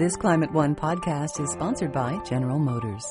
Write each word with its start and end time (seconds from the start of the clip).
This 0.00 0.16
Climate 0.16 0.50
One 0.52 0.74
podcast 0.74 1.42
is 1.44 1.52
sponsored 1.52 1.92
by 1.92 2.16
General 2.24 2.58
Motors. 2.58 3.04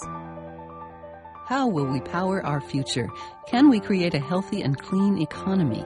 How 1.45 1.67
will 1.67 1.85
we 1.85 2.01
power 2.01 2.43
our 2.43 2.59
future? 2.59 3.07
Can 3.47 3.69
we 3.69 3.79
create 3.79 4.15
a 4.15 4.19
healthy 4.19 4.63
and 4.63 4.75
clean 4.75 5.21
economy? 5.21 5.85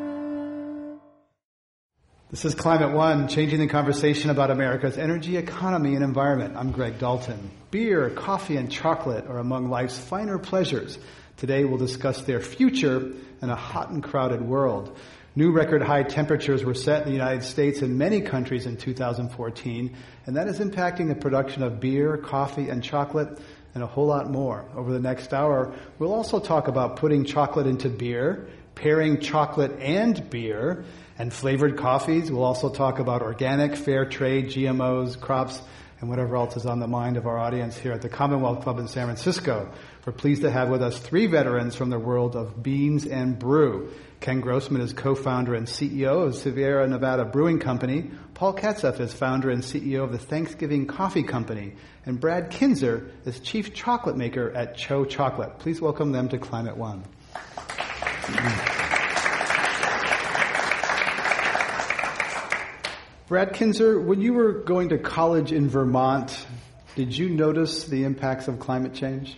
This 2.31 2.45
is 2.45 2.55
Climate 2.55 2.91
One, 2.91 3.27
changing 3.27 3.59
the 3.59 3.67
conversation 3.67 4.29
about 4.29 4.51
America's 4.51 4.97
energy, 4.97 5.35
economy, 5.35 5.95
and 5.95 6.03
environment. 6.03 6.55
I'm 6.55 6.71
Greg 6.71 6.97
Dalton. 6.97 7.51
Beer, 7.71 8.09
coffee, 8.09 8.55
and 8.55 8.71
chocolate 8.71 9.27
are 9.27 9.37
among 9.37 9.69
life's 9.69 9.99
finer 9.99 10.39
pleasures. 10.39 10.97
Today 11.35 11.65
we'll 11.65 11.77
discuss 11.77 12.21
their 12.21 12.39
future 12.39 13.11
in 13.41 13.49
a 13.49 13.55
hot 13.57 13.89
and 13.89 14.01
crowded 14.01 14.41
world. 14.41 14.97
New 15.35 15.51
record 15.51 15.81
high 15.81 16.03
temperatures 16.03 16.63
were 16.63 16.73
set 16.73 17.01
in 17.01 17.09
the 17.09 17.13
United 17.13 17.43
States 17.43 17.81
and 17.81 17.97
many 17.97 18.21
countries 18.21 18.65
in 18.65 18.77
2014, 18.77 19.93
and 20.25 20.37
that 20.37 20.47
is 20.47 20.59
impacting 20.59 21.09
the 21.09 21.15
production 21.15 21.63
of 21.63 21.81
beer, 21.81 22.15
coffee, 22.15 22.69
and 22.69 22.81
chocolate, 22.81 23.41
and 23.75 23.83
a 23.83 23.87
whole 23.87 24.07
lot 24.07 24.31
more. 24.31 24.63
Over 24.73 24.93
the 24.93 25.01
next 25.01 25.33
hour, 25.33 25.73
we'll 25.99 26.13
also 26.13 26.39
talk 26.39 26.69
about 26.69 26.95
putting 26.95 27.25
chocolate 27.25 27.67
into 27.67 27.89
beer, 27.89 28.47
pairing 28.75 29.19
chocolate 29.19 29.73
and 29.81 30.29
beer, 30.29 30.85
and 31.21 31.31
flavored 31.31 31.77
coffees. 31.77 32.31
We'll 32.31 32.43
also 32.43 32.67
talk 32.67 32.97
about 32.97 33.21
organic, 33.21 33.75
fair 33.75 34.05
trade, 34.05 34.47
GMOs, 34.47 35.21
crops, 35.21 35.61
and 35.99 36.09
whatever 36.09 36.35
else 36.35 36.57
is 36.57 36.65
on 36.65 36.79
the 36.79 36.87
mind 36.87 37.15
of 37.15 37.27
our 37.27 37.37
audience 37.37 37.77
here 37.77 37.91
at 37.91 38.01
the 38.01 38.09
Commonwealth 38.09 38.63
Club 38.63 38.79
in 38.79 38.87
San 38.87 39.05
Francisco. 39.05 39.71
We're 40.03 40.13
pleased 40.13 40.41
to 40.41 40.49
have 40.49 40.69
with 40.69 40.81
us 40.81 40.97
three 40.97 41.27
veterans 41.27 41.75
from 41.75 41.91
the 41.91 41.99
world 41.99 42.35
of 42.35 42.63
beans 42.63 43.05
and 43.05 43.37
brew. 43.37 43.93
Ken 44.19 44.41
Grossman 44.41 44.81
is 44.81 44.93
co-founder 44.93 45.53
and 45.53 45.67
CEO 45.67 46.25
of 46.25 46.35
Sierra 46.35 46.87
Nevada 46.87 47.23
Brewing 47.23 47.59
Company. 47.59 48.09
Paul 48.33 48.55
Katzeff 48.55 48.99
is 48.99 49.13
founder 49.13 49.51
and 49.51 49.61
CEO 49.61 50.03
of 50.03 50.11
the 50.11 50.17
Thanksgiving 50.17 50.87
Coffee 50.87 51.21
Company. 51.21 51.73
And 52.03 52.19
Brad 52.19 52.49
Kintzer 52.49 53.11
is 53.27 53.39
chief 53.39 53.75
chocolate 53.75 54.17
maker 54.17 54.49
at 54.53 54.75
TCHO 54.75 55.07
Chocolate. 55.07 55.59
Please 55.59 55.79
welcome 55.79 56.13
them 56.13 56.29
to 56.29 56.39
Climate 56.39 56.77
One. 56.77 57.03
Brad 63.31 63.53
Kintzer, 63.53 64.03
when 64.03 64.19
you 64.19 64.33
were 64.33 64.51
going 64.51 64.89
to 64.89 64.97
college 64.97 65.53
in 65.53 65.69
Vermont, 65.69 66.45
did 66.97 67.17
you 67.17 67.29
notice 67.29 67.85
the 67.85 68.03
impacts 68.03 68.49
of 68.49 68.59
climate 68.59 68.93
change? 68.93 69.37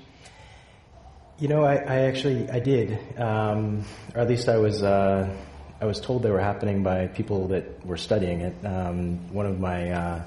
You 1.37 1.47
know, 1.47 1.63
I, 1.63 1.75
I 1.75 1.95
actually 2.05 2.49
I 2.49 2.57
did, 2.57 2.97
um, 3.19 3.85
or 4.15 4.21
at 4.21 4.27
least 4.27 4.49
I 4.49 4.57
was 4.57 4.81
uh, 4.81 5.31
I 5.79 5.85
was 5.85 6.01
told 6.01 6.23
they 6.23 6.31
were 6.31 6.41
happening 6.41 6.81
by 6.81 7.05
people 7.05 7.49
that 7.49 7.85
were 7.85 7.97
studying 7.97 8.41
it. 8.41 8.65
Um, 8.65 9.31
one 9.31 9.45
of 9.45 9.59
my 9.59 9.91
uh, 9.91 10.23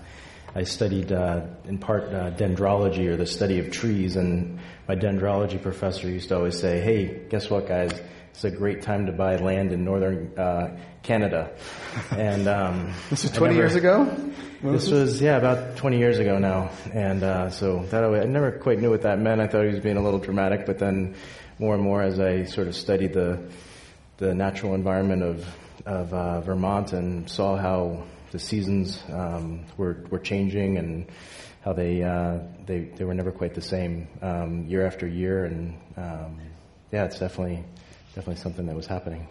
I 0.55 0.63
studied 0.63 1.11
uh, 1.11 1.47
in 1.65 1.79
part 1.79 2.05
uh, 2.05 2.31
dendrology 2.31 3.09
or 3.09 3.17
the 3.17 3.27
study 3.27 3.59
of 3.59 3.73
trees, 3.73 4.15
and 4.15 4.61
my 4.87 4.95
dendrology 4.95 5.61
professor 5.61 6.09
used 6.09 6.29
to 6.29 6.37
always 6.37 6.57
say, 6.57 6.79
"Hey, 6.79 7.27
guess 7.29 7.51
what, 7.51 7.67
guys? 7.67 8.01
It's 8.37 8.45
a 8.45 8.51
great 8.51 8.83
time 8.83 9.07
to 9.07 9.13
buy 9.13 9.37
land 9.37 9.73
in 9.73 9.83
northern 9.83 10.39
uh, 10.39 10.77
Canada. 11.03 11.57
And 12.11 12.47
um, 12.47 12.93
this 13.09 13.23
was 13.23 13.33
20 13.33 13.55
never, 13.55 13.67
years 13.67 13.75
ago. 13.77 14.05
this 14.63 14.91
was 14.91 15.23
yeah 15.23 15.39
about 15.39 15.79
20 15.79 15.97
years 15.97 16.19
ago 16.19 16.37
now, 16.39 16.69
and 16.93 17.23
uh, 17.23 17.49
so 17.49 17.87
that 17.87 18.05
I 18.05 18.25
never 18.25 18.53
quite 18.53 18.79
knew 18.79 18.91
what 18.91 19.03
that 19.03 19.19
meant. 19.19 19.41
I 19.41 19.47
thought 19.47 19.63
he 19.65 19.71
was 19.71 19.81
being 19.81 19.97
a 19.97 20.03
little 20.03 20.19
dramatic, 20.19 20.67
but 20.67 20.79
then 20.79 21.15
more 21.59 21.73
and 21.75 21.83
more 21.83 22.03
as 22.03 22.21
I 22.21 22.45
sort 22.45 22.69
of 22.69 22.77
studied 22.77 23.15
the 23.15 23.41
the 24.19 24.35
natural 24.35 24.75
environment 24.75 25.23
of 25.23 25.47
of 25.87 26.13
uh, 26.13 26.43
Vermont 26.43 26.93
and 26.93 27.31
saw 27.31 27.57
how 27.57 28.05
the 28.33 28.39
seasons 28.39 29.03
um, 29.11 29.65
were 29.79 30.05
were 30.11 30.19
changing 30.21 30.77
and 30.77 31.07
how 31.65 31.73
they 31.73 32.03
uh, 32.03 32.41
they 32.67 32.81
they 32.81 33.05
were 33.05 33.15
never 33.15 33.33
quite 33.33 33.55
the 33.55 33.63
same 33.63 34.09
um, 34.21 34.67
year 34.67 34.87
after 34.87 35.07
year, 35.07 35.47
and 35.47 35.75
um, 35.97 36.39
yeah, 36.93 37.07
it's 37.07 37.19
definitely 37.19 37.65
definitely 38.17 38.43
something 38.43 38.67
that 38.67 38.75
was 38.75 38.87
happening. 38.87 39.29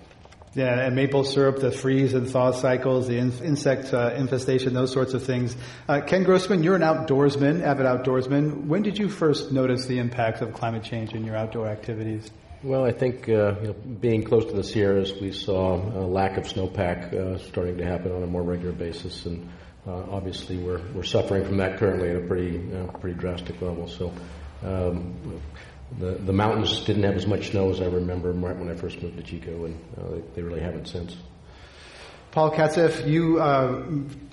Yeah, 0.53 0.85
and 0.85 0.95
maple 0.95 1.25
syrup, 1.25 1.59
the 1.59 1.71
freeze 1.71 2.13
and 2.13 2.29
thaw 2.29 2.51
cycles, 2.51 3.07
the 3.07 3.17
in- 3.17 3.43
insect 3.43 3.93
uh, 3.93 4.13
infestation, 4.15 4.73
those 4.73 4.93
sorts 4.93 5.13
of 5.13 5.23
things. 5.23 5.53
Uh, 5.89 5.99
Ken 5.99 6.23
Grossman, 6.23 6.63
you're 6.63 6.75
an 6.75 6.81
outdoorsman, 6.81 7.61
avid 7.61 7.85
outdoorsman. 7.85 8.67
When 8.67 8.83
did 8.83 8.97
you 8.97 9.09
first 9.09 9.51
notice 9.51 9.85
the 9.85 9.97
impacts 9.97 10.39
of 10.39 10.53
climate 10.53 10.83
change 10.83 11.13
in 11.13 11.25
your 11.25 11.35
outdoor 11.35 11.67
activities? 11.67 12.31
Well, 12.63 12.85
I 12.85 12.93
think 12.93 13.27
uh, 13.27 13.59
you 13.59 13.67
know, 13.67 13.73
being 13.73 14.23
close 14.23 14.45
to 14.45 14.53
the 14.53 14.63
Sierras, 14.63 15.11
we 15.19 15.33
saw 15.33 15.75
a 15.75 16.07
lack 16.07 16.37
of 16.37 16.45
snowpack 16.45 17.13
uh, 17.13 17.37
starting 17.37 17.77
to 17.79 17.85
happen 17.85 18.13
on 18.13 18.23
a 18.23 18.27
more 18.27 18.43
regular 18.43 18.71
basis, 18.71 19.25
and 19.25 19.49
uh, 19.85 19.91
obviously 20.09 20.57
we're 20.57 20.81
we're 20.93 21.03
suffering 21.03 21.43
from 21.43 21.57
that 21.57 21.77
currently 21.79 22.11
at 22.11 22.15
a 22.15 22.27
pretty 22.27 22.73
uh, 22.73 22.87
pretty 22.99 23.19
drastic 23.19 23.61
level. 23.61 23.87
So. 23.87 24.13
Um, 24.63 25.41
the 25.99 26.11
the 26.11 26.33
mountains 26.33 26.81
didn't 26.81 27.03
have 27.03 27.15
as 27.15 27.27
much 27.27 27.51
snow 27.51 27.69
as 27.69 27.81
I 27.81 27.85
remember 27.85 28.31
right 28.31 28.57
when 28.57 28.69
I 28.69 28.75
first 28.75 29.01
moved 29.01 29.17
to 29.17 29.23
Chico, 29.23 29.65
and 29.65 29.79
uh, 29.97 30.09
they, 30.09 30.21
they, 30.35 30.41
really 30.41 30.61
haven't 30.61 30.87
since. 30.87 31.15
Paul 32.31 32.51
Katzeff, 32.51 33.07
you 33.07 33.39
uh, 33.39 33.85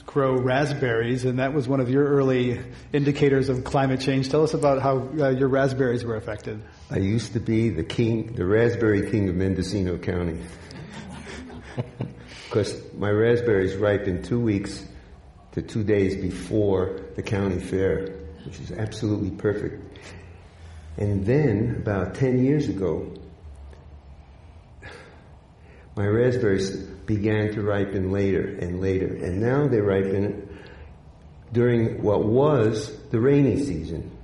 grow 0.06 0.34
raspberries, 0.34 1.24
and 1.24 1.38
that 1.38 1.54
was 1.54 1.68
one 1.68 1.78
of 1.78 1.88
your 1.88 2.04
early 2.04 2.60
indicators 2.92 3.48
of 3.48 3.62
climate 3.62 4.00
change. 4.00 4.28
Tell 4.28 4.42
us 4.42 4.54
about 4.54 4.82
how 4.82 5.08
uh, 5.20 5.28
your 5.28 5.48
raspberries 5.48 6.04
were 6.04 6.16
affected. 6.16 6.60
I 6.90 6.98
used 6.98 7.34
to 7.34 7.40
be 7.40 7.68
the 7.68 7.84
king, 7.84 8.34
the 8.34 8.44
raspberry 8.44 9.08
king 9.10 9.28
of 9.28 9.36
Mendocino 9.36 9.98
County, 9.98 10.40
because 12.48 12.82
my 12.94 13.10
raspberries 13.10 13.76
ripen 13.76 14.22
two 14.22 14.40
weeks 14.40 14.84
to 15.52 15.62
two 15.62 15.84
days 15.84 16.16
before 16.16 17.00
the 17.14 17.22
county 17.22 17.60
fair, 17.60 18.08
which 18.44 18.58
is 18.58 18.72
absolutely 18.72 19.30
perfect. 19.30 19.91
And 20.98 21.24
then, 21.24 21.76
about 21.80 22.14
10 22.14 22.44
years 22.44 22.68
ago, 22.68 23.12
my 25.96 26.06
raspberries 26.06 26.76
began 27.06 27.52
to 27.52 27.62
ripen 27.62 28.10
later 28.10 28.56
and 28.60 28.80
later. 28.80 29.06
And 29.06 29.40
now 29.40 29.68
they 29.68 29.80
ripen 29.80 30.48
during 31.52 32.02
what 32.02 32.24
was 32.24 32.96
the 33.10 33.20
rainy 33.20 33.58
season. 33.58 34.16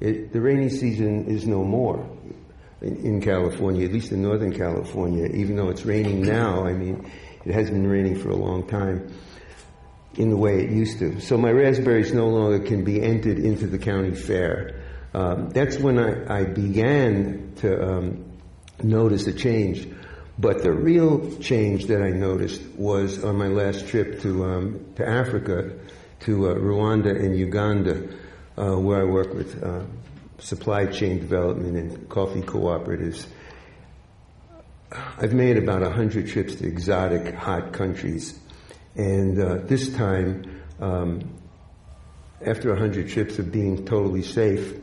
It, 0.00 0.32
the 0.32 0.40
rainy 0.40 0.70
season 0.70 1.26
is 1.26 1.46
no 1.46 1.64
more 1.64 2.06
in, 2.80 2.96
in, 3.04 3.20
California, 3.20 3.86
at 3.86 3.92
least 3.92 4.12
in 4.12 4.22
Northern 4.22 4.52
California, 4.52 5.26
even 5.26 5.56
though 5.56 5.68
it's 5.68 5.84
raining 5.84 6.22
now. 6.22 6.64
I 6.64 6.72
mean, 6.72 7.10
it 7.44 7.52
has 7.54 7.70
been 7.70 7.86
raining 7.86 8.16
for 8.16 8.30
a 8.30 8.36
long 8.36 8.66
time 8.66 9.12
in 10.14 10.30
the 10.30 10.36
way 10.36 10.62
it 10.62 10.70
used 10.70 10.98
to. 10.98 11.20
So 11.20 11.36
my 11.36 11.50
raspberries 11.50 12.12
no 12.12 12.28
longer 12.28 12.60
can 12.60 12.84
be 12.84 13.02
entered 13.02 13.38
into 13.38 13.66
the 13.66 13.78
county 13.78 14.14
fair. 14.14 14.79
Um, 15.12 15.50
that's 15.50 15.78
when 15.78 15.98
I, 15.98 16.40
I 16.40 16.44
began 16.44 17.52
to 17.56 17.82
um, 17.82 18.24
notice 18.82 19.26
a 19.26 19.32
change. 19.32 19.88
But 20.38 20.62
the 20.62 20.72
real 20.72 21.36
change 21.38 21.86
that 21.86 22.00
I 22.00 22.10
noticed 22.10 22.62
was 22.76 23.22
on 23.22 23.36
my 23.36 23.48
last 23.48 23.88
trip 23.88 24.22
to 24.22 24.44
um, 24.44 24.92
to 24.96 25.06
Africa, 25.06 25.72
to 26.20 26.48
uh, 26.48 26.54
Rwanda 26.54 27.14
and 27.14 27.36
Uganda, 27.36 28.08
uh, 28.56 28.76
where 28.76 29.02
I 29.02 29.04
work 29.04 29.34
with 29.34 29.62
uh, 29.62 29.82
supply 30.38 30.86
chain 30.86 31.18
development 31.18 31.76
and 31.76 32.08
coffee 32.08 32.40
cooperatives. 32.40 33.26
I've 34.92 35.34
made 35.34 35.58
about 35.58 35.82
a 35.82 35.90
hundred 35.90 36.28
trips 36.28 36.54
to 36.56 36.66
exotic, 36.66 37.34
hot 37.34 37.74
countries, 37.74 38.38
and 38.94 39.38
uh, 39.38 39.56
this 39.64 39.92
time, 39.94 40.62
um, 40.80 41.20
after 42.44 42.72
a 42.72 42.78
hundred 42.78 43.10
trips 43.10 43.38
of 43.38 43.52
being 43.52 43.84
totally 43.84 44.22
safe, 44.22 44.74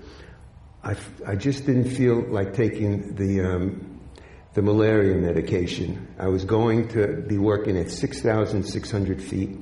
I, 0.84 0.96
I 1.26 1.36
just 1.36 1.66
didn't 1.66 1.90
feel 1.90 2.22
like 2.22 2.54
taking 2.54 3.16
the, 3.16 3.42
um, 3.42 4.00
the 4.54 4.62
malaria 4.62 5.16
medication. 5.16 6.08
I 6.18 6.28
was 6.28 6.46
going 6.46 6.90
to 6.90 7.22
be 7.28 7.38
working 7.38 7.78
at 7.78 7.92
6,600 7.92 9.22
feet. 9.22 9.58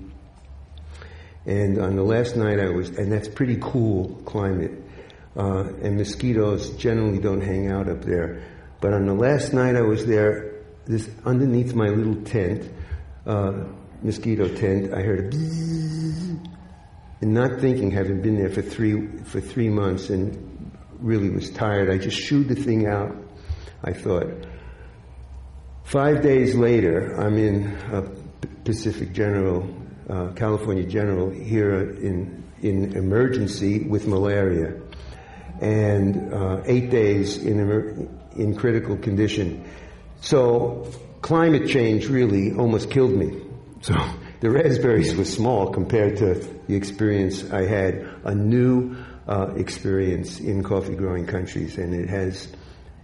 And 1.46 1.80
on 1.80 1.96
the 1.96 2.04
last 2.04 2.36
night 2.36 2.60
I 2.60 2.70
was, 2.70 2.90
and 2.90 3.12
that's 3.12 3.28
pretty 3.28 3.58
cool 3.62 4.22
climate. 4.26 4.72
Uh, 5.36 5.66
and 5.82 5.98
mosquitoes 5.98 6.72
generally 6.78 7.20
don't 7.20 7.42
hang 7.42 7.70
out 7.70 7.90
up 7.90 8.04
there. 8.04 8.42
But 8.82 8.94
on 8.94 9.06
the 9.06 9.14
last 9.14 9.54
night 9.54 9.76
I 9.76 9.82
was 9.82 10.06
there, 10.06 10.64
this 10.86 11.10
underneath 11.26 11.74
my 11.74 11.88
little 11.88 12.22
tent, 12.24 12.72
uh, 13.26 13.66
mosquito 14.02 14.48
tent, 14.48 14.94
I 14.94 15.02
heard 15.02 15.20
a 15.20 15.30
bzzz, 15.30 16.48
and 17.22 17.34
not 17.34 17.60
thinking, 17.60 17.92
having 17.92 18.22
been 18.22 18.36
there 18.38 18.50
for 18.50 18.62
three 18.62 19.08
for 19.24 19.42
three 19.42 19.70
months, 19.70 20.10
and 20.10 20.55
really 21.00 21.30
was 21.30 21.50
tired. 21.50 21.90
I 21.90 21.98
just 21.98 22.18
shooed 22.18 22.48
the 22.48 22.56
thing 22.56 22.88
out, 22.88 23.16
I 23.84 23.94
thought. 23.94 24.28
Five 25.84 26.22
days 26.24 26.56
later, 26.56 27.16
I'm 27.16 27.38
in 27.38 27.78
a 27.92 28.04
Pacific 28.64 29.14
General, 29.14 29.68
uh, 30.10 30.30
California 30.36 30.84
General, 30.84 31.30
here 31.30 31.80
in, 31.80 32.44
in 32.62 32.96
emergency 32.98 33.88
with 33.88 34.08
malaria, 34.08 34.82
and 35.62 36.34
uh, 36.34 36.64
eight 36.66 36.90
days 36.90 37.38
in, 37.38 38.10
in 38.36 38.56
critical 38.56 38.98
condition. 38.98 39.64
So 40.22 40.92
climate 41.22 41.70
change 41.70 42.08
really 42.08 42.54
almost 42.54 42.90
killed 42.90 43.14
me. 43.14 43.42
So 43.82 43.94
the 44.40 44.50
raspberries 44.50 45.16
were 45.16 45.26
small 45.26 45.72
compared 45.72 46.18
to 46.18 46.34
the 46.68 46.76
experience 46.76 47.52
I 47.52 47.66
had, 47.66 48.10
a 48.24 48.34
new 48.34 48.96
uh, 49.28 49.54
experience 49.56 50.40
in 50.40 50.64
coffee 50.64 50.96
growing 50.96 51.26
countries, 51.26 51.78
and 51.78 51.94
it 51.94 52.10
has 52.10 52.48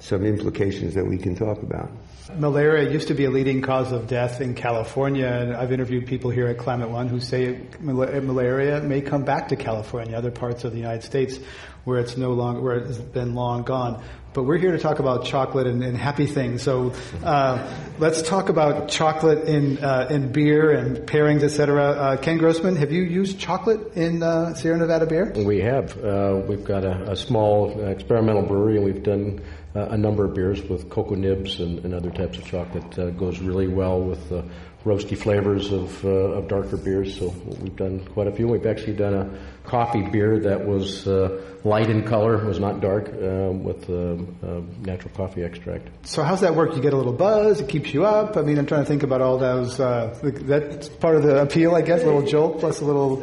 some 0.02 0.26
implications 0.26 0.96
that 0.96 1.06
we 1.06 1.18
can 1.18 1.36
talk 1.36 1.62
about. 1.62 1.92
Malaria 2.36 2.90
used 2.90 3.08
to 3.10 3.14
be 3.14 3.26
a 3.26 3.30
leading 3.30 3.62
cause 3.62 3.92
of 3.92 4.08
death 4.08 4.42
in 4.42 4.56
California, 4.56 5.28
and 5.28 5.56
I've 5.56 5.72
interviewed 5.72 6.08
people 6.08 6.32
here 6.32 6.48
at 6.48 6.58
Climate 6.58 6.90
One 6.90 7.08
who 7.08 7.20
say 7.20 7.62
malaria 7.80 8.82
may 8.82 9.02
come 9.02 9.24
back 9.24 9.50
to 9.50 9.56
California, 9.56 10.18
other 10.18 10.32
parts 10.32 10.64
of 10.64 10.72
the 10.72 10.78
United 10.78 11.04
States, 11.04 11.38
where 11.84 12.00
it's 12.00 12.18
no 12.18 12.32
longer 12.32 12.62
where 12.62 12.78
it's 12.78 12.98
been 12.98 13.36
long 13.36 13.64
gone. 13.64 14.04
But 14.34 14.44
we're 14.44 14.60
here 14.60 14.72
to 14.72 14.80
talk 14.80 15.00
about 15.00 15.26
chocolate 15.26 15.68
and, 15.68 15.84
and 15.84 15.98
happy 15.98 16.26
things. 16.26 16.64
So 16.64 16.94
uh, 17.22 17.70
let's 18.00 18.22
talk 18.22 18.48
about 18.48 18.88
chocolate 18.88 19.46
in 19.50 19.84
uh, 19.84 20.08
in 20.10 20.32
beer 20.32 20.72
and 20.72 21.00
pairings, 21.00 21.44
etc. 21.44 21.84
Uh, 21.84 22.18
Ken 22.18 22.38
Grossman, 22.38 22.78
have 22.78 22.94
you 22.94 23.04
used 23.04 23.40
chocolate 23.40 23.98
in 23.98 24.24
uh, 24.24 24.54
Sierra 24.54 24.78
Nevada 24.78 25.06
beer? 25.06 25.34
We 25.36 25.60
have. 25.60 25.98
Uh, 26.02 26.42
we've 26.48 26.64
got 26.64 26.86
a, 26.86 27.12
a 27.12 27.16
small 27.18 27.78
experimental 27.88 28.44
brewery, 28.44 28.78
and 28.78 28.86
we've 28.86 29.04
done 29.04 29.42
a 29.74 29.98
number 29.98 30.26
of 30.26 30.34
beers 30.34 30.62
with 30.64 30.90
cocoa 30.90 31.16
nibs 31.16 31.60
and, 31.60 31.80
and 31.86 31.94
other 31.94 32.12
types 32.12 32.38
of 32.38 32.46
chocolate. 32.46 33.00
Uh, 33.00 33.10
goes 33.12 33.40
really 33.40 33.68
well 33.68 34.02
with 34.02 34.30
the 34.30 34.44
roasty 34.84 35.18
flavors 35.18 35.72
of, 35.72 36.04
uh, 36.04 36.10
of 36.10 36.48
darker 36.48 36.78
beers. 36.78 37.18
So 37.18 37.30
we've 37.62 37.76
done 37.76 38.06
quite 38.14 38.28
a 38.28 38.32
few. 38.32 38.48
We've 38.48 38.66
actually 38.66 38.96
done 38.96 39.14
a 39.14 39.40
coffee 39.64 40.02
beer 40.02 40.40
that 40.40 40.66
was 40.66 41.08
uh, 41.08 41.60
light 41.64 41.90
in 41.90 42.04
color, 42.04 42.44
was 42.46 42.60
not 42.60 42.82
dark, 42.82 43.10
um, 43.10 43.64
with 43.64 43.88
uh, 43.90 44.16
uh, 44.46 44.62
natural 44.80 45.14
coffee 45.14 45.44
extract. 45.44 46.08
So 46.08 46.24
how's 46.24 46.42
that 46.42 46.56
work? 46.56 46.76
You 46.76 46.82
get 46.82 46.94
a 46.94 46.98
little 46.98 47.14
buzz. 47.14 47.62
It 47.62 47.70
keeps 47.70 47.94
you 47.94 48.06
up. 48.06 48.38
I 48.38 48.42
mean, 48.42 48.58
I'm 48.58 48.66
trying 48.66 48.82
to 48.82 48.88
think 48.88 49.04
about 49.04 49.22
all 49.22 49.38
those. 49.38 49.80
Uh, 49.80 50.18
that's 50.24 50.90
part 50.90 51.16
of 51.16 51.24
the 51.24 51.42
appeal, 51.42 51.76
I 51.76 51.82
guess. 51.82 52.02
A 52.02 52.06
little 52.06 52.26
jolt 52.26 52.60
plus 52.60 52.82
a 52.82 52.86
little. 52.86 53.22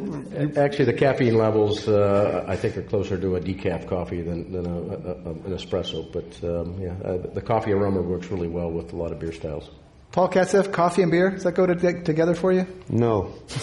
Actually, 0.56 0.84
the 0.84 0.92
caffeine 0.92 1.36
levels 1.36 1.88
uh, 1.88 2.44
I 2.46 2.56
think 2.56 2.76
are 2.76 2.82
closer 2.82 3.18
to 3.18 3.36
a 3.36 3.40
decaf 3.40 3.88
coffee 3.88 4.22
than, 4.22 4.52
than 4.52 4.66
a, 4.66 4.78
a, 4.78 5.30
an 5.32 5.56
espresso. 5.56 6.10
But 6.12 6.48
um, 6.48 6.80
yeah, 6.80 6.94
uh, 7.04 7.34
the 7.34 7.42
coffee 7.42 7.72
aroma 7.72 8.00
works 8.02 8.28
really 8.28 8.48
well 8.48 8.70
with 8.70 8.92
a 8.92 8.96
lot 8.96 9.10
of 9.10 9.18
beer 9.18 9.32
styles. 9.32 9.68
Paul 10.12 10.30
Katzeff, 10.30 10.72
coffee 10.72 11.02
and 11.02 11.10
beer, 11.10 11.30
does 11.30 11.44
that 11.44 11.54
go 11.54 11.66
to, 11.66 12.02
together 12.02 12.34
for 12.34 12.50
you? 12.50 12.66
No. 12.88 13.34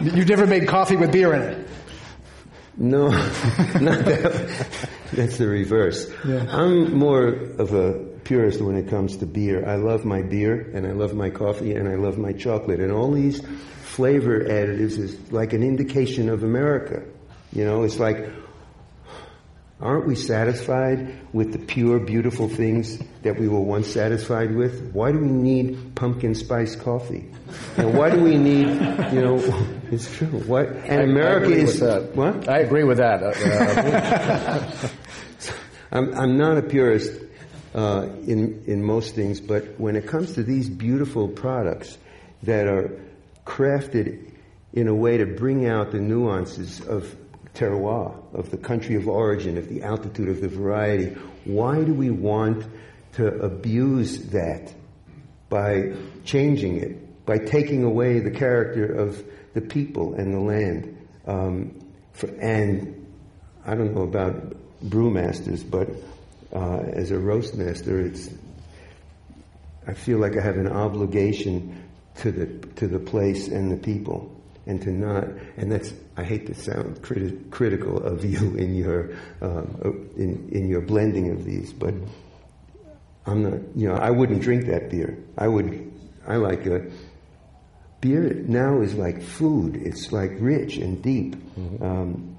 You've 0.00 0.28
never 0.28 0.46
made 0.46 0.68
coffee 0.68 0.96
with 0.96 1.12
beer 1.12 1.34
in 1.34 1.42
it? 1.42 1.68
No, 2.76 3.08
not 3.08 4.04
that. 4.04 4.88
That's 5.12 5.38
the 5.38 5.46
reverse. 5.46 6.10
Yeah. 6.26 6.44
I'm 6.50 6.92
more 6.92 7.28
of 7.28 7.72
a 7.72 7.94
purist 8.24 8.60
when 8.60 8.76
it 8.76 8.88
comes 8.88 9.16
to 9.18 9.26
beer. 9.26 9.66
I 9.66 9.76
love 9.76 10.04
my 10.04 10.20
beer, 10.20 10.70
and 10.74 10.86
I 10.86 10.92
love 10.92 11.14
my 11.14 11.30
coffee, 11.30 11.74
and 11.74 11.88
I 11.88 11.94
love 11.94 12.18
my 12.18 12.32
chocolate. 12.32 12.80
And 12.80 12.92
all 12.92 13.10
these 13.10 13.40
flavor 13.84 14.40
additives 14.40 14.98
is 14.98 15.32
like 15.32 15.54
an 15.54 15.62
indication 15.62 16.28
of 16.28 16.42
America. 16.42 17.02
You 17.52 17.64
know, 17.64 17.82
it's 17.84 17.98
like 17.98 18.30
Aren't 19.78 20.06
we 20.06 20.14
satisfied 20.14 21.34
with 21.34 21.52
the 21.52 21.58
pure, 21.58 21.98
beautiful 22.00 22.48
things 22.48 22.98
that 23.22 23.38
we 23.38 23.46
were 23.46 23.60
once 23.60 23.86
satisfied 23.88 24.56
with? 24.56 24.92
Why 24.94 25.12
do 25.12 25.18
we 25.18 25.28
need 25.28 25.94
pumpkin 25.94 26.34
spice 26.34 26.74
coffee? 26.74 27.30
And 27.76 27.92
why 27.96 28.08
do 28.08 28.22
we 28.22 28.38
need, 28.38 28.68
you 29.12 29.20
know, 29.20 29.36
it's 29.90 30.10
true. 30.16 30.28
What? 30.28 30.68
And 30.68 31.00
I, 31.00 31.04
America 31.04 31.48
I 31.48 31.58
is 31.58 31.82
what? 32.14 32.48
I 32.48 32.60
agree 32.60 32.84
with 32.84 32.96
that. 32.98 33.22
Uh, 33.22 34.88
I'm, 35.92 36.14
I'm 36.14 36.38
not 36.38 36.56
a 36.56 36.62
purist 36.62 37.12
uh, 37.74 38.08
in 38.26 38.64
in 38.66 38.82
most 38.82 39.14
things, 39.14 39.40
but 39.40 39.78
when 39.78 39.94
it 39.94 40.06
comes 40.06 40.32
to 40.34 40.42
these 40.42 40.70
beautiful 40.70 41.28
products 41.28 41.98
that 42.44 42.66
are 42.66 42.98
crafted 43.44 44.32
in 44.72 44.88
a 44.88 44.94
way 44.94 45.18
to 45.18 45.26
bring 45.26 45.68
out 45.68 45.92
the 45.92 46.00
nuances 46.00 46.80
of 46.80 47.14
terroir, 47.56 48.14
of 48.34 48.50
the 48.50 48.56
country 48.56 48.94
of 48.94 49.08
origin, 49.08 49.56
of 49.58 49.68
the 49.68 49.82
altitude, 49.82 50.28
of 50.28 50.40
the 50.40 50.48
variety. 50.48 51.16
Why 51.44 51.82
do 51.82 51.92
we 51.94 52.10
want 52.10 52.66
to 53.14 53.28
abuse 53.28 54.26
that 54.26 54.72
by 55.48 55.94
changing 56.24 56.76
it, 56.78 57.24
by 57.26 57.38
taking 57.38 57.82
away 57.82 58.20
the 58.20 58.30
character 58.30 58.84
of 58.84 59.24
the 59.54 59.62
people 59.62 60.14
and 60.14 60.34
the 60.34 60.40
land? 60.40 61.08
Um, 61.26 61.80
for, 62.12 62.26
and 62.26 63.06
I 63.64 63.74
don't 63.74 63.94
know 63.94 64.02
about 64.02 64.54
brewmasters, 64.84 65.68
but 65.68 65.88
uh, 66.52 66.78
as 66.92 67.10
a 67.10 67.18
roast 67.18 67.54
master, 67.54 68.00
it's 68.00 68.28
I 69.88 69.94
feel 69.94 70.18
like 70.18 70.36
I 70.36 70.42
have 70.42 70.56
an 70.56 70.68
obligation 70.68 71.82
to 72.16 72.32
the 72.32 72.46
to 72.76 72.86
the 72.86 72.98
place 72.98 73.48
and 73.48 73.70
the 73.70 73.76
people 73.76 74.35
and 74.66 74.82
to 74.82 74.90
not, 74.90 75.24
and 75.56 75.70
that's, 75.70 75.92
I 76.16 76.24
hate 76.24 76.46
to 76.46 76.54
sound 76.54 77.02
criti- 77.02 77.50
critical 77.50 77.98
of 77.98 78.24
you 78.32 78.56
in 78.56 78.74
your, 78.74 79.16
um, 79.40 80.10
in, 80.16 80.48
in 80.50 80.68
your 80.68 80.80
blending 80.80 81.30
of 81.30 81.44
these, 81.44 81.72
but 81.72 81.94
I'm 83.26 83.42
not, 83.42 83.60
you 83.74 83.88
know, 83.88 83.94
I 83.94 84.10
wouldn't 84.10 84.42
drink 84.42 84.66
that 84.66 84.90
beer. 84.90 85.18
I 85.36 85.48
would, 85.48 85.92
I 86.26 86.36
like 86.36 86.66
a, 86.66 86.90
beer 88.00 88.34
now 88.46 88.80
is 88.80 88.94
like 88.94 89.22
food. 89.22 89.76
It's 89.76 90.12
like 90.12 90.32
rich 90.38 90.76
and 90.76 91.02
deep. 91.02 91.34
Mm-hmm. 91.34 91.82
Um, 91.82 92.35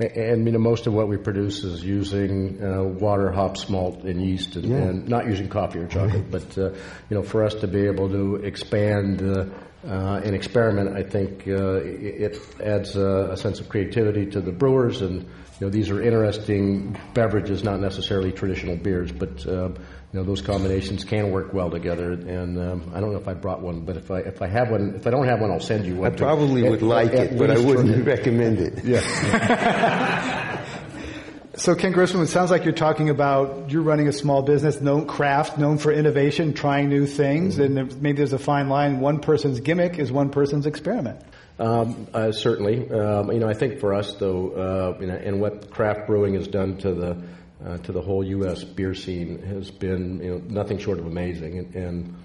and 0.00 0.46
you 0.46 0.52
know, 0.52 0.58
most 0.58 0.86
of 0.86 0.94
what 0.94 1.08
we 1.08 1.16
produce 1.16 1.62
is 1.62 1.84
using 1.84 2.62
uh, 2.62 2.82
water, 2.82 3.30
hops, 3.30 3.68
malt, 3.68 4.04
and 4.04 4.22
yeast, 4.22 4.56
and, 4.56 4.64
yeah. 4.64 4.76
and, 4.76 5.08
not 5.08 5.26
using 5.26 5.48
coffee 5.48 5.80
or 5.80 5.86
chocolate. 5.86 6.30
But 6.30 6.56
uh, 6.56 6.70
you 7.08 7.16
know, 7.16 7.22
for 7.22 7.44
us 7.44 7.54
to 7.56 7.66
be 7.66 7.86
able 7.86 8.08
to 8.08 8.36
expand 8.36 9.22
uh, 9.22 9.44
uh, 9.86 10.20
an 10.24 10.34
experiment, 10.34 10.96
I 10.96 11.02
think 11.02 11.46
uh, 11.46 11.80
it, 11.82 12.38
adds 12.60 12.96
a, 12.96 13.30
a, 13.32 13.36
sense 13.36 13.60
of 13.60 13.68
creativity 13.68 14.26
to 14.26 14.40
the 14.40 14.52
brewers, 14.52 15.02
and 15.02 15.22
you 15.22 15.28
know 15.60 15.68
these 15.68 15.90
are 15.90 16.02
interesting 16.02 16.98
beverages, 17.14 17.62
not 17.62 17.80
necessarily 17.80 18.32
traditional 18.32 18.76
beers, 18.76 19.12
but 19.12 19.46
uh, 19.46 19.70
you 20.12 20.18
know 20.18 20.24
those 20.24 20.42
combinations 20.42 21.04
can 21.04 21.30
work 21.30 21.52
well 21.54 21.70
together. 21.70 22.12
And 22.12 22.58
um, 22.58 22.92
I 22.94 23.00
don't 23.00 23.12
know 23.12 23.18
if 23.18 23.28
I 23.28 23.34
brought 23.34 23.60
one, 23.60 23.82
but 23.82 23.96
if 23.96 24.10
I 24.10 24.20
if 24.20 24.42
I 24.42 24.48
have 24.48 24.70
one, 24.70 24.94
if 24.96 25.06
I 25.06 25.10
don't 25.10 25.26
have 25.26 25.40
one, 25.40 25.50
I'll 25.50 25.60
send 25.60 25.86
you 25.86 25.96
one. 25.96 26.12
I 26.12 26.16
probably 26.16 26.68
would 26.68 26.82
like 26.82 27.12
it, 27.12 27.38
but 27.38 27.50
I 27.50 27.58
wouldn't 27.58 28.06
recommend 28.06 28.58
it. 28.58 28.84
Yeah. 28.84 30.36
So, 31.56 31.74
Ken 31.74 31.92
Grossman, 31.92 32.22
it 32.22 32.28
sounds 32.28 32.50
like 32.50 32.64
you're 32.64 32.72
talking 32.72 33.10
about 33.10 33.70
you're 33.70 33.82
running 33.82 34.08
a 34.08 34.14
small 34.14 34.40
business, 34.40 34.80
known 34.80 35.06
craft, 35.06 35.58
known 35.58 35.76
for 35.76 35.92
innovation, 35.92 36.54
trying 36.54 36.88
new 36.88 37.04
things, 37.04 37.58
mm-hmm. 37.58 37.76
and 37.76 38.00
maybe 38.00 38.16
there's 38.16 38.32
a 38.32 38.38
fine 38.38 38.70
line. 38.70 39.00
One 39.00 39.20
person's 39.20 39.60
gimmick 39.60 39.98
is 39.98 40.10
one 40.10 40.30
person's 40.30 40.64
experiment. 40.64 41.20
Um, 41.58 42.06
uh, 42.14 42.32
certainly, 42.32 42.90
um, 42.90 43.30
you 43.30 43.40
know, 43.40 43.46
I 43.46 43.52
think 43.52 43.80
for 43.80 43.92
us 43.92 44.14
though, 44.14 44.50
uh, 44.52 45.00
you 45.00 45.06
know, 45.06 45.14
and 45.14 45.38
what 45.38 45.70
craft 45.70 46.06
brewing 46.06 46.32
has 46.32 46.48
done 46.48 46.78
to 46.78 46.94
the 46.94 47.22
uh, 47.64 47.78
to 47.78 47.92
the 47.92 48.00
whole 48.00 48.24
U.S. 48.24 48.64
beer 48.64 48.94
scene 48.94 49.42
has 49.42 49.70
been 49.70 50.20
you 50.22 50.30
know 50.30 50.42
nothing 50.48 50.78
short 50.78 50.98
of 50.98 51.06
amazing, 51.06 51.58
and, 51.58 51.74
and 51.74 52.16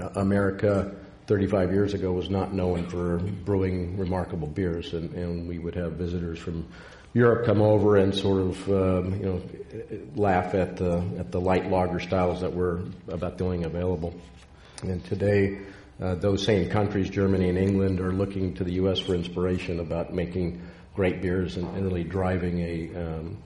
uh, 0.00 0.08
America. 0.20 0.94
35 1.26 1.72
years 1.72 1.94
ago 1.94 2.12
was 2.12 2.28
not 2.28 2.52
known 2.52 2.86
for 2.86 3.16
brewing 3.16 3.96
remarkable 3.96 4.46
beers, 4.46 4.92
and, 4.92 5.10
and 5.14 5.48
we 5.48 5.58
would 5.58 5.74
have 5.74 5.92
visitors 5.92 6.38
from 6.38 6.66
Europe 7.14 7.46
come 7.46 7.62
over 7.62 7.96
and 7.96 8.14
sort 8.14 8.42
of 8.42 8.68
um, 8.70 9.14
you 9.14 9.26
know 9.26 9.42
laugh 10.16 10.54
at 10.54 10.76
the 10.76 11.02
at 11.18 11.30
the 11.30 11.40
light 11.40 11.70
lager 11.70 12.00
styles 12.00 12.40
that 12.40 12.52
were 12.52 12.82
about 13.08 13.38
the 13.38 13.44
only 13.44 13.62
available. 13.62 14.14
And 14.82 15.02
today, 15.04 15.60
uh, 16.02 16.16
those 16.16 16.44
same 16.44 16.68
countries, 16.68 17.08
Germany 17.08 17.48
and 17.48 17.56
England, 17.56 18.00
are 18.00 18.12
looking 18.12 18.54
to 18.54 18.64
the 18.64 18.72
U.S. 18.74 18.98
for 18.98 19.14
inspiration 19.14 19.80
about 19.80 20.12
making 20.12 20.60
great 20.94 21.22
beers 21.22 21.56
and, 21.56 21.66
and 21.76 21.84
really 21.84 22.04
driving 22.04 22.60
a, 22.60 22.90
um, 22.96 23.36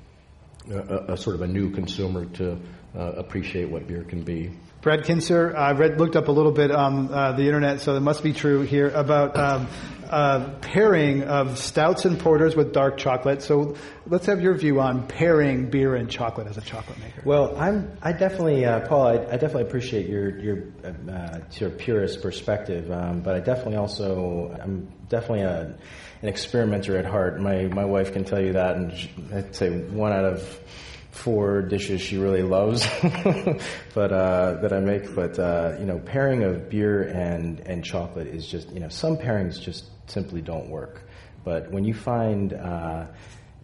a, 0.70 1.12
a, 1.12 1.16
sort 1.16 1.36
of 1.36 1.42
a 1.42 1.46
new 1.46 1.70
consumer 1.70 2.26
to 2.26 2.58
uh, 2.96 3.12
appreciate 3.16 3.70
what 3.70 3.86
beer 3.86 4.04
can 4.04 4.22
be. 4.22 4.50
Brad 4.80 5.00
Kintzer, 5.00 5.54
I 5.56 5.72
read, 5.72 5.98
looked 5.98 6.16
up 6.16 6.28
a 6.28 6.32
little 6.32 6.52
bit 6.52 6.70
on 6.70 7.12
uh, 7.12 7.32
the 7.32 7.42
internet, 7.42 7.80
so 7.80 7.96
it 7.96 8.00
must 8.00 8.22
be 8.22 8.32
true 8.32 8.62
here 8.62 8.90
about 8.90 9.36
um, 9.36 9.68
uh, 10.08 10.50
pairing 10.60 11.24
of 11.24 11.58
stouts 11.58 12.04
and 12.04 12.18
porters 12.18 12.56
with 12.56 12.72
dark 12.72 12.96
chocolate. 12.96 13.42
So 13.42 13.76
let's 14.06 14.26
have 14.26 14.40
your 14.40 14.54
view 14.54 14.80
on 14.80 15.06
pairing 15.06 15.68
beer 15.68 15.94
and 15.96 16.08
chocolate 16.08 16.46
as 16.46 16.56
a 16.56 16.60
chocolate 16.60 16.98
maker. 17.00 17.22
Well, 17.24 17.56
I'm 17.58 17.92
I 18.02 18.12
definitely 18.12 18.64
uh, 18.64 18.86
Paul, 18.86 19.06
I, 19.06 19.12
I, 19.14 19.36
definitely 19.36 19.64
appreciate 19.64 20.08
your 20.08 20.38
your 20.38 20.64
uh, 20.84 21.40
your 21.52 21.70
purist 21.70 22.22
perspective, 22.22 22.90
um, 22.90 23.20
but 23.20 23.34
I 23.34 23.40
definitely 23.40 23.76
also 23.76 24.56
I'm 24.62 24.88
definitely 25.08 25.42
a, 25.42 25.76
an 26.22 26.28
experimenter 26.28 26.96
at 26.98 27.04
heart. 27.04 27.40
My 27.40 27.64
my 27.66 27.84
wife 27.84 28.12
can 28.12 28.24
tell 28.24 28.40
you 28.40 28.54
that, 28.54 28.76
and 28.76 28.92
I'd 29.32 29.54
say 29.54 29.70
one 29.70 30.12
out 30.12 30.24
of 30.24 30.60
four 31.10 31.62
dishes 31.62 32.00
she 32.00 32.16
really 32.16 32.42
loves, 32.42 32.86
but 33.94 34.12
uh, 34.12 34.54
that 34.62 34.72
I 34.72 34.80
make. 34.80 35.14
But 35.14 35.38
uh, 35.38 35.76
you 35.78 35.86
know, 35.86 35.98
pairing 35.98 36.42
of 36.44 36.68
beer 36.68 37.02
and 37.02 37.60
and 37.60 37.84
chocolate 37.84 38.28
is 38.28 38.46
just 38.46 38.70
you 38.70 38.80
know 38.80 38.88
some 38.88 39.16
pairings 39.16 39.60
just 39.60 39.84
simply 40.10 40.40
don't 40.40 40.68
work. 40.68 41.02
But 41.44 41.70
when 41.70 41.84
you 41.84 41.94
find 41.94 42.52
uh, 42.52 43.06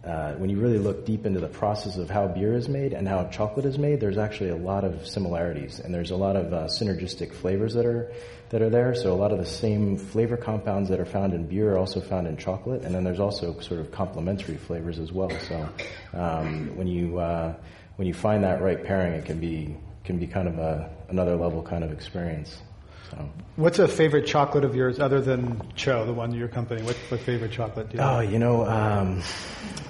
uh, 0.04 0.34
when 0.34 0.50
you 0.50 0.58
really 0.58 0.78
look 0.78 1.06
deep 1.06 1.24
into 1.24 1.40
the 1.40 1.48
process 1.48 1.96
of 1.96 2.10
how 2.10 2.28
beer 2.28 2.54
is 2.54 2.68
made 2.68 2.92
and 2.92 3.08
how 3.08 3.24
chocolate 3.24 3.64
is 3.64 3.78
made, 3.78 4.00
there's 4.00 4.18
actually 4.18 4.50
a 4.50 4.56
lot 4.56 4.84
of 4.84 5.06
similarities, 5.06 5.80
and 5.80 5.94
there's 5.94 6.10
a 6.10 6.16
lot 6.16 6.36
of 6.36 6.52
uh, 6.52 6.64
synergistic 6.66 7.32
flavors 7.32 7.74
that 7.74 7.86
are 7.86 8.12
that 8.54 8.62
are 8.62 8.70
there. 8.70 8.94
So 8.94 9.12
a 9.12 9.18
lot 9.18 9.32
of 9.32 9.38
the 9.38 9.44
same 9.44 9.96
flavor 9.96 10.36
compounds 10.36 10.88
that 10.90 11.00
are 11.00 11.04
found 11.04 11.34
in 11.34 11.44
beer 11.44 11.72
are 11.74 11.76
also 11.78 12.00
found 12.00 12.28
in 12.28 12.36
chocolate, 12.36 12.82
and 12.84 12.94
then 12.94 13.02
there's 13.02 13.18
also 13.18 13.58
sort 13.58 13.80
of 13.80 13.90
complementary 13.90 14.56
flavors 14.56 15.00
as 15.00 15.10
well. 15.10 15.30
So 15.48 15.68
um, 16.16 16.76
when 16.76 16.86
you 16.86 17.18
uh, 17.18 17.54
when 17.96 18.06
you 18.06 18.14
find 18.14 18.44
that 18.44 18.62
right 18.62 18.80
pairing, 18.80 19.14
it 19.14 19.24
can 19.24 19.40
be 19.40 19.76
can 20.04 20.20
be 20.20 20.28
kind 20.28 20.46
of 20.46 20.60
a 20.60 20.88
another 21.08 21.34
level 21.34 21.64
kind 21.64 21.82
of 21.82 21.90
experience. 21.90 22.62
So. 23.10 23.28
What's 23.56 23.80
a 23.80 23.88
favorite 23.88 24.24
chocolate 24.28 24.64
of 24.64 24.76
yours 24.76 25.00
other 25.00 25.20
than 25.20 25.56
TCHO, 25.76 26.06
the 26.06 26.12
one 26.14 26.32
your 26.32 26.46
company? 26.46 26.80
What, 26.82 26.94
what 27.08 27.20
favorite 27.20 27.50
chocolate 27.50 27.90
do 27.90 27.96
you 27.98 28.02
Oh, 28.04 28.20
have? 28.20 28.32
you 28.32 28.38
know, 28.38 28.64
um, 28.66 29.20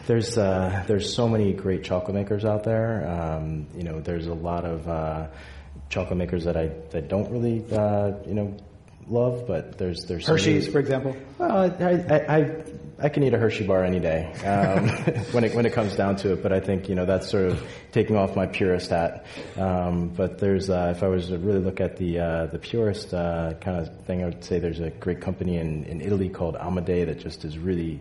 there's 0.07 0.39
uh, 0.39 0.85
there's 0.87 1.15
so 1.15 1.29
many 1.29 1.53
great 1.53 1.85
chocolate 1.85 2.15
makers 2.15 2.47
out 2.47 2.65
there. 2.65 3.07
Um, 3.07 3.67
you 3.77 3.83
know, 3.83 4.01
there's 4.01 4.27
a 4.27 4.33
lot 4.35 4.65
of 4.65 4.89
uh, 4.89 5.27
chocolate 5.89 6.17
makers 6.19 6.45
that 6.45 6.57
I 6.57 6.69
that 6.91 7.09
don't 7.09 7.31
really 7.31 7.65
uh, 7.73 8.13
you 8.27 8.35
know 8.35 8.57
love, 9.09 9.47
but 9.47 9.79
there's 9.79 10.05
there's 10.07 10.27
Hershey's, 10.27 10.63
really- 10.63 10.73
for 10.73 10.79
example. 10.79 11.17
well, 11.39 11.51
I, 11.53 11.67
I, 11.85 12.37
I, 12.39 12.65
I 12.99 13.09
can 13.11 13.23
eat 13.25 13.35
a 13.35 13.39
Hershey 13.39 13.67
bar 13.67 13.85
any 13.85 14.01
day 14.01 14.33
um, 14.45 14.89
when 15.33 15.45
it 15.45 15.55
when 15.55 15.67
it 15.67 15.73
comes 15.73 15.95
down 15.97 16.17
to 16.17 16.33
it. 16.33 16.43
But 16.43 16.53
I 16.53 16.61
think 16.61 16.89
you 16.89 16.95
know 16.95 17.05
that's 17.05 17.29
sort 17.29 17.51
of 17.51 17.63
taking 17.93 18.17
off 18.17 18.35
my 18.37 18.47
purist 18.47 18.91
hat. 18.91 19.27
Um, 19.57 20.09
but 20.09 20.39
there's 20.39 20.71
uh, 20.71 20.95
if 20.97 21.03
I 21.03 21.09
was 21.09 21.29
to 21.29 21.39
really 21.39 21.61
look 21.61 21.81
at 21.81 21.97
the 21.97 22.19
uh, 22.21 22.47
the 22.47 22.59
purist 22.59 23.13
uh, 23.13 23.55
kind 23.61 23.79
of 23.79 24.05
thing, 24.07 24.23
I 24.23 24.27
would 24.27 24.43
say 24.45 24.59
there's 24.59 24.81
a 24.81 24.91
great 24.91 25.21
company 25.21 25.59
in, 25.59 25.85
in 25.85 26.01
Italy 26.01 26.29
called 26.29 26.55
Amadei 26.55 27.05
that 27.07 27.19
just 27.19 27.45
is 27.45 27.59
really 27.59 28.01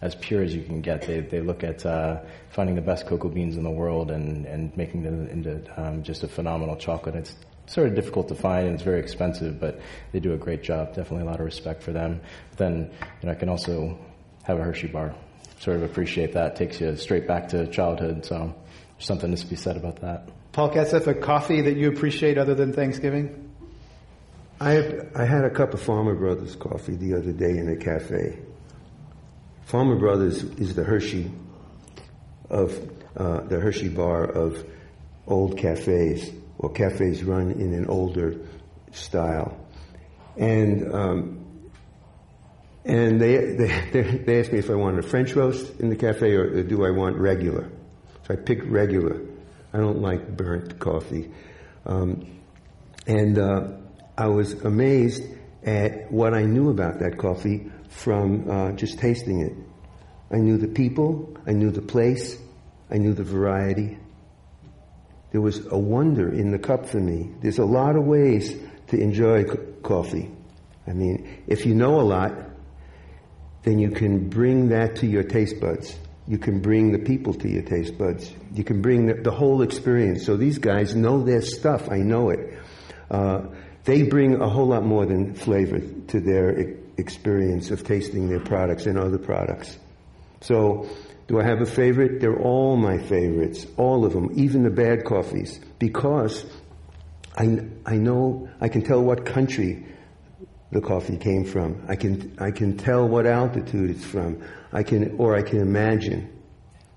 as 0.00 0.14
pure 0.14 0.42
as 0.42 0.54
you 0.54 0.62
can 0.62 0.80
get. 0.80 1.02
They 1.02 1.20
they 1.20 1.40
look 1.40 1.64
at 1.64 1.84
uh, 1.84 2.20
finding 2.50 2.76
the 2.76 2.82
best 2.82 3.06
cocoa 3.06 3.28
beans 3.28 3.56
in 3.56 3.62
the 3.62 3.70
world 3.70 4.10
and 4.10 4.46
and 4.46 4.76
making 4.76 5.02
them 5.02 5.26
into 5.28 5.62
um, 5.76 6.02
just 6.02 6.22
a 6.22 6.28
phenomenal 6.28 6.76
chocolate. 6.76 7.14
It's 7.14 7.34
sort 7.66 7.88
of 7.88 7.94
difficult 7.94 8.28
to 8.28 8.34
find 8.34 8.66
and 8.66 8.74
it's 8.74 8.84
very 8.84 9.00
expensive, 9.00 9.58
but 9.58 9.80
they 10.12 10.20
do 10.20 10.32
a 10.32 10.36
great 10.36 10.62
job. 10.62 10.94
Definitely 10.94 11.26
a 11.26 11.30
lot 11.30 11.40
of 11.40 11.46
respect 11.46 11.82
for 11.82 11.92
them. 11.92 12.20
But 12.50 12.58
then 12.58 12.90
you 13.20 13.26
know, 13.26 13.32
I 13.32 13.34
can 13.34 13.48
also 13.48 13.98
have 14.44 14.58
a 14.58 14.62
Hershey 14.62 14.88
bar. 14.88 15.14
Sort 15.58 15.76
of 15.76 15.82
appreciate 15.82 16.34
that. 16.34 16.56
Takes 16.56 16.80
you 16.80 16.94
straight 16.96 17.26
back 17.26 17.48
to 17.48 17.66
childhood. 17.66 18.24
So 18.24 18.54
there's 18.96 19.06
something 19.06 19.34
to 19.34 19.46
be 19.46 19.56
said 19.56 19.76
about 19.76 20.00
that. 20.02 20.28
Paul 20.52 20.70
Katzeff, 20.70 21.06
a 21.06 21.14
coffee 21.14 21.62
that 21.62 21.76
you 21.76 21.88
appreciate 21.88 22.38
other 22.38 22.54
than 22.54 22.72
Thanksgiving? 22.72 23.52
I, 24.58 25.00
I 25.14 25.26
had 25.26 25.44
a 25.44 25.50
cup 25.50 25.74
of 25.74 25.82
Farmer 25.82 26.14
Brothers 26.14 26.56
coffee 26.56 26.96
the 26.96 27.14
other 27.14 27.32
day 27.32 27.58
in 27.58 27.68
a 27.68 27.76
cafe. 27.76 28.38
Farmer 29.66 29.96
Brothers 29.96 30.44
is 30.44 30.76
the 30.76 30.84
Hershey 30.84 31.28
of 32.48 32.72
uh, 33.16 33.40
the 33.40 33.58
Hershey 33.58 33.88
bar 33.88 34.24
of 34.24 34.64
old 35.26 35.58
cafes 35.58 36.30
or 36.56 36.70
cafes 36.70 37.24
run 37.24 37.50
in 37.50 37.74
an 37.74 37.86
older 37.88 38.36
style, 38.92 39.58
and 40.36 40.94
um, 40.94 41.70
and 42.84 43.20
they, 43.20 43.36
they 43.56 44.02
they 44.24 44.38
asked 44.38 44.52
me 44.52 44.60
if 44.60 44.70
I 44.70 44.76
wanted 44.76 45.04
a 45.04 45.08
French 45.08 45.34
roast 45.34 45.80
in 45.80 45.88
the 45.88 45.96
cafe 45.96 46.36
or, 46.36 46.44
or 46.44 46.62
do 46.62 46.86
I 46.86 46.90
want 46.90 47.16
regular. 47.16 47.68
So 48.24 48.34
I 48.34 48.36
picked 48.36 48.66
regular. 48.66 49.20
I 49.72 49.78
don't 49.78 50.00
like 50.00 50.36
burnt 50.36 50.78
coffee, 50.78 51.32
um, 51.84 52.24
and 53.08 53.36
uh, 53.36 53.66
I 54.16 54.28
was 54.28 54.52
amazed 54.52 55.24
at 55.64 56.12
what 56.12 56.34
I 56.34 56.44
knew 56.44 56.70
about 56.70 57.00
that 57.00 57.18
coffee 57.18 57.72
from 57.96 58.48
uh, 58.50 58.72
just 58.72 58.98
tasting 58.98 59.40
it. 59.40 59.54
I 60.30 60.36
knew 60.36 60.58
the 60.58 60.68
people, 60.68 61.34
I 61.46 61.52
knew 61.52 61.70
the 61.70 61.82
place, 61.82 62.36
I 62.90 62.98
knew 62.98 63.14
the 63.14 63.24
variety. 63.24 63.98
There 65.32 65.40
was 65.40 65.66
a 65.66 65.78
wonder 65.78 66.32
in 66.32 66.50
the 66.50 66.58
cup 66.58 66.86
for 66.86 67.00
me. 67.00 67.30
There's 67.40 67.58
a 67.58 67.64
lot 67.64 67.96
of 67.96 68.04
ways 68.04 68.54
to 68.88 69.00
enjoy 69.00 69.44
co- 69.44 69.72
coffee. 69.82 70.30
I 70.86 70.92
mean, 70.92 71.42
if 71.46 71.66
you 71.66 71.74
know 71.74 72.00
a 72.00 72.02
lot, 72.02 72.32
then 73.62 73.78
you 73.78 73.90
can 73.90 74.28
bring 74.28 74.68
that 74.68 74.96
to 74.96 75.06
your 75.06 75.24
taste 75.24 75.60
buds. 75.60 75.96
You 76.28 76.38
can 76.38 76.60
bring 76.60 76.92
the 76.92 76.98
people 76.98 77.34
to 77.34 77.48
your 77.48 77.62
taste 77.62 77.98
buds. 77.98 78.32
You 78.52 78.62
can 78.62 78.82
bring 78.82 79.06
the, 79.06 79.14
the 79.14 79.30
whole 79.30 79.62
experience. 79.62 80.24
So 80.24 80.36
these 80.36 80.58
guys 80.58 80.94
know 80.94 81.22
their 81.22 81.42
stuff. 81.42 81.88
I 81.90 81.98
know 81.98 82.30
it. 82.30 82.58
Uh, 83.10 83.46
they 83.84 84.02
bring 84.02 84.40
a 84.40 84.48
whole 84.48 84.66
lot 84.66 84.84
more 84.84 85.06
than 85.06 85.34
flavor 85.34 85.80
to 85.80 86.20
their 86.20 86.76
experience 86.98 87.70
of 87.70 87.84
tasting 87.84 88.28
their 88.28 88.40
products 88.40 88.86
and 88.86 88.98
other 88.98 89.18
products. 89.18 89.78
So, 90.40 90.88
do 91.28 91.40
I 91.40 91.44
have 91.44 91.60
a 91.60 91.66
favorite? 91.66 92.20
They're 92.20 92.40
all 92.40 92.76
my 92.76 92.98
favorites, 92.98 93.66
all 93.76 94.04
of 94.04 94.12
them, 94.12 94.30
even 94.34 94.62
the 94.62 94.70
bad 94.70 95.04
coffees, 95.04 95.60
because 95.78 96.44
I, 97.36 97.60
I 97.84 97.96
know, 97.96 98.48
I 98.60 98.68
can 98.68 98.82
tell 98.82 99.02
what 99.02 99.26
country 99.26 99.84
the 100.70 100.80
coffee 100.80 101.16
came 101.16 101.44
from. 101.44 101.84
I 101.88 101.96
can, 101.96 102.36
I 102.38 102.50
can 102.50 102.76
tell 102.76 103.08
what 103.08 103.26
altitude 103.26 103.90
it's 103.90 104.04
from. 104.04 104.42
I 104.72 104.82
can, 104.82 105.16
or 105.18 105.36
I 105.36 105.42
can 105.42 105.60
imagine. 105.60 106.32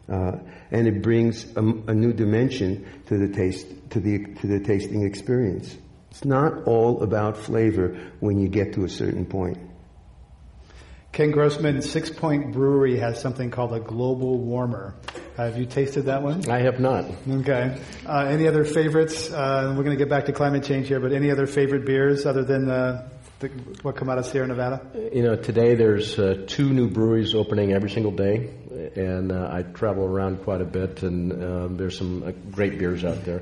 Uh, 0.07 0.37
and 0.71 0.87
it 0.87 1.01
brings 1.01 1.45
a, 1.55 1.59
a 1.59 1.93
new 1.93 2.13
dimension 2.13 3.03
to 3.07 3.17
the 3.17 3.33
taste, 3.33 3.67
to 3.91 3.99
the, 3.99 4.25
to 4.35 4.47
the 4.47 4.59
tasting 4.59 5.05
experience. 5.05 5.75
It's 6.11 6.25
not 6.25 6.63
all 6.65 7.03
about 7.03 7.37
flavor 7.37 7.97
when 8.19 8.39
you 8.39 8.47
get 8.47 8.73
to 8.73 8.83
a 8.83 8.89
certain 8.89 9.25
point. 9.25 9.57
Ken 11.19 11.31
Grossman, 11.31 11.79
Sixpoint 11.79 12.53
Brewery 12.53 12.97
has 12.97 13.19
something 13.19 13.51
called 13.51 13.73
a 13.73 13.81
global 13.81 14.37
warmer. 14.37 14.95
Have 15.35 15.57
you 15.57 15.65
tasted 15.65 16.03
that 16.03 16.23
one? 16.23 16.49
I 16.49 16.59
have 16.59 16.79
not. 16.79 17.03
Okay. 17.29 17.77
Uh, 18.05 18.19
any 18.19 18.47
other 18.47 18.63
favorites? 18.63 19.29
Uh, 19.29 19.73
we're 19.75 19.83
going 19.83 19.97
to 19.97 20.01
get 20.01 20.07
back 20.07 20.27
to 20.27 20.31
climate 20.31 20.63
change 20.63 20.87
here, 20.87 21.01
but 21.01 21.11
any 21.11 21.29
other 21.29 21.45
favorite 21.45 21.85
beers 21.85 22.25
other 22.25 22.45
than 22.45 22.69
uh, 22.69 23.09
the, 23.39 23.49
what 23.81 23.97
come 23.97 24.09
out 24.09 24.17
of 24.17 24.27
Sierra 24.27 24.47
Nevada? 24.47 25.09
You 25.13 25.23
know, 25.23 25.35
today 25.35 25.75
there's 25.75 26.17
uh, 26.17 26.45
two 26.47 26.69
new 26.69 26.89
breweries 26.89 27.35
opening 27.35 27.73
every 27.73 27.89
single 27.89 28.13
day, 28.13 28.53
and 28.95 29.33
uh, 29.33 29.49
I 29.51 29.63
travel 29.63 30.05
around 30.05 30.45
quite 30.45 30.61
a 30.61 30.65
bit, 30.65 31.03
and 31.03 31.43
um, 31.43 31.75
there's 31.75 31.97
some 31.97 32.23
uh, 32.23 32.31
great 32.49 32.79
beers 32.79 33.03
out 33.03 33.25
there. 33.25 33.41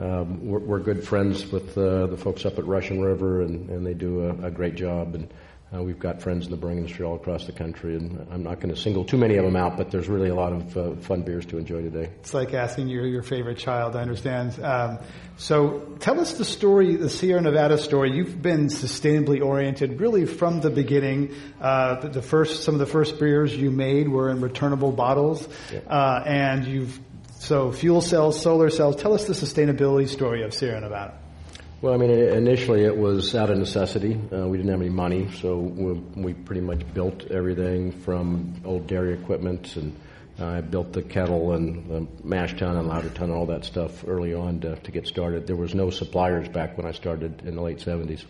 Um, 0.00 0.46
we're, 0.46 0.60
we're 0.60 0.78
good 0.78 1.02
friends 1.02 1.44
with 1.50 1.76
uh, 1.76 2.06
the 2.06 2.16
folks 2.16 2.46
up 2.46 2.56
at 2.60 2.66
Russian 2.66 3.00
River, 3.00 3.42
and, 3.42 3.68
and 3.68 3.84
they 3.84 3.94
do 3.94 4.28
a, 4.28 4.46
a 4.46 4.50
great 4.52 4.76
job. 4.76 5.16
And 5.16 5.28
uh, 5.74 5.82
we've 5.82 5.98
got 5.98 6.22
friends 6.22 6.44
in 6.44 6.52
the 6.52 6.56
brewing 6.56 6.78
industry 6.78 7.04
all 7.04 7.16
across 7.16 7.46
the 7.46 7.52
country, 7.52 7.96
and 7.96 8.24
I'm 8.30 8.44
not 8.44 8.60
going 8.60 8.72
to 8.72 8.80
single 8.80 9.04
too 9.04 9.16
many 9.16 9.36
of 9.36 9.44
them 9.44 9.56
out, 9.56 9.76
but 9.76 9.90
there's 9.90 10.08
really 10.08 10.28
a 10.28 10.34
lot 10.34 10.52
of 10.52 10.76
uh, 10.76 10.94
fun 10.96 11.22
beers 11.22 11.44
to 11.46 11.58
enjoy 11.58 11.82
today. 11.82 12.10
It's 12.20 12.32
like 12.32 12.54
asking 12.54 12.86
your, 12.86 13.04
your 13.04 13.24
favorite 13.24 13.58
child, 13.58 13.96
I 13.96 14.02
understand. 14.02 14.62
Um, 14.62 14.98
so 15.38 15.80
tell 15.98 16.20
us 16.20 16.34
the 16.34 16.44
story, 16.44 16.94
the 16.94 17.10
Sierra 17.10 17.40
Nevada 17.40 17.78
story. 17.78 18.12
You've 18.12 18.40
been 18.40 18.68
sustainably 18.68 19.44
oriented 19.44 20.00
really 20.00 20.24
from 20.24 20.60
the 20.60 20.70
beginning. 20.70 21.34
Uh, 21.60 22.00
the, 22.00 22.08
the 22.10 22.22
first, 22.22 22.62
some 22.62 22.74
of 22.74 22.78
the 22.78 22.86
first 22.86 23.18
beers 23.18 23.54
you 23.54 23.72
made 23.72 24.08
were 24.08 24.30
in 24.30 24.40
returnable 24.40 24.92
bottles. 24.92 25.48
Uh, 25.88 26.22
and 26.24 26.64
you've, 26.64 27.00
so 27.40 27.72
fuel 27.72 28.00
cells, 28.00 28.40
solar 28.40 28.70
cells. 28.70 28.94
Tell 28.96 29.14
us 29.14 29.26
the 29.26 29.34
sustainability 29.34 30.08
story 30.08 30.44
of 30.44 30.54
Sierra 30.54 30.80
Nevada. 30.80 31.18
Well, 31.82 31.92
I 31.92 31.98
mean, 31.98 32.08
initially 32.08 32.84
it 32.84 32.96
was 32.96 33.34
out 33.34 33.50
of 33.50 33.58
necessity. 33.58 34.18
Uh, 34.32 34.48
we 34.48 34.56
didn't 34.56 34.70
have 34.70 34.80
any 34.80 34.88
money, 34.88 35.30
so 35.30 35.58
we, 35.58 35.92
we 36.16 36.32
pretty 36.32 36.62
much 36.62 36.80
built 36.94 37.26
everything 37.26 37.92
from 37.92 38.54
old 38.64 38.86
dairy 38.86 39.12
equipment, 39.12 39.76
and 39.76 39.94
uh, 40.40 40.46
I 40.46 40.60
built 40.62 40.94
the 40.94 41.02
kettle 41.02 41.52
and 41.52 41.86
the 41.86 42.06
mash 42.26 42.56
tun 42.56 42.78
and 42.78 42.88
lauter 42.88 43.10
tun 43.10 43.28
and 43.28 43.38
all 43.38 43.44
that 43.46 43.66
stuff 43.66 44.08
early 44.08 44.32
on 44.32 44.60
to, 44.60 44.76
to 44.76 44.90
get 44.90 45.06
started. 45.06 45.46
There 45.46 45.54
was 45.54 45.74
no 45.74 45.90
suppliers 45.90 46.48
back 46.48 46.78
when 46.78 46.86
I 46.86 46.92
started 46.92 47.42
in 47.42 47.56
the 47.56 47.62
late 47.62 47.80
70s. 47.80 48.24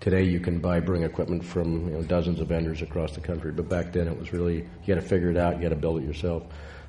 Today 0.00 0.22
you 0.22 0.40
can 0.40 0.60
buy 0.60 0.80
brewing 0.80 1.02
equipment 1.02 1.44
from 1.44 1.88
you 1.88 1.92
know, 1.92 2.02
dozens 2.02 2.40
of 2.40 2.48
vendors 2.48 2.80
across 2.80 3.12
the 3.12 3.20
country, 3.20 3.52
but 3.52 3.68
back 3.68 3.92
then 3.92 4.08
it 4.08 4.18
was 4.18 4.32
really 4.32 4.60
you 4.86 4.94
had 4.94 5.02
to 5.02 5.06
figure 5.06 5.28
it 5.28 5.36
out, 5.36 5.58
you 5.58 5.64
had 5.64 5.74
to 5.74 5.76
build 5.76 6.00
it 6.00 6.06
yourself. 6.06 6.44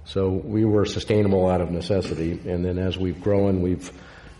So 0.05 0.29
we 0.29 0.63
were 0.63 0.85
sustainable 0.85 1.49
out 1.49 1.59
of 1.59 1.71
necessity, 1.71 2.39
and 2.47 2.63
then 2.63 2.79
as 2.79 2.97
we've 2.97 3.21
grown, 3.21 3.61
we've 3.61 3.91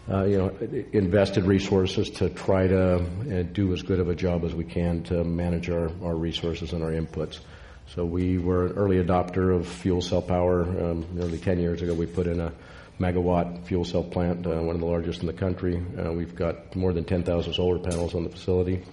uh, 0.10 0.24
you 0.24 0.38
know, 0.38 0.50
invested 0.93 1.46
resources 1.46 2.10
to 2.10 2.29
try 2.29 2.67
to 2.67 2.96
uh, 2.96 3.43
do 3.53 3.74
as 3.74 3.81
good 3.81 4.00
of 4.00 4.10
a 4.10 4.15
job 4.15 4.43
as 4.43 4.53
we 4.53 4.63
can 4.63 5.03
to 5.03 5.24
manage 5.24 5.70
our, 5.70 5.91
our 6.03 6.15
resources 6.15 6.74
and 6.74 6.84
our 6.84 6.91
inputs. 6.91 7.39
So 7.88 8.05
we 8.05 8.38
were 8.38 8.67
an 8.67 8.74
early 8.74 9.03
adopter 9.03 9.55
of 9.55 9.67
fuel 9.67 10.01
cell 10.01 10.22
power. 10.22 10.63
Um, 10.63 11.05
nearly 11.13 11.38
10 11.38 11.60
years 11.60 11.81
ago, 11.81 11.93
we 11.93 12.05
put 12.05 12.25
in 12.25 12.39
a 12.39 12.53
megawatt 13.00 13.65
fuel 13.65 13.84
cell 13.84 14.03
plant, 14.03 14.46
uh, 14.46 14.51
one 14.62 14.75
of 14.75 14.79
the 14.79 14.88
largest 14.88 15.22
in 15.22 15.27
the 15.27 15.34
country. 15.34 15.84
Uh, 15.98 16.12
we've 16.13 16.36
got 16.36 16.75
more 16.75 16.93
than 16.93 17.03
10,000 17.03 17.53
solar 17.53 17.79
panels 17.79 18.15
on 18.15 18.24
the 18.24 18.29
facility. 18.29 18.84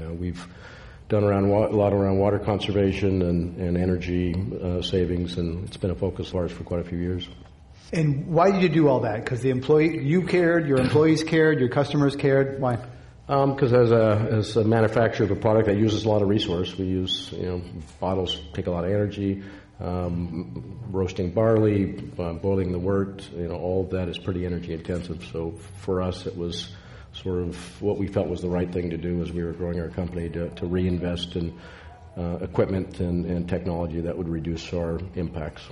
Uh, 0.00 0.12
we've 0.12 0.46
done 1.08 1.24
around 1.24 1.48
wa- 1.48 1.66
a 1.66 1.74
lot 1.74 1.92
around 1.92 2.18
water 2.18 2.38
conservation 2.38 3.22
and, 3.22 3.56
and 3.56 3.76
energy 3.76 4.34
uh, 4.62 4.80
savings, 4.80 5.36
and 5.38 5.66
it's 5.66 5.76
been 5.76 5.90
a 5.90 5.94
focus 5.94 6.28
of 6.28 6.36
ours 6.36 6.52
for 6.52 6.62
quite 6.64 6.80
a 6.80 6.84
few 6.84 6.98
years. 6.98 7.28
And 7.92 8.28
why 8.28 8.52
did 8.52 8.62
you 8.62 8.68
do 8.68 8.88
all 8.88 9.00
that? 9.00 9.24
Because 9.24 9.40
the 9.40 9.50
employee, 9.50 10.04
you 10.04 10.22
cared, 10.22 10.68
your 10.68 10.78
employees 10.78 11.24
cared, 11.24 11.58
your 11.58 11.68
customers 11.68 12.14
cared. 12.14 12.60
Why? 12.60 12.78
Because 13.26 13.72
um, 13.72 13.80
as 13.82 13.90
a 13.92 14.28
as 14.32 14.56
a 14.56 14.64
manufacturer 14.64 15.24
of 15.24 15.30
a 15.30 15.36
product 15.36 15.66
that 15.66 15.76
uses 15.76 16.04
a 16.04 16.08
lot 16.08 16.22
of 16.22 16.28
resource, 16.28 16.76
we 16.76 16.86
use 16.86 17.30
you 17.32 17.46
know 17.46 17.62
bottles 18.00 18.40
take 18.54 18.66
a 18.66 18.70
lot 18.70 18.84
of 18.84 18.90
energy. 18.90 19.42
Um, 19.80 20.78
roasting 20.90 21.30
barley, 21.30 21.98
uh, 22.18 22.34
boiling 22.34 22.70
the 22.70 22.78
wort, 22.78 23.26
you 23.34 23.48
know, 23.48 23.54
all 23.54 23.84
of 23.84 23.90
that 23.90 24.08
is 24.08 24.18
pretty 24.18 24.44
energy 24.44 24.74
intensive. 24.74 25.26
So 25.32 25.52
for 25.78 26.02
us, 26.02 26.26
it 26.26 26.36
was 26.36 26.70
sort 27.14 27.38
of 27.38 27.80
what 27.80 27.96
we 27.96 28.06
felt 28.06 28.28
was 28.28 28.42
the 28.42 28.48
right 28.48 28.70
thing 28.70 28.90
to 28.90 28.98
do 28.98 29.22
as 29.22 29.32
we 29.32 29.42
were 29.42 29.52
growing 29.52 29.80
our 29.80 29.88
company 29.88 30.28
to, 30.28 30.50
to 30.50 30.66
reinvest 30.66 31.34
in 31.34 31.58
uh, 32.18 32.38
equipment 32.42 33.00
and, 33.00 33.24
and 33.24 33.48
technology 33.48 34.02
that 34.02 34.18
would 34.18 34.28
reduce 34.28 34.72
our 34.74 35.00
impacts. 35.14 35.62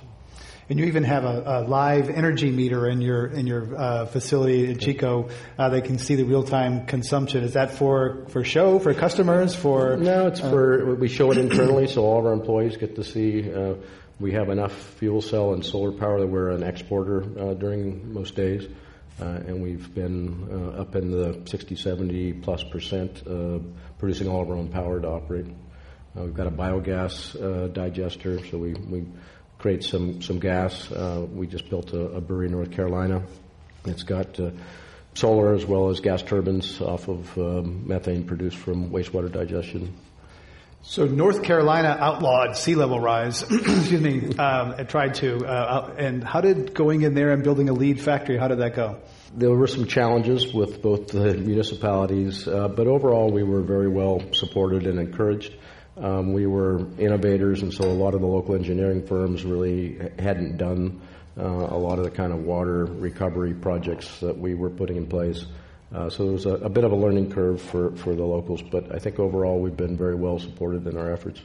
And 0.69 0.77
you 0.77 0.85
even 0.85 1.03
have 1.03 1.23
a, 1.23 1.43
a, 1.47 1.57
live 1.67 2.11
energy 2.11 2.51
meter 2.51 2.87
in 2.87 3.01
your 3.01 3.25
in 3.25 3.47
your 3.47 3.75
uh, 3.75 4.05
facility 4.05 4.69
in 4.69 4.77
Chico. 4.77 5.29
Uh, 5.57 5.69
they 5.69 5.81
can 5.81 5.97
see 5.97 6.13
the 6.13 6.25
real 6.25 6.43
time 6.43 6.85
consumption. 6.85 7.43
Is 7.43 7.53
that 7.53 7.71
for 7.71 8.27
for 8.29 8.43
show 8.43 8.77
for 8.77 8.93
customers 8.93 9.55
for? 9.55 9.97
No, 9.97 10.27
it's 10.27 10.41
uh, 10.41 10.49
for 10.51 10.93
we 10.93 11.07
show 11.07 11.31
it 11.31 11.39
internally, 11.39 11.87
so 11.87 12.03
all 12.03 12.19
of 12.19 12.27
our 12.27 12.33
employees 12.33 12.77
get 12.77 12.95
to 12.97 13.03
see. 13.03 13.51
Uh, 13.51 13.77
we 14.19 14.33
have 14.33 14.49
enough 14.49 14.73
fuel 14.73 15.23
cell 15.23 15.53
and 15.53 15.65
solar 15.65 15.91
power 15.91 16.19
that 16.19 16.27
we're 16.27 16.49
an 16.49 16.61
exporter 16.61 17.23
uh, 17.39 17.55
during 17.55 18.13
most 18.13 18.35
days. 18.35 18.67
Uh, 19.19 19.25
and 19.25 19.63
we've 19.63 19.93
been 19.93 20.75
up 20.77 20.95
in 20.95 21.11
the 21.11 21.41
60, 21.45 21.75
70 21.75 22.33
plus 22.33 22.63
percent 22.63 23.23
producing 23.97 24.29
all 24.29 24.43
of 24.43 24.49
our 24.49 24.55
own 24.55 24.69
power 24.69 25.01
to 25.01 25.07
operate. 25.07 25.47
we've 26.15 26.33
got 26.33 26.47
a 26.47 26.51
biogas 26.51 27.73
digester, 27.73 28.39
so 28.45 28.57
we, 28.57 28.73
we 28.73 29.05
create 29.59 29.83
some 29.83 30.21
some 30.21 30.39
gas. 30.39 30.91
Uh, 30.91 31.27
we 31.31 31.45
just 31.45 31.69
built 31.69 31.93
a, 31.93 31.99
a, 31.99 32.21
brewery 32.21 32.47
in 32.47 32.53
North 32.53 32.71
Carolina. 32.71 33.21
It's 33.85 34.03
got 34.03 34.39
uh, 34.39 34.51
solar 35.13 35.53
as 35.53 35.65
well 35.65 35.89
as 35.89 35.99
gas 35.99 36.23
turbines 36.23 36.81
off 36.81 37.07
of 37.07 37.37
um, 37.37 37.87
methane 37.87 38.25
produced 38.25 38.57
from 38.57 38.89
wastewater 38.89 39.31
digestion. 39.31 39.93
So 40.81 41.05
North 41.05 41.43
Carolina 41.43 41.97
outlawed 41.99 42.55
sea 42.55 42.75
level 42.75 43.01
rise. 43.01 43.43
excuse 43.51 44.01
me. 44.01 44.35
Um, 44.37 44.71
and 44.71 44.87
tried 44.87 45.15
to. 45.15 45.45
Uh, 45.45 45.93
and 45.97 46.23
how 46.23 46.39
did 46.39 46.73
going 46.73 47.01
in 47.01 47.13
there 47.13 47.31
and 47.31 47.43
building 47.43 47.67
a 47.67 47.73
LEED 47.73 47.99
factory? 47.99 48.37
How 48.37 48.47
did 48.47 48.59
that 48.59 48.75
go? 48.75 48.97
There 49.35 49.51
were 49.51 49.67
some 49.67 49.85
challenges 49.85 50.53
with 50.53 50.81
both 50.81 51.07
the 51.07 51.33
municipalities, 51.35 52.47
uh, 52.47 52.69
but 52.69 52.87
overall 52.87 53.29
we 53.29 53.43
were 53.43 53.61
very 53.61 53.89
well 53.89 54.21
supported 54.31 54.87
and 54.87 54.99
encouraged. 54.99 55.53
Um, 55.99 56.33
we 56.33 56.47
were 56.47 56.87
innovators, 56.97 57.61
and 57.61 57.73
so 57.73 57.83
a 57.83 57.91
lot 57.91 58.13
of 58.13 58.21
the 58.21 58.27
local 58.27 58.55
engineering 58.55 59.05
firms 59.05 59.43
really 59.43 59.99
hadn't 60.17 60.57
done 60.57 61.01
uh, 61.37 61.43
a 61.43 61.77
lot 61.77 61.99
of 61.99 62.05
the 62.05 62.11
kind 62.11 62.31
of 62.31 62.39
water 62.39 62.85
recovery 62.85 63.53
projects 63.53 64.19
that 64.19 64.37
we 64.37 64.55
were 64.55 64.69
putting 64.69 64.97
in 64.97 65.07
place. 65.07 65.45
Uh, 65.93 66.09
so 66.09 66.23
there 66.23 66.33
was 66.33 66.45
a, 66.45 66.53
a, 66.55 66.69
bit 66.69 66.83
of 66.83 66.91
a 66.91 66.95
learning 66.95 67.31
curve 67.31 67.61
for, 67.61 67.91
for 67.97 68.15
the 68.15 68.23
locals, 68.23 68.61
but 68.61 68.93
I 68.93 68.99
think 68.99 69.19
overall 69.19 69.59
we've 69.59 69.75
been 69.75 69.97
very 69.97 70.15
well 70.15 70.37
supported 70.37 70.85
in 70.85 70.97
our 70.97 71.11
efforts. 71.11 71.41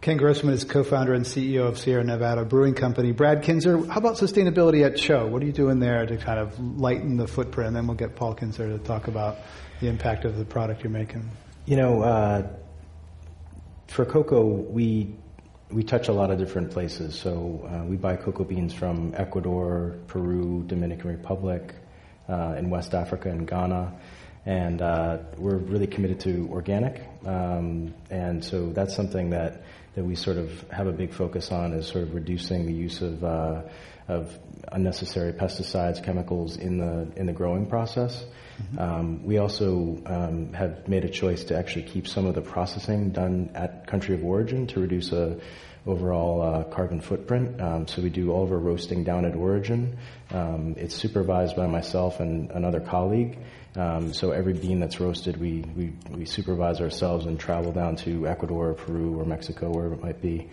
Ken 0.00 0.16
Grossman 0.16 0.54
is 0.54 0.64
co-founder 0.64 1.12
and 1.12 1.26
CEO 1.26 1.66
of 1.66 1.78
Sierra 1.78 2.02
Nevada 2.02 2.44
Brewing 2.44 2.74
Company. 2.74 3.12
Brad 3.12 3.42
Kintzer, 3.42 3.86
how 3.86 3.98
about 3.98 4.16
sustainability 4.16 4.86
at 4.86 4.94
TCHO? 4.94 5.28
What 5.28 5.42
are 5.42 5.46
you 5.46 5.52
doing 5.52 5.78
there 5.78 6.06
to 6.06 6.16
kind 6.16 6.38
of 6.38 6.58
lighten 6.58 7.18
the 7.18 7.26
footprint? 7.26 7.68
And 7.68 7.76
then 7.76 7.86
we'll 7.86 7.96
get 7.96 8.16
Paul 8.16 8.34
Kinzer 8.34 8.66
to 8.68 8.78
talk 8.78 9.08
about 9.08 9.38
the 9.80 9.88
impact 9.88 10.24
of 10.24 10.38
the 10.38 10.44
product 10.46 10.82
you're 10.82 10.90
making. 10.90 11.28
You 11.66 11.76
know, 11.76 12.02
uh, 12.02 12.48
for 13.90 14.04
cocoa, 14.04 14.44
we 14.44 15.14
we 15.70 15.82
touch 15.84 16.08
a 16.08 16.12
lot 16.12 16.30
of 16.30 16.38
different 16.38 16.70
places. 16.70 17.18
So 17.18 17.68
uh, 17.68 17.84
we 17.84 17.96
buy 17.96 18.16
cocoa 18.16 18.44
beans 18.44 18.72
from 18.72 19.14
Ecuador, 19.16 19.98
Peru, 20.08 20.64
Dominican 20.66 21.10
Republic, 21.10 21.74
uh, 22.28 22.56
in 22.58 22.70
West 22.70 22.94
Africa 22.94 23.30
and 23.30 23.46
Ghana, 23.46 23.92
and 24.46 24.82
uh, 24.82 25.18
we're 25.36 25.58
really 25.58 25.86
committed 25.86 26.20
to 26.20 26.48
organic. 26.50 27.02
Um, 27.24 27.94
and 28.10 28.44
so 28.44 28.70
that's 28.70 28.94
something 28.94 29.30
that 29.30 29.62
that 29.96 30.04
we 30.04 30.14
sort 30.14 30.36
of 30.36 30.70
have 30.70 30.86
a 30.86 30.92
big 30.92 31.12
focus 31.12 31.50
on 31.50 31.72
is 31.72 31.86
sort 31.86 32.04
of 32.04 32.14
reducing 32.14 32.66
the 32.66 32.72
use 32.72 33.02
of 33.02 33.24
uh, 33.24 33.62
of 34.06 34.38
unnecessary 34.70 35.32
pesticides, 35.32 36.02
chemicals 36.02 36.56
in 36.56 36.78
the 36.78 37.10
in 37.16 37.26
the 37.26 37.32
growing 37.32 37.66
process. 37.66 38.24
Um, 38.78 39.24
we 39.24 39.38
also 39.38 40.00
um, 40.06 40.52
have 40.52 40.88
made 40.88 41.04
a 41.04 41.08
choice 41.08 41.44
to 41.44 41.56
actually 41.56 41.84
keep 41.84 42.06
some 42.06 42.26
of 42.26 42.34
the 42.34 42.42
processing 42.42 43.10
done 43.10 43.50
at 43.54 43.86
country 43.86 44.14
of 44.14 44.24
origin 44.24 44.66
to 44.68 44.80
reduce 44.80 45.12
a 45.12 45.38
overall 45.86 46.42
uh, 46.42 46.64
carbon 46.64 47.00
footprint. 47.00 47.60
Um, 47.60 47.86
so 47.86 48.02
we 48.02 48.10
do 48.10 48.30
all 48.32 48.44
of 48.44 48.52
our 48.52 48.58
roasting 48.58 49.02
down 49.04 49.24
at 49.24 49.34
origin. 49.34 49.96
Um, 50.30 50.74
it's 50.76 50.94
supervised 50.94 51.56
by 51.56 51.66
myself 51.66 52.20
and 52.20 52.50
another 52.50 52.80
colleague. 52.80 53.38
Um, 53.76 54.12
so 54.12 54.32
every 54.32 54.52
bean 54.52 54.80
that's 54.80 55.00
roasted, 55.00 55.38
we, 55.38 55.64
we, 55.76 55.92
we 56.10 56.24
supervise 56.26 56.80
ourselves 56.80 57.26
and 57.26 57.38
travel 57.38 57.72
down 57.72 57.96
to 57.96 58.26
Ecuador, 58.26 58.70
or 58.70 58.74
Peru, 58.74 59.18
or 59.18 59.24
Mexico, 59.24 59.70
wherever 59.70 59.94
it 59.94 60.02
might 60.02 60.20
be. 60.20 60.48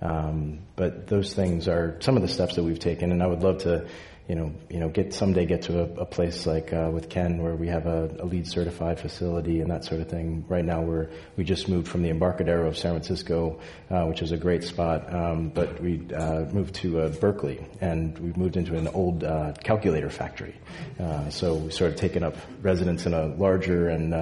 Um, 0.00 0.60
but 0.74 1.06
those 1.06 1.32
things 1.32 1.68
are 1.68 1.96
some 2.00 2.16
of 2.16 2.22
the 2.22 2.28
steps 2.28 2.56
that 2.56 2.64
we've 2.64 2.78
taken, 2.78 3.12
and 3.12 3.22
I 3.22 3.26
would 3.26 3.42
love 3.42 3.58
to 3.58 3.86
you 4.28 4.36
know, 4.36 4.52
you 4.70 4.78
know, 4.78 4.88
get 4.88 5.12
someday 5.12 5.44
get 5.46 5.62
to 5.62 5.80
a, 5.80 6.02
a 6.02 6.06
place 6.06 6.46
like 6.46 6.72
uh, 6.72 6.90
with 6.92 7.08
Ken 7.08 7.42
where 7.42 7.54
we 7.54 7.66
have 7.68 7.86
a, 7.86 8.08
a, 8.20 8.24
LEED 8.24 8.46
certified 8.46 9.00
facility 9.00 9.60
and 9.60 9.70
that 9.70 9.84
sort 9.84 10.00
of 10.00 10.08
thing. 10.08 10.44
Right 10.48 10.64
now, 10.64 10.80
we're 10.80 11.08
we 11.36 11.44
just 11.44 11.68
moved 11.68 11.88
from 11.88 12.02
the 12.02 12.10
Embarcadero 12.10 12.68
of 12.68 12.78
San 12.78 12.92
Francisco, 12.92 13.58
uh, 13.90 14.04
which 14.04 14.22
is 14.22 14.32
a 14.32 14.36
great 14.36 14.62
spot, 14.64 15.12
um, 15.12 15.48
but 15.48 15.80
we 15.80 16.06
uh, 16.14 16.44
moved 16.52 16.74
to 16.76 17.00
uh, 17.00 17.08
Berkeley 17.08 17.64
and 17.80 18.16
we 18.18 18.32
moved 18.34 18.56
into 18.56 18.76
an 18.76 18.88
old 18.88 19.24
uh, 19.24 19.52
calculator 19.64 20.10
factory. 20.10 20.54
Uh, 21.00 21.28
so 21.28 21.54
we 21.54 21.70
sort 21.70 21.90
of 21.90 21.96
taken 21.96 22.22
up 22.22 22.36
residence 22.62 23.06
in 23.06 23.14
a 23.14 23.26
larger 23.26 23.88
and 23.88 24.12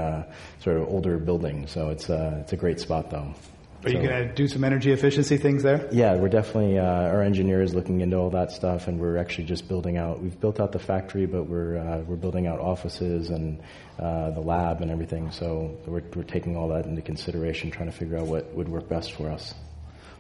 sort 0.61 0.79
of 0.79 0.89
older 0.89 1.19
building. 1.19 1.67
So 1.67 1.91
it's 1.91 2.09
it's 2.09 2.53
a 2.53 2.57
great 2.57 2.81
spot 2.81 3.11
though. 3.11 3.35
Are 3.83 3.89
so, 3.89 3.97
you 3.97 4.07
going 4.07 4.29
to 4.29 4.35
do 4.35 4.47
some 4.47 4.63
energy 4.63 4.93
efficiency 4.93 5.39
things 5.39 5.63
there? 5.63 5.89
Yeah, 5.91 6.17
we're 6.17 6.29
definitely, 6.29 6.79
uh, 6.79 6.85
our 6.85 7.23
engineer 7.23 7.63
is 7.63 7.75
looking 7.75 8.03
into 8.03 8.17
all 8.17 8.29
that 8.31 8.53
stuff, 8.53 8.89
and 8.89 9.01
we're 9.01 9.17
actually 9.17 9.45
just 9.45 9.69
building 9.69 9.97
out, 9.97 10.21
we've 10.21 10.39
built 10.39 10.61
out 10.61 10.73
the 10.73 10.79
factory, 10.79 11.25
but 11.25 11.45
we're, 11.45 11.79
uh, 11.79 12.01
we're 12.01 12.17
building 12.17 12.47
out 12.47 12.61
offices 12.61 13.31
and 13.31 13.59
uh, 13.99 14.33
the 14.33 14.41
lab 14.41 14.83
and 14.83 14.91
everything. 14.91 15.31
So 15.31 15.79
we're, 15.87 16.03
we're 16.15 16.25
taking 16.25 16.59
all 16.59 16.69
that 16.69 16.85
into 16.85 17.01
consideration, 17.01 17.71
trying 17.71 17.91
to 17.91 17.97
figure 17.97 18.19
out 18.19 18.27
what 18.27 18.55
would 18.55 18.69
work 18.69 18.87
best 18.87 19.13
for 19.13 19.31
us. 19.31 19.55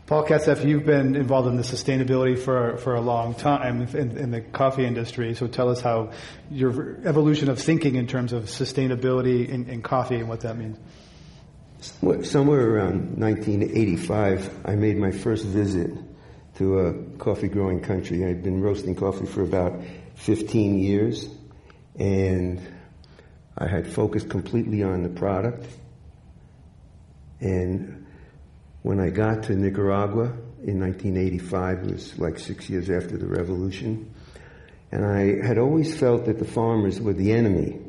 Paul 0.06 0.24
Katzeff, 0.24 0.64
you've 0.64 0.86
been 0.86 1.14
involved 1.14 1.46
in 1.46 1.56
the 1.56 1.62
sustainability 1.62 2.38
for, 2.38 2.78
for 2.78 2.94
a 2.94 3.00
long 3.00 3.34
time 3.34 3.82
in, 3.82 4.16
in, 4.16 4.30
the 4.30 4.40
coffee 4.40 4.84
industry. 4.84 5.34
So 5.34 5.46
tell 5.46 5.68
us 5.68 5.80
how 5.80 6.10
your 6.50 6.96
evolution 7.04 7.48
of 7.48 7.60
thinking 7.60 7.94
in 7.94 8.06
terms 8.06 8.32
of 8.32 8.44
sustainability 8.44 9.48
in, 9.48 9.68
in 9.68 9.82
coffee 9.82 10.16
and 10.16 10.28
what 10.28 10.40
that 10.40 10.56
means. 10.56 10.78
Somewhere 11.80 12.74
around 12.74 13.18
1985, 13.18 14.66
I 14.66 14.74
made 14.74 14.98
my 14.98 15.10
first 15.10 15.46
visit 15.46 15.90
to 16.56 16.78
a 16.78 16.92
coffee 17.16 17.48
growing 17.48 17.80
country. 17.80 18.26
I'd 18.26 18.42
been 18.42 18.60
roasting 18.60 18.94
coffee 18.94 19.24
for 19.24 19.42
about 19.42 19.80
15 20.16 20.78
years, 20.78 21.26
and 21.98 22.60
I 23.56 23.66
had 23.66 23.86
focused 23.86 24.28
completely 24.28 24.82
on 24.82 25.02
the 25.02 25.08
product. 25.08 25.66
And 27.40 28.06
when 28.82 29.00
I 29.00 29.08
got 29.08 29.44
to 29.44 29.54
Nicaragua 29.54 30.34
in 30.62 30.80
1985, 30.80 31.78
it 31.78 31.92
was 31.92 32.18
like 32.18 32.38
six 32.38 32.68
years 32.68 32.90
after 32.90 33.16
the 33.16 33.26
revolution, 33.26 34.14
and 34.92 35.06
I 35.06 35.46
had 35.46 35.56
always 35.56 35.98
felt 35.98 36.26
that 36.26 36.38
the 36.38 36.44
farmers 36.44 37.00
were 37.00 37.14
the 37.14 37.32
enemy. 37.32 37.80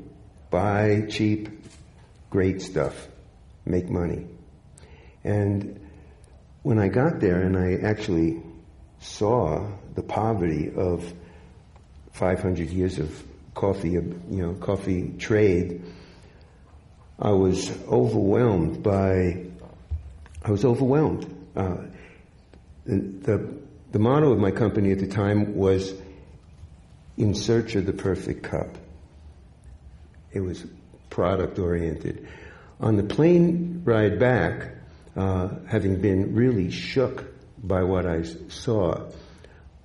Buy 0.50 1.08
cheap, 1.10 1.50
great 2.30 2.62
stuff 2.62 3.10
make 3.66 3.90
money. 3.90 4.28
And 5.24 5.80
when 6.64 6.80
I 6.80 6.88
got 6.88 7.20
there 7.20 7.42
and 7.42 7.58
I 7.58 7.76
actually 7.76 8.42
saw 9.00 9.68
the 9.96 10.04
poverty 10.04 10.72
of 10.76 11.14
500 12.14 12.70
years 12.70 13.00
of 13.00 13.24
coffee, 13.54 13.92
you 13.92 14.22
know, 14.30 14.54
coffee 14.54 15.14
trade, 15.18 15.82
I 17.20 17.32
was 17.32 17.72
overwhelmed 17.88 18.82
by, 18.82 19.46
I 20.44 20.52
was 20.52 20.66
overwhelmed. 20.66 21.26
Uh, 21.56 21.78
the, 22.86 22.96
the, 22.96 23.58
the 23.92 24.00
motto 24.00 24.32
of 24.32 24.40
my 24.40 24.52
company 24.52 24.92
at 24.92 25.00
the 25.00 25.08
time 25.08 25.56
was 25.56 25.94
in 27.18 27.36
search 27.36 27.76
of 27.76 27.86
the 27.86 27.94
perfect 27.94 28.44
cup. 28.44 28.70
It 30.32 30.40
was 30.40 30.66
product 31.10 31.60
oriented. 31.60 32.28
On 32.82 32.96
the 32.96 33.04
plane 33.04 33.84
ride 33.86 34.18
back, 34.18 34.72
uh, 35.16 35.50
having 35.68 36.02
been 36.02 36.34
really 36.34 36.72
shook 36.72 37.32
by 37.64 37.84
what 37.84 38.08
I 38.08 38.24
saw, 38.24 39.12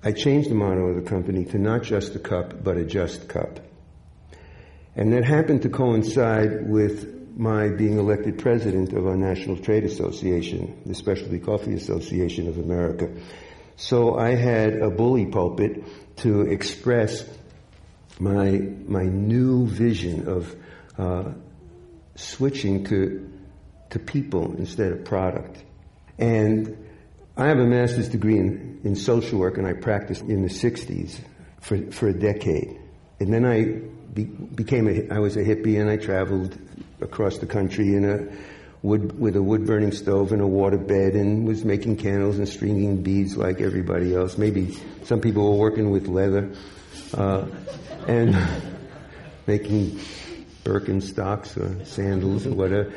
I 0.03 0.13
changed 0.13 0.49
the 0.49 0.55
motto 0.55 0.87
of 0.87 0.95
the 0.95 1.07
company 1.07 1.45
to 1.45 1.59
not 1.59 1.83
just 1.83 2.15
a 2.15 2.19
cup, 2.19 2.63
but 2.63 2.75
a 2.75 2.83
just 2.83 3.29
cup. 3.29 3.59
And 4.95 5.13
that 5.13 5.25
happened 5.25 5.61
to 5.61 5.69
coincide 5.69 6.67
with 6.67 7.37
my 7.37 7.69
being 7.69 7.99
elected 7.99 8.39
president 8.39 8.93
of 8.93 9.05
our 9.05 9.15
National 9.15 9.57
Trade 9.57 9.83
Association, 9.83 10.81
the 10.87 10.95
Specialty 10.95 11.37
Coffee 11.37 11.75
Association 11.75 12.47
of 12.47 12.57
America. 12.57 13.11
So 13.75 14.17
I 14.17 14.33
had 14.33 14.73
a 14.73 14.89
bully 14.89 15.27
pulpit 15.27 15.83
to 16.17 16.41
express 16.41 17.23
my 18.19 18.53
my 18.87 19.03
new 19.03 19.67
vision 19.67 20.27
of 20.27 20.55
uh, 20.97 21.33
switching 22.17 22.83
to 22.85 23.31
to 23.91 23.99
people 23.99 24.53
instead 24.57 24.91
of 24.91 25.05
product. 25.05 25.63
And 26.17 26.77
I 27.37 27.47
have 27.47 27.59
a 27.59 27.65
master's 27.65 28.09
degree 28.09 28.37
in, 28.37 28.81
in 28.83 28.95
social 28.95 29.39
work, 29.39 29.57
and 29.57 29.65
I 29.65 29.73
practiced 29.73 30.23
in 30.23 30.41
the 30.41 30.49
'60s 30.49 31.19
for 31.61 31.79
for 31.91 32.09
a 32.09 32.13
decade. 32.13 32.77
And 33.19 33.33
then 33.33 33.45
I 33.45 33.81
be, 34.13 34.25
became 34.25 34.87
a 34.87 35.13
I 35.13 35.19
was 35.19 35.37
a 35.37 35.43
hippie, 35.43 35.79
and 35.79 35.89
I 35.89 35.97
traveled 35.97 36.57
across 36.99 37.37
the 37.37 37.45
country 37.45 37.95
in 37.95 38.03
a 38.03 38.27
wood 38.81 39.19
with 39.19 39.35
a 39.35 39.41
wood 39.41 39.65
burning 39.65 39.91
stove 39.91 40.31
and 40.31 40.41
a 40.41 40.47
water 40.47 40.77
bed 40.77 41.13
and 41.13 41.47
was 41.47 41.63
making 41.63 41.97
candles 41.97 42.37
and 42.37 42.47
stringing 42.47 43.03
beads 43.03 43.37
like 43.37 43.61
everybody 43.61 44.15
else. 44.15 44.37
Maybe 44.37 44.77
some 45.03 45.21
people 45.21 45.51
were 45.51 45.57
working 45.57 45.91
with 45.91 46.07
leather 46.07 46.51
uh, 47.13 47.45
and 48.07 48.35
making 49.47 49.99
Birkenstocks 50.67 51.57
or 51.57 51.85
sandals 51.85 52.45
or 52.45 52.53
whatever. 52.53 52.93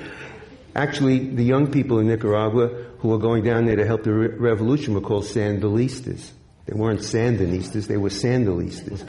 Actually, 0.75 1.19
the 1.35 1.45
young 1.45 1.71
people 1.71 1.99
in 1.99 2.09
Nicaragua 2.09 2.69
who 2.99 3.09
were 3.09 3.19
going 3.19 3.45
down 3.45 3.67
there 3.67 3.77
to 3.77 3.87
help 3.87 4.03
the 4.03 4.13
re- 4.13 4.29
revolution 4.29 4.95
were 4.95 5.01
called 5.01 5.25
Sandinistas. 5.25 6.31
They 6.67 6.75
weren't 6.75 7.01
Sandinistas, 7.01 7.87
they 7.87 7.97
were 7.97 8.11
Sandinistas. 8.11 9.09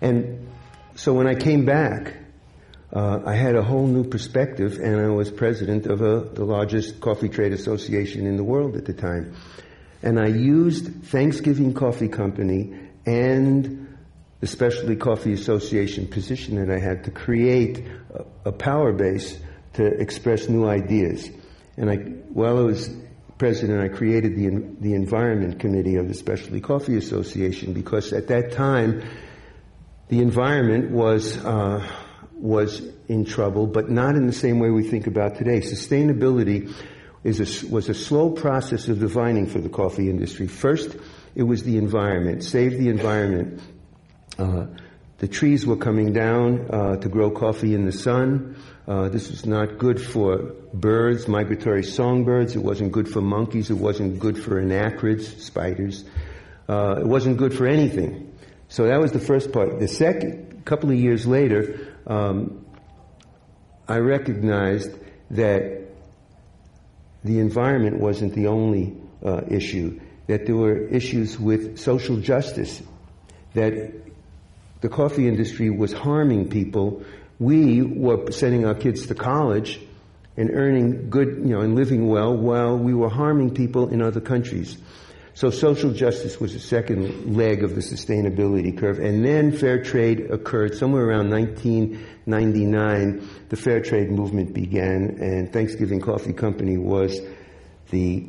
And 0.00 0.48
so 0.94 1.12
when 1.14 1.26
I 1.26 1.34
came 1.34 1.64
back, 1.64 2.14
uh, 2.92 3.20
I 3.24 3.34
had 3.34 3.54
a 3.54 3.62
whole 3.62 3.86
new 3.86 4.04
perspective, 4.04 4.78
and 4.82 5.00
I 5.00 5.08
was 5.08 5.30
president 5.30 5.86
of 5.86 6.02
a, 6.02 6.20
the 6.34 6.44
largest 6.44 7.00
coffee 7.00 7.28
trade 7.28 7.52
association 7.52 8.26
in 8.26 8.36
the 8.36 8.44
world 8.44 8.76
at 8.76 8.84
the 8.84 8.92
time. 8.92 9.34
And 10.02 10.18
I 10.18 10.26
used 10.26 11.04
Thanksgiving 11.04 11.74
Coffee 11.74 12.08
Company 12.08 12.74
and 13.06 13.91
the 14.42 14.48
Specialty 14.48 14.96
Coffee 14.96 15.32
Association 15.32 16.08
position 16.08 16.56
that 16.56 16.68
I 16.68 16.80
had 16.80 17.04
to 17.04 17.12
create 17.12 17.86
a, 18.12 18.48
a 18.48 18.52
power 18.52 18.92
base 18.92 19.38
to 19.74 19.86
express 19.86 20.48
new 20.48 20.66
ideas. 20.66 21.30
And 21.76 21.88
I, 21.88 21.94
while 22.34 22.58
I 22.58 22.62
was 22.62 22.90
president, 23.38 23.80
I 23.80 23.96
created 23.96 24.34
the, 24.34 24.48
the 24.80 24.94
Environment 24.94 25.60
Committee 25.60 25.94
of 25.94 26.08
the 26.08 26.14
Specialty 26.14 26.60
Coffee 26.60 26.96
Association 26.96 27.72
because 27.72 28.12
at 28.12 28.26
that 28.28 28.50
time, 28.50 29.04
the 30.08 30.18
environment 30.18 30.90
was 30.90 31.36
uh, 31.44 31.88
was 32.34 32.82
in 33.06 33.24
trouble, 33.24 33.68
but 33.68 33.90
not 33.90 34.16
in 34.16 34.26
the 34.26 34.32
same 34.32 34.58
way 34.58 34.70
we 34.70 34.82
think 34.82 35.06
about 35.06 35.36
today. 35.36 35.60
Sustainability 35.60 36.74
is 37.22 37.38
a, 37.38 37.68
was 37.68 37.88
a 37.88 37.94
slow 37.94 38.30
process 38.30 38.88
of 38.88 38.98
divining 38.98 39.46
for 39.46 39.60
the 39.60 39.68
coffee 39.68 40.10
industry. 40.10 40.48
First, 40.48 40.96
it 41.36 41.44
was 41.44 41.62
the 41.62 41.78
environment, 41.78 42.42
save 42.42 42.72
the 42.72 42.88
environment. 42.88 43.60
Uh, 44.42 44.66
the 45.18 45.28
trees 45.28 45.64
were 45.64 45.76
coming 45.76 46.12
down 46.12 46.68
uh, 46.68 46.96
to 46.96 47.08
grow 47.08 47.30
coffee 47.30 47.76
in 47.76 47.86
the 47.86 47.92
sun. 47.92 48.56
Uh, 48.88 49.08
this 49.08 49.30
was 49.30 49.46
not 49.46 49.78
good 49.78 50.02
for 50.02 50.52
birds, 50.74 51.28
migratory 51.28 51.84
songbirds. 51.84 52.56
It 52.56 52.58
wasn't 52.58 52.90
good 52.90 53.08
for 53.08 53.20
monkeys. 53.20 53.70
It 53.70 53.78
wasn't 53.78 54.18
good 54.18 54.36
for 54.36 54.58
anacrids, 54.58 55.44
spiders. 55.44 56.04
Uh, 56.68 56.96
it 56.98 57.06
wasn't 57.06 57.36
good 57.36 57.54
for 57.54 57.68
anything. 57.68 58.36
So 58.66 58.88
that 58.88 58.98
was 58.98 59.12
the 59.12 59.20
first 59.20 59.52
part. 59.52 59.78
The 59.78 59.86
second, 59.86 60.58
a 60.58 60.62
couple 60.62 60.90
of 60.90 60.98
years 60.98 61.24
later, 61.24 61.94
um, 62.04 62.66
I 63.86 63.98
recognized 63.98 64.90
that 65.30 65.86
the 67.22 67.38
environment 67.38 68.00
wasn't 68.00 68.34
the 68.34 68.48
only 68.48 68.96
uh, 69.24 69.42
issue, 69.48 70.00
that 70.26 70.46
there 70.46 70.56
were 70.56 70.88
issues 70.88 71.38
with 71.38 71.78
social 71.78 72.16
justice, 72.16 72.82
that 73.54 74.01
the 74.82 74.88
coffee 74.88 75.26
industry 75.28 75.70
was 75.70 75.92
harming 75.92 76.50
people. 76.50 77.02
We 77.38 77.82
were 77.82 78.30
sending 78.32 78.66
our 78.66 78.74
kids 78.74 79.06
to 79.06 79.14
college 79.14 79.80
and 80.36 80.50
earning 80.50 81.08
good, 81.08 81.28
you 81.38 81.54
know, 81.54 81.60
and 81.60 81.74
living 81.76 82.08
well 82.08 82.36
while 82.36 82.76
we 82.76 82.92
were 82.92 83.08
harming 83.08 83.54
people 83.54 83.88
in 83.88 84.02
other 84.02 84.20
countries. 84.20 84.76
So 85.34 85.50
social 85.50 85.92
justice 85.92 86.38
was 86.40 86.52
the 86.52 86.58
second 86.58 87.36
leg 87.36 87.62
of 87.64 87.74
the 87.74 87.80
sustainability 87.80 88.76
curve. 88.76 88.98
And 88.98 89.24
then 89.24 89.52
fair 89.52 89.82
trade 89.82 90.30
occurred 90.30 90.74
somewhere 90.74 91.06
around 91.06 91.30
1999. 91.30 93.28
The 93.48 93.56
fair 93.56 93.80
trade 93.80 94.10
movement 94.10 94.52
began 94.52 95.16
and 95.20 95.50
Thanksgiving 95.52 96.00
Coffee 96.00 96.34
Company 96.34 96.76
was 96.76 97.18
the 97.90 98.28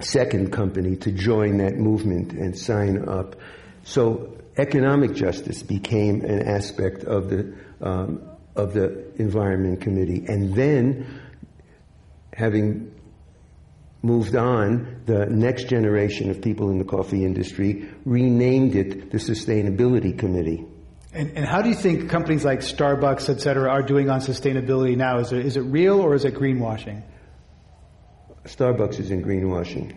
second 0.00 0.50
company 0.52 0.96
to 0.96 1.12
join 1.12 1.58
that 1.58 1.76
movement 1.76 2.32
and 2.32 2.58
sign 2.58 3.06
up. 3.08 3.36
So 3.84 4.34
economic 4.56 5.14
justice 5.14 5.62
became 5.62 6.22
an 6.22 6.42
aspect 6.46 7.04
of 7.04 7.30
the, 7.30 7.54
um, 7.80 8.22
of 8.54 8.72
the 8.72 9.12
Environment 9.16 9.80
Committee. 9.80 10.24
And 10.28 10.54
then 10.54 11.20
having 12.32 12.94
moved 14.02 14.36
on, 14.36 15.02
the 15.06 15.26
next 15.26 15.68
generation 15.68 16.30
of 16.30 16.40
people 16.42 16.70
in 16.70 16.78
the 16.78 16.84
coffee 16.84 17.24
industry 17.24 17.88
renamed 18.04 18.76
it 18.76 19.10
the 19.10 19.18
Sustainability 19.18 20.16
Committee. 20.16 20.64
And, 21.14 21.30
and, 21.36 21.46
how 21.46 21.62
do 21.62 21.68
you 21.68 21.76
think 21.76 22.10
companies 22.10 22.44
like 22.44 22.58
Starbucks, 22.58 23.28
et 23.28 23.40
cetera, 23.40 23.70
are 23.70 23.82
doing 23.82 24.10
on 24.10 24.20
sustainability 24.20 24.96
now? 24.96 25.18
Is 25.18 25.32
it, 25.32 25.46
is 25.46 25.56
it 25.56 25.60
real 25.60 26.00
or 26.00 26.14
is 26.14 26.24
it 26.24 26.34
greenwashing? 26.34 27.02
Starbucks 28.44 28.98
is 28.98 29.10
in 29.12 29.22
greenwashing. 29.22 29.94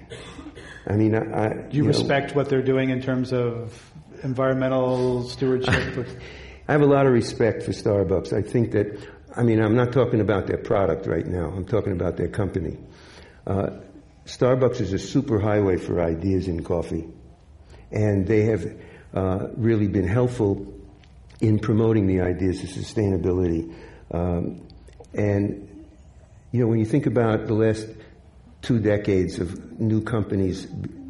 I 0.87 0.93
mean, 0.93 1.15
I, 1.15 1.45
I 1.45 1.49
do 1.53 1.77
you, 1.77 1.83
you 1.83 1.87
respect 1.87 2.29
know, 2.29 2.35
what 2.35 2.49
they're 2.49 2.61
doing 2.61 2.91
in 2.91 3.01
terms 3.01 3.33
of 3.33 3.91
environmental 4.23 5.27
stewardship? 5.27 6.07
I 6.67 6.71
have 6.71 6.81
a 6.81 6.85
lot 6.85 7.05
of 7.05 7.13
respect 7.13 7.63
for 7.63 7.71
Starbucks. 7.71 8.33
I 8.33 8.41
think 8.41 8.71
that, 8.71 9.07
I 9.35 9.43
mean, 9.43 9.61
I'm 9.61 9.75
not 9.75 9.93
talking 9.93 10.19
about 10.19 10.47
their 10.47 10.57
product 10.57 11.07
right 11.07 11.25
now. 11.25 11.49
I'm 11.49 11.65
talking 11.65 11.93
about 11.93 12.17
their 12.17 12.27
company. 12.27 12.77
Uh, 13.45 13.69
Starbucks 14.25 14.81
is 14.81 14.91
a 14.91 14.99
super 14.99 15.39
highway 15.39 15.77
for 15.77 16.01
ideas 16.01 16.49
in 16.49 16.63
coffee. 16.63 17.07
And 17.91 18.27
they 18.27 18.43
have 18.43 18.65
uh, 19.13 19.47
really 19.55 19.87
been 19.87 20.07
helpful 20.07 20.73
in 21.39 21.59
promoting 21.59 22.07
the 22.07 22.19
ideas 22.19 22.61
of 22.63 22.69
sustainability. 22.69 23.73
Um, 24.11 24.67
and, 25.13 25.85
you 26.51 26.59
know, 26.59 26.67
when 26.67 26.79
you 26.79 26.85
think 26.85 27.05
about 27.05 27.47
the 27.47 27.53
last 27.53 27.87
two 28.61 28.79
decades 28.79 29.39
of 29.39 29.79
new 29.79 30.01
companies 30.01 30.67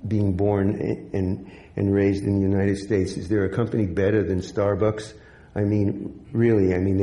being 0.07 0.33
born 0.33 1.09
and, 1.13 1.51
and 1.75 1.93
raised 1.93 2.23
in 2.23 2.41
the 2.41 2.47
United 2.47 2.77
States, 2.77 3.13
is 3.17 3.29
there 3.29 3.45
a 3.45 3.49
company 3.49 3.85
better 3.85 4.23
than 4.23 4.39
Starbucks? 4.39 5.13
I 5.55 5.61
mean, 5.61 6.25
really, 6.31 6.73
I 6.73 6.79
mean, 6.79 6.97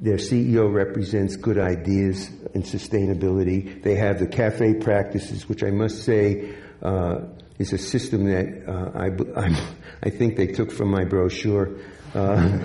their 0.00 0.16
CEO 0.16 0.72
represents 0.72 1.36
good 1.36 1.58
ideas 1.58 2.28
and 2.54 2.64
sustainability. 2.64 3.82
They 3.82 3.96
have 3.96 4.18
the 4.18 4.26
cafe 4.26 4.74
practices, 4.74 5.48
which 5.48 5.62
I 5.62 5.70
must 5.70 6.04
say 6.04 6.54
uh, 6.82 7.26
is 7.58 7.72
a 7.74 7.78
system 7.78 8.24
that 8.24 8.64
uh, 8.66 8.98
I, 8.98 9.40
I'm, 9.40 9.56
i 10.02 10.08
think 10.08 10.36
they 10.36 10.46
took 10.46 10.72
from 10.72 10.90
my 10.90 11.04
brochure. 11.04 11.76
Uh, 12.14 12.58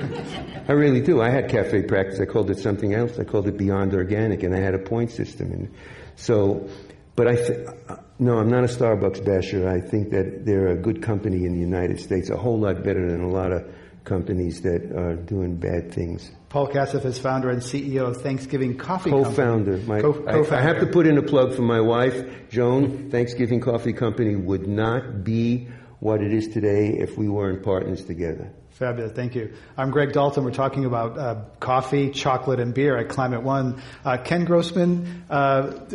I 0.67 0.71
really 0.71 1.01
do. 1.01 1.21
I 1.21 1.29
had 1.29 1.49
cafe 1.49 1.83
practice. 1.83 2.19
I 2.19 2.25
called 2.25 2.49
it 2.49 2.59
something 2.59 2.93
else. 2.93 3.19
I 3.19 3.25
called 3.25 3.47
it 3.47 3.57
Beyond 3.57 3.93
Organic, 3.93 4.41
and 4.43 4.55
I 4.55 4.59
had 4.59 4.73
a 4.73 4.79
point 4.79 5.11
system. 5.11 5.51
And 5.51 5.75
so, 6.15 6.69
but 7.15 7.27
I, 7.27 7.35
th- 7.35 7.67
no, 8.17 8.37
I'm 8.37 8.49
not 8.49 8.63
a 8.63 8.67
Starbucks 8.67 9.25
basher. 9.25 9.67
I 9.67 9.81
think 9.81 10.11
that 10.11 10.45
they're 10.45 10.67
a 10.67 10.77
good 10.77 11.01
company 11.01 11.45
in 11.45 11.53
the 11.53 11.59
United 11.59 11.99
States, 11.99 12.29
a 12.29 12.37
whole 12.37 12.59
lot 12.59 12.83
better 12.83 13.09
than 13.09 13.21
a 13.21 13.29
lot 13.29 13.51
of 13.51 13.69
companies 14.05 14.61
that 14.61 14.91
are 14.95 15.15
doing 15.15 15.57
bad 15.57 15.91
things. 15.91 16.31
Paul 16.49 16.67
Katzeff 16.69 17.03
is 17.03 17.19
founder 17.19 17.49
and 17.49 17.61
CEO 17.61 18.07
of 18.07 18.21
Thanksgiving 18.21 18.77
Coffee 18.77 19.09
Co-founder. 19.09 19.79
Company. 19.79 19.87
My, 19.87 20.01
Co-founder. 20.01 20.53
I, 20.53 20.57
I, 20.57 20.61
have 20.61 20.79
to 20.79 20.85
put 20.85 21.07
in 21.07 21.17
a 21.17 21.23
plug 21.23 21.53
for 21.53 21.63
my 21.63 21.81
wife, 21.81 22.49
Joan. 22.49 23.09
Thanksgiving 23.09 23.59
Coffee 23.59 23.93
Company 23.93 24.35
would 24.35 24.67
not 24.67 25.23
be 25.23 25.67
what 25.99 26.21
it 26.21 26.31
is 26.31 26.47
today 26.47 26.95
if 26.99 27.17
we 27.17 27.27
weren't 27.27 27.63
partners 27.63 28.05
together. 28.05 28.53
Fabulous. 28.75 29.13
Thank 29.13 29.35
you. 29.35 29.53
I'm 29.77 29.89
Greg 29.89 30.11
Dalton. 30.11 30.43
We're 30.43 30.51
talking 30.51 30.83
about 30.83 31.17
uh, 31.17 31.45
coffee, 31.61 32.09
chocolate, 32.09 32.59
and 32.59 32.73
beer 32.73 32.97
at 32.97 33.07
Climate 33.07 33.41
One. 33.41 33.81
Uh, 34.03 34.17
Ken 34.17 34.43
Grossman, 34.43 35.23
uh, 35.29 35.85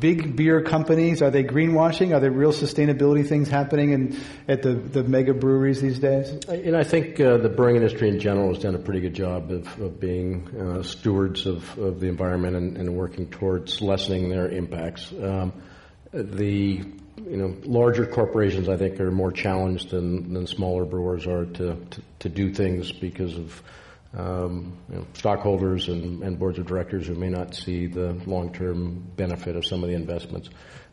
big 0.00 0.36
beer 0.36 0.62
companies, 0.62 1.20
are 1.20 1.30
they 1.30 1.44
greenwashing? 1.44 2.16
Are 2.16 2.20
there 2.20 2.30
real 2.30 2.54
sustainability 2.54 3.28
things 3.28 3.50
happening 3.50 3.90
in, 3.90 4.18
at 4.48 4.62
the, 4.62 4.72
the 4.72 5.04
mega 5.04 5.34
breweries 5.34 5.82
these 5.82 5.98
days? 5.98 6.30
And 6.48 6.74
I 6.74 6.82
think 6.82 7.20
uh, 7.20 7.36
the 7.36 7.50
brewing 7.50 7.76
industry 7.76 8.08
in 8.08 8.18
general 8.18 8.48
has 8.54 8.62
done 8.62 8.74
a 8.74 8.78
pretty 8.78 9.00
good 9.00 9.14
job 9.14 9.50
of, 9.50 9.78
of 9.78 10.00
being 10.00 10.48
uh, 10.58 10.82
stewards 10.82 11.44
of, 11.44 11.78
of 11.78 12.00
the 12.00 12.06
environment 12.06 12.56
and, 12.56 12.78
and, 12.78 12.96
working 12.96 13.28
towards 13.28 13.82
lessening 13.82 14.30
their 14.30 14.48
impacts. 14.48 15.12
Um, 15.12 15.52
the 16.14 16.84
you 17.28 17.36
know, 17.36 17.56
larger 17.64 18.06
corporations, 18.06 18.68
I 18.68 18.76
think, 18.76 19.00
are 19.00 19.10
more 19.10 19.32
challenged 19.32 19.90
than, 19.90 20.32
than 20.32 20.46
smaller 20.46 20.84
brewers 20.84 21.26
are 21.26 21.46
to, 21.46 21.74
to, 21.74 22.02
to 22.20 22.28
do 22.28 22.52
things 22.52 22.92
because 22.92 23.36
of 23.36 23.62
um, 24.16 24.76
you 24.88 24.96
know, 24.96 25.06
stockholders 25.14 25.88
and, 25.88 26.22
and 26.22 26.38
boards 26.38 26.58
of 26.58 26.66
directors 26.66 27.06
who 27.06 27.14
may 27.14 27.28
not 27.28 27.54
see 27.54 27.86
the 27.86 28.12
long-term 28.26 29.04
benefit 29.16 29.56
of 29.56 29.64
some 29.64 29.84
of 29.84 29.88
the 29.88 29.94
investments. 29.94 30.50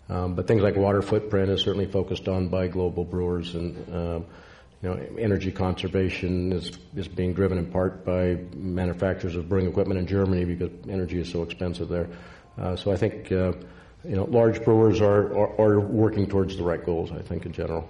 Um, 0.10 0.36
but 0.36 0.48
things 0.48 0.62
like 0.62 0.76
water 0.76 1.02
footprint 1.02 1.50
is 1.50 1.62
certainly 1.62 1.88
focused 1.88 2.28
on 2.28 2.48
by 2.48 2.68
global 2.68 3.04
brewers, 3.04 3.56
and 3.56 3.94
um, 3.94 4.26
you 4.82 4.90
know, 4.90 5.08
energy 5.20 5.52
conservation 5.52 6.54
is 6.54 6.78
is 6.96 7.08
being 7.10 7.34
driven 7.34 7.58
in 7.58 7.66
part 7.66 8.06
by 8.06 8.38
manufacturers 8.56 9.36
of 9.36 9.50
brewing 9.50 9.68
equipment 9.68 10.00
in 10.00 10.08
Germany 10.08 10.46
because 10.46 10.72
energy 10.88 11.20
is 11.20 11.30
so 11.30 11.44
expensive 11.44 11.90
there. 11.90 12.08
Uh, 12.58 12.76
so 12.76 12.92
I 12.92 12.96
think 12.96 13.32
uh, 13.32 13.52
you 14.08 14.16
know 14.16 14.26
large 14.26 14.64
brewers 14.64 15.02
are, 15.02 15.36
are, 15.38 15.62
are 15.62 15.80
working 15.80 16.28
towards 16.28 16.58
the 16.58 16.64
right 16.64 16.84
goals. 16.84 17.12
I 17.12 17.22
think 17.22 17.46
in 17.46 17.52
general. 17.52 17.88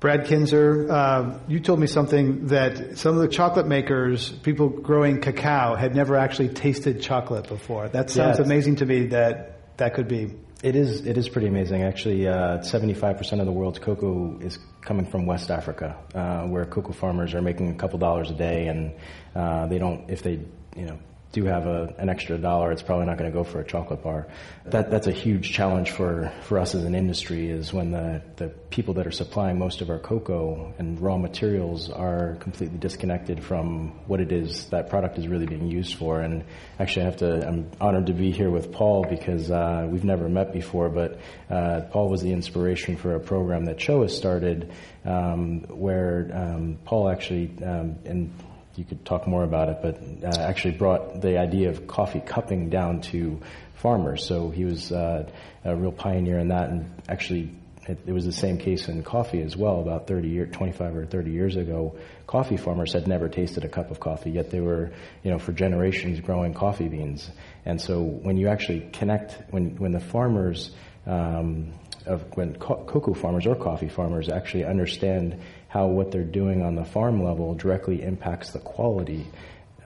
Brad 0.00 0.26
Kintzer, 0.26 0.90
uh, 0.90 1.38
you 1.48 1.60
told 1.60 1.80
me 1.80 1.86
something 1.86 2.48
that 2.48 2.98
some 2.98 3.14
of 3.16 3.22
the 3.22 3.28
chocolate 3.28 3.66
makers, 3.66 4.28
people 4.28 4.68
growing 4.68 5.18
cacao, 5.22 5.76
had 5.76 5.94
never 5.94 6.16
actually 6.16 6.50
tasted 6.50 7.00
chocolate 7.00 7.48
before. 7.48 7.88
That 7.88 8.10
sounds 8.10 8.38
Yeah. 8.38 8.44
amazing 8.44 8.76
to 8.76 8.86
me 8.86 9.06
that 9.06 9.76
that 9.78 9.94
could 9.94 10.06
be. 10.06 10.34
It 10.62 10.76
is. 10.76 11.06
It 11.06 11.16
is 11.18 11.28
pretty 11.28 11.48
amazing. 11.48 11.82
Actually, 11.82 12.28
uh, 12.28 12.58
75% 12.62 13.40
of 13.40 13.46
the 13.46 13.52
world's 13.52 13.78
cocoa 13.78 14.38
is 14.40 14.58
coming 14.82 15.06
from 15.06 15.24
West 15.26 15.50
Africa, 15.50 15.96
uh, 16.14 16.42
where 16.48 16.64
cocoa 16.66 16.92
farmers 16.92 17.34
are 17.34 17.42
making 17.42 17.70
a 17.70 17.74
couple 17.74 17.98
dollars 17.98 18.30
a 18.30 18.34
day, 18.34 18.66
and 18.68 18.92
uh, 19.34 19.66
they 19.66 19.78
don't. 19.78 20.08
If 20.10 20.22
they, 20.22 20.38
you 20.76 20.84
know, 20.86 20.98
do 21.34 21.44
have 21.44 21.66
a, 21.66 21.92
an 21.98 22.08
extra 22.08 22.38
dollar, 22.38 22.70
it's 22.70 22.82
probably 22.82 23.06
not 23.06 23.18
going 23.18 23.30
to 23.30 23.36
go 23.36 23.42
for 23.42 23.60
a 23.60 23.64
chocolate 23.64 24.02
bar. 24.02 24.28
That 24.66 24.90
that's 24.90 25.08
a 25.08 25.12
huge 25.12 25.52
challenge 25.52 25.90
for, 25.90 26.32
for 26.42 26.58
us 26.58 26.74
as 26.74 26.84
an 26.84 26.94
industry. 26.94 27.50
Is 27.50 27.72
when 27.72 27.90
the 27.90 28.22
the 28.36 28.48
people 28.70 28.94
that 28.94 29.06
are 29.06 29.12
supplying 29.12 29.58
most 29.58 29.80
of 29.80 29.90
our 29.90 29.98
cocoa 29.98 30.72
and 30.78 30.98
raw 31.00 31.18
materials 31.18 31.90
are 31.90 32.36
completely 32.36 32.78
disconnected 32.78 33.42
from 33.42 33.88
what 34.06 34.20
it 34.20 34.30
is 34.32 34.66
that 34.70 34.88
product 34.88 35.18
is 35.18 35.26
really 35.26 35.46
being 35.46 35.66
used 35.66 35.96
for. 35.96 36.20
And 36.20 36.44
actually, 36.78 37.02
I 37.02 37.04
have 37.06 37.16
to. 37.18 37.46
I'm 37.46 37.70
honored 37.80 38.06
to 38.06 38.14
be 38.14 38.30
here 38.30 38.50
with 38.50 38.72
Paul 38.72 39.04
because 39.04 39.50
uh, 39.50 39.86
we've 39.90 40.04
never 40.04 40.28
met 40.28 40.52
before, 40.52 40.88
but 40.88 41.18
uh, 41.50 41.82
Paul 41.90 42.08
was 42.08 42.22
the 42.22 42.32
inspiration 42.32 42.96
for 42.96 43.16
a 43.16 43.20
program 43.20 43.64
that 43.64 43.78
TCHO 43.78 44.02
has 44.02 44.16
started, 44.16 44.72
um, 45.04 45.62
where 45.68 46.30
um, 46.32 46.78
Paul 46.84 47.10
actually 47.10 47.50
um, 47.62 47.96
and 48.04 48.32
you 48.76 48.84
could 48.84 49.04
talk 49.04 49.26
more 49.26 49.44
about 49.44 49.68
it, 49.68 49.78
but 49.82 50.00
uh, 50.24 50.40
actually 50.40 50.72
brought 50.72 51.20
the 51.20 51.38
idea 51.38 51.70
of 51.70 51.86
coffee 51.86 52.20
cupping 52.20 52.70
down 52.70 53.00
to 53.00 53.40
farmers. 53.76 54.26
So 54.26 54.50
he 54.50 54.64
was 54.64 54.90
uh, 54.92 55.30
a 55.64 55.76
real 55.76 55.92
pioneer 55.92 56.38
in 56.38 56.48
that, 56.48 56.70
and 56.70 56.90
actually 57.08 57.52
it, 57.86 57.98
it 58.06 58.12
was 58.12 58.24
the 58.24 58.32
same 58.32 58.58
case 58.58 58.88
in 58.88 59.02
coffee 59.02 59.42
as 59.42 59.56
well. 59.56 59.80
About 59.80 60.06
30 60.06 60.28
year, 60.28 60.46
25 60.46 60.96
or 60.96 61.06
30 61.06 61.30
years 61.30 61.56
ago, 61.56 61.96
coffee 62.26 62.56
farmers 62.56 62.92
had 62.92 63.06
never 63.06 63.28
tasted 63.28 63.64
a 63.64 63.68
cup 63.68 63.90
of 63.90 64.00
coffee, 64.00 64.30
yet 64.30 64.50
they 64.50 64.60
were, 64.60 64.92
you 65.22 65.30
know, 65.30 65.38
for 65.38 65.52
generations 65.52 66.20
growing 66.20 66.54
coffee 66.54 66.88
beans. 66.88 67.30
And 67.64 67.80
so 67.80 68.02
when 68.02 68.36
you 68.36 68.48
actually 68.48 68.88
connect, 68.92 69.52
when 69.52 69.76
when 69.76 69.92
the 69.92 70.00
farmers 70.00 70.70
um, 71.06 71.72
of 72.06 72.22
when 72.36 72.56
co- 72.56 72.84
cocoa 72.84 73.14
farmers 73.14 73.46
or 73.46 73.54
coffee 73.54 73.88
farmers 73.88 74.28
actually 74.28 74.64
understand 74.64 75.40
how 75.74 75.88
what 75.88 76.12
they're 76.12 76.22
doing 76.22 76.62
on 76.62 76.76
the 76.76 76.84
farm 76.84 77.24
level 77.24 77.52
directly 77.56 78.00
impacts 78.00 78.52
the 78.52 78.60
quality, 78.60 79.26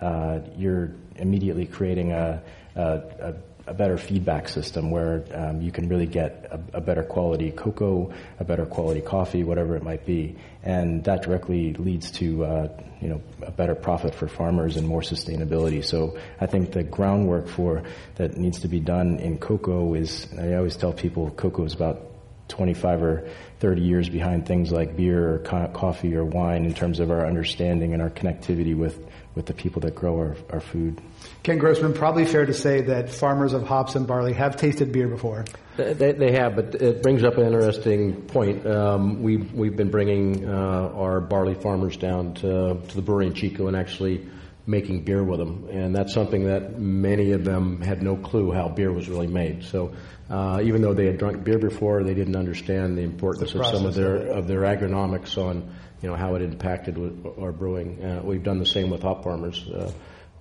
uh, 0.02 0.38
you're 0.54 0.92
immediately 1.16 1.64
creating 1.64 2.12
a, 2.12 2.42
a, 2.76 2.82
a, 2.82 3.34
a 3.68 3.72
better 3.72 3.96
feedback 3.96 4.50
system 4.50 4.90
where 4.90 5.24
um, 5.32 5.62
you 5.62 5.72
can 5.72 5.88
really 5.88 6.04
get 6.04 6.46
a, 6.74 6.80
better 6.82 7.02
quality 7.02 7.50
cocoa, 7.50 8.12
a 8.38 8.44
better 8.44 8.66
quality 8.66 9.00
coffee, 9.00 9.44
whatever 9.44 9.76
it 9.76 9.82
might 9.82 10.04
be, 10.04 10.36
and 10.62 11.02
that 11.04 11.22
directly 11.22 11.72
leads 11.72 12.10
to 12.10 12.44
uh, 12.44 12.68
you 13.00 13.08
know 13.08 13.22
a 13.40 13.50
better 13.50 13.74
profit 13.74 14.14
for 14.14 14.28
farmers 14.28 14.76
and 14.76 14.86
more 14.86 15.00
sustainability. 15.00 15.82
So 15.82 16.18
I 16.38 16.44
think 16.44 16.72
the 16.72 16.82
groundwork 16.82 17.48
for 17.48 17.82
that 18.16 18.36
needs 18.36 18.60
to 18.60 18.68
be 18.68 18.78
done 18.78 19.20
in 19.20 19.38
cocoa 19.38 19.94
is 19.94 20.26
I 20.38 20.52
always 20.52 20.76
tell 20.76 20.92
people 20.92 21.30
cocoa 21.30 21.64
is 21.64 21.72
about 21.72 22.08
25 22.48 23.02
or 23.02 23.28
30 23.60 23.82
years 23.82 24.08
behind 24.08 24.46
things 24.46 24.70
like 24.70 24.96
beer 24.96 25.34
or 25.34 25.38
co- 25.40 25.68
coffee 25.68 26.14
or 26.14 26.24
wine 26.24 26.64
in 26.64 26.74
terms 26.74 27.00
of 27.00 27.10
our 27.10 27.26
understanding 27.26 27.92
and 27.92 28.02
our 28.02 28.10
connectivity 28.10 28.76
with, 28.76 29.04
with 29.34 29.46
the 29.46 29.54
people 29.54 29.80
that 29.82 29.94
grow 29.94 30.16
our, 30.16 30.36
our 30.50 30.60
food. 30.60 31.00
Ken 31.42 31.58
Grossman, 31.58 31.92
probably 31.92 32.24
fair 32.24 32.46
to 32.46 32.54
say 32.54 32.82
that 32.82 33.10
farmers 33.10 33.52
of 33.52 33.64
hops 33.64 33.94
and 33.94 34.06
barley 34.06 34.32
have 34.34 34.56
tasted 34.56 34.92
beer 34.92 35.08
before. 35.08 35.44
They, 35.76 36.12
they 36.12 36.32
have, 36.32 36.56
but 36.56 36.74
it 36.74 37.02
brings 37.02 37.22
up 37.22 37.38
an 37.38 37.46
interesting 37.46 38.22
point. 38.22 38.66
Um, 38.66 39.22
we, 39.22 39.36
we've 39.36 39.76
been 39.76 39.90
bringing 39.90 40.48
uh, 40.48 40.52
our 40.52 41.20
barley 41.20 41.54
farmers 41.54 41.96
down 41.96 42.34
to, 42.34 42.80
to 42.88 42.94
the 42.94 43.02
brewery 43.02 43.26
in 43.28 43.34
Chico 43.34 43.68
and 43.68 43.76
actually 43.76 44.28
making 44.66 45.02
beer 45.02 45.24
with 45.24 45.38
them, 45.38 45.66
and 45.70 45.96
that's 45.96 46.12
something 46.12 46.44
that 46.44 46.78
many 46.78 47.30
of 47.32 47.44
them 47.44 47.80
had 47.80 48.02
no 48.02 48.16
clue 48.16 48.52
how 48.52 48.68
beer 48.68 48.92
was 48.92 49.08
really 49.08 49.26
made. 49.26 49.64
So 49.64 49.94
uh, 50.30 50.60
even 50.62 50.82
though 50.82 50.94
they 50.94 51.06
had 51.06 51.18
drunk 51.18 51.42
beer 51.42 51.58
before, 51.58 52.04
they 52.04 52.14
didn't 52.14 52.36
understand 52.36 52.98
the 52.98 53.02
importance 53.02 53.52
The 53.52 53.60
of 53.60 53.66
some 53.66 53.86
of 53.86 53.94
their 53.94 54.16
of 54.28 54.46
their 54.46 54.60
agronomics 54.60 55.38
on 55.38 55.74
you 56.02 56.08
know 56.08 56.16
how 56.16 56.34
it 56.34 56.42
impacted 56.42 56.98
our 57.40 57.52
brewing. 57.52 58.04
Uh, 58.04 58.20
we've 58.22 58.42
done 58.42 58.58
the 58.58 58.66
same 58.66 58.90
with 58.90 59.02
hop 59.02 59.24
farmers. 59.24 59.66
Uh, 59.68 59.90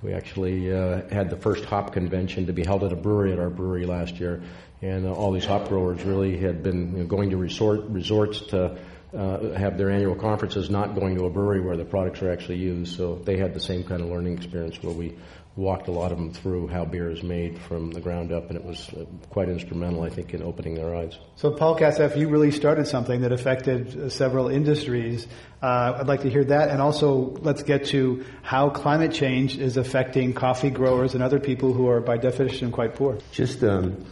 we 0.03 0.13
actually 0.13 0.71
uh, 0.71 1.01
had 1.09 1.29
the 1.29 1.37
first 1.37 1.65
hop 1.65 1.93
convention 1.93 2.45
to 2.47 2.53
be 2.53 2.63
held 2.63 2.83
at 2.83 2.91
a 2.91 2.95
brewery 2.95 3.31
at 3.31 3.39
our 3.39 3.49
brewery 3.49 3.85
last 3.85 4.19
year, 4.19 4.43
and 4.81 5.05
uh, 5.05 5.13
all 5.13 5.31
these 5.31 5.45
hop 5.45 5.69
growers 5.69 6.03
really 6.03 6.37
had 6.37 6.63
been 6.63 6.91
you 6.91 6.99
know, 6.99 7.05
going 7.05 7.29
to 7.29 7.37
resort 7.37 7.81
resorts 7.87 8.41
to 8.47 8.77
uh, 9.17 9.53
have 9.53 9.77
their 9.77 9.89
annual 9.89 10.15
conferences, 10.15 10.69
not 10.69 10.93
going 10.93 11.15
to 11.17 11.25
a 11.25 11.29
brewery 11.29 11.59
where 11.59 11.75
the 11.75 11.85
products 11.85 12.21
are 12.21 12.31
actually 12.31 12.57
used. 12.57 12.95
So 12.95 13.15
they 13.15 13.37
had 13.37 13.53
the 13.53 13.59
same 13.59 13.83
kind 13.83 14.01
of 14.01 14.09
learning 14.09 14.37
experience 14.37 14.81
where 14.83 14.93
we 14.93 15.17
walked 15.55 15.87
a 15.87 15.91
lot 15.91 16.11
of 16.11 16.19
them 16.19 16.31
through 16.31 16.67
how 16.67 16.85
beer 16.85 17.09
is 17.09 17.23
made 17.23 17.59
from 17.59 17.89
the 17.89 17.99
ground 17.99 18.31
up, 18.31 18.49
and 18.49 18.55
it 18.55 18.63
was 18.63 18.89
uh, 18.89 19.05
quite 19.31 19.49
instrumental, 19.49 20.03
I 20.03 20.09
think, 20.09 20.35
in 20.35 20.43
opening 20.43 20.75
their 20.75 20.95
eyes. 20.95 21.17
So, 21.35 21.49
Paul 21.49 21.75
Katzeff, 21.75 22.15
you 22.15 22.29
really 22.29 22.51
started 22.51 22.87
something 22.87 23.21
that 23.21 23.31
affected 23.31 23.99
uh, 23.99 24.09
several 24.09 24.49
industries. 24.49 25.25
Uh, 25.61 25.97
I'd 25.99 26.07
like 26.07 26.21
to 26.21 26.29
hear 26.29 26.43
that, 26.45 26.69
and 26.69 26.79
also 26.79 27.35
let's 27.41 27.63
get 27.63 27.85
to 27.87 28.23
how 28.43 28.69
climate 28.69 29.11
change 29.11 29.57
is 29.57 29.77
affecting 29.77 30.33
coffee 30.33 30.69
growers 30.69 31.15
and 31.15 31.23
other 31.23 31.39
people 31.39 31.73
who 31.73 31.89
are, 31.89 32.01
by 32.01 32.17
definition, 32.17 32.71
quite 32.71 32.93
poor. 32.93 33.17
Just 33.31 33.63
um, 33.63 34.05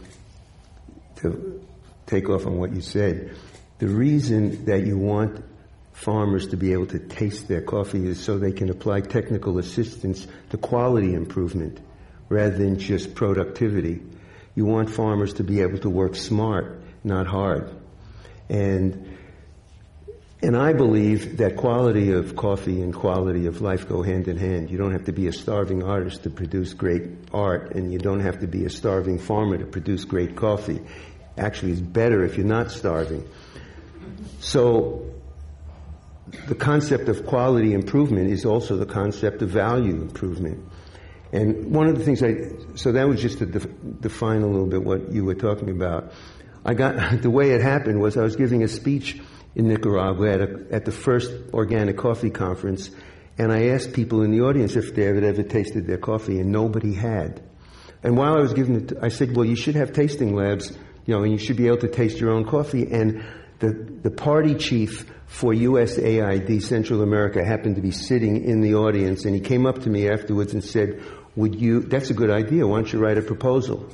to 1.16 1.64
take 2.06 2.28
off 2.28 2.44
on 2.44 2.58
what 2.58 2.72
you 2.72 2.80
said, 2.80 3.36
the 3.78 3.88
reason 3.88 4.64
that 4.66 4.86
you 4.86 4.96
want 4.96 5.44
farmers 5.92 6.48
to 6.48 6.56
be 6.56 6.72
able 6.72 6.86
to 6.86 6.98
taste 6.98 7.48
their 7.48 7.62
coffee 7.62 8.06
is 8.06 8.22
so 8.22 8.38
they 8.38 8.52
can 8.52 8.70
apply 8.70 9.00
technical 9.00 9.58
assistance 9.58 10.26
to 10.50 10.56
quality 10.58 11.14
improvement 11.14 11.80
rather 12.28 12.56
than 12.56 12.78
just 12.78 13.14
productivity. 13.14 14.02
You 14.54 14.66
want 14.66 14.90
farmers 14.90 15.34
to 15.34 15.44
be 15.44 15.60
able 15.60 15.78
to 15.78 15.90
work 15.90 16.16
smart, 16.16 16.82
not 17.04 17.26
hard. 17.26 17.70
And 18.48 19.16
and 20.42 20.54
I 20.54 20.74
believe 20.74 21.38
that 21.38 21.56
quality 21.56 22.12
of 22.12 22.36
coffee 22.36 22.82
and 22.82 22.94
quality 22.94 23.46
of 23.46 23.62
life 23.62 23.88
go 23.88 24.02
hand 24.02 24.28
in 24.28 24.36
hand. 24.36 24.70
You 24.70 24.76
don't 24.76 24.92
have 24.92 25.06
to 25.06 25.12
be 25.12 25.28
a 25.28 25.32
starving 25.32 25.82
artist 25.82 26.24
to 26.24 26.30
produce 26.30 26.74
great 26.74 27.04
art, 27.32 27.74
and 27.74 27.90
you 27.90 27.98
don't 27.98 28.20
have 28.20 28.40
to 28.40 28.46
be 28.46 28.66
a 28.66 28.70
starving 28.70 29.18
farmer 29.18 29.56
to 29.56 29.64
produce 29.64 30.04
great 30.04 30.36
coffee. 30.36 30.80
Actually, 31.38 31.72
it's 31.72 31.80
better 31.80 32.22
if 32.22 32.36
you're 32.36 32.46
not 32.46 32.70
starving. 32.70 33.26
So, 34.46 35.04
the 36.46 36.54
concept 36.54 37.08
of 37.08 37.26
quality 37.26 37.74
improvement 37.74 38.30
is 38.30 38.44
also 38.44 38.76
the 38.76 38.86
concept 38.86 39.42
of 39.42 39.48
value 39.50 39.96
improvement. 39.96 40.64
And 41.32 41.74
one 41.74 41.88
of 41.88 41.98
the 41.98 42.04
things 42.04 42.22
I, 42.22 42.52
so 42.76 42.92
that 42.92 43.08
was 43.08 43.20
just 43.20 43.38
to 43.38 43.46
def, 43.46 43.66
define 44.00 44.42
a 44.42 44.46
little 44.46 44.68
bit 44.68 44.84
what 44.84 45.10
you 45.10 45.24
were 45.24 45.34
talking 45.34 45.70
about. 45.70 46.12
I 46.64 46.74
got, 46.74 47.22
the 47.22 47.28
way 47.30 47.50
it 47.50 47.60
happened 47.60 48.00
was 48.00 48.16
I 48.16 48.22
was 48.22 48.36
giving 48.36 48.62
a 48.62 48.68
speech 48.68 49.20
in 49.56 49.66
Nicaragua 49.66 50.30
at, 50.30 50.40
a, 50.40 50.66
at 50.70 50.84
the 50.84 50.92
first 50.92 51.32
organic 51.52 51.96
coffee 51.96 52.30
conference, 52.30 52.92
and 53.38 53.50
I 53.50 53.70
asked 53.70 53.94
people 53.94 54.22
in 54.22 54.30
the 54.30 54.42
audience 54.42 54.76
if 54.76 54.94
they 54.94 55.06
had 55.06 55.24
ever 55.24 55.42
tasted 55.42 55.88
their 55.88 55.98
coffee, 55.98 56.38
and 56.38 56.52
nobody 56.52 56.94
had. 56.94 57.42
And 58.04 58.16
while 58.16 58.36
I 58.36 58.40
was 58.42 58.54
giving 58.54 58.76
it, 58.76 58.92
I 59.02 59.08
said, 59.08 59.34
well, 59.34 59.44
you 59.44 59.56
should 59.56 59.74
have 59.74 59.92
tasting 59.92 60.36
labs, 60.36 60.70
you 61.04 61.16
know, 61.16 61.24
and 61.24 61.32
you 61.32 61.38
should 61.38 61.56
be 61.56 61.66
able 61.66 61.78
to 61.78 61.88
taste 61.88 62.20
your 62.20 62.30
own 62.30 62.44
coffee. 62.44 62.86
And 62.92 63.24
the, 63.58 63.72
the 64.02 64.10
party 64.10 64.54
chief 64.54 65.10
for 65.26 65.52
USAID 65.52 66.62
Central 66.62 67.02
America 67.02 67.44
happened 67.44 67.76
to 67.76 67.82
be 67.82 67.90
sitting 67.90 68.44
in 68.44 68.60
the 68.60 68.74
audience, 68.74 69.24
and 69.24 69.34
he 69.34 69.40
came 69.40 69.66
up 69.66 69.82
to 69.82 69.90
me 69.90 70.08
afterwards 70.08 70.52
and 70.52 70.62
said, 70.62 71.02
would 71.34 71.60
you, 71.60 71.80
that's 71.80 72.10
a 72.10 72.14
good 72.14 72.30
idea, 72.30 72.66
why 72.66 72.76
don't 72.76 72.92
you 72.92 72.98
write 72.98 73.18
a 73.18 73.22
proposal? 73.22 73.88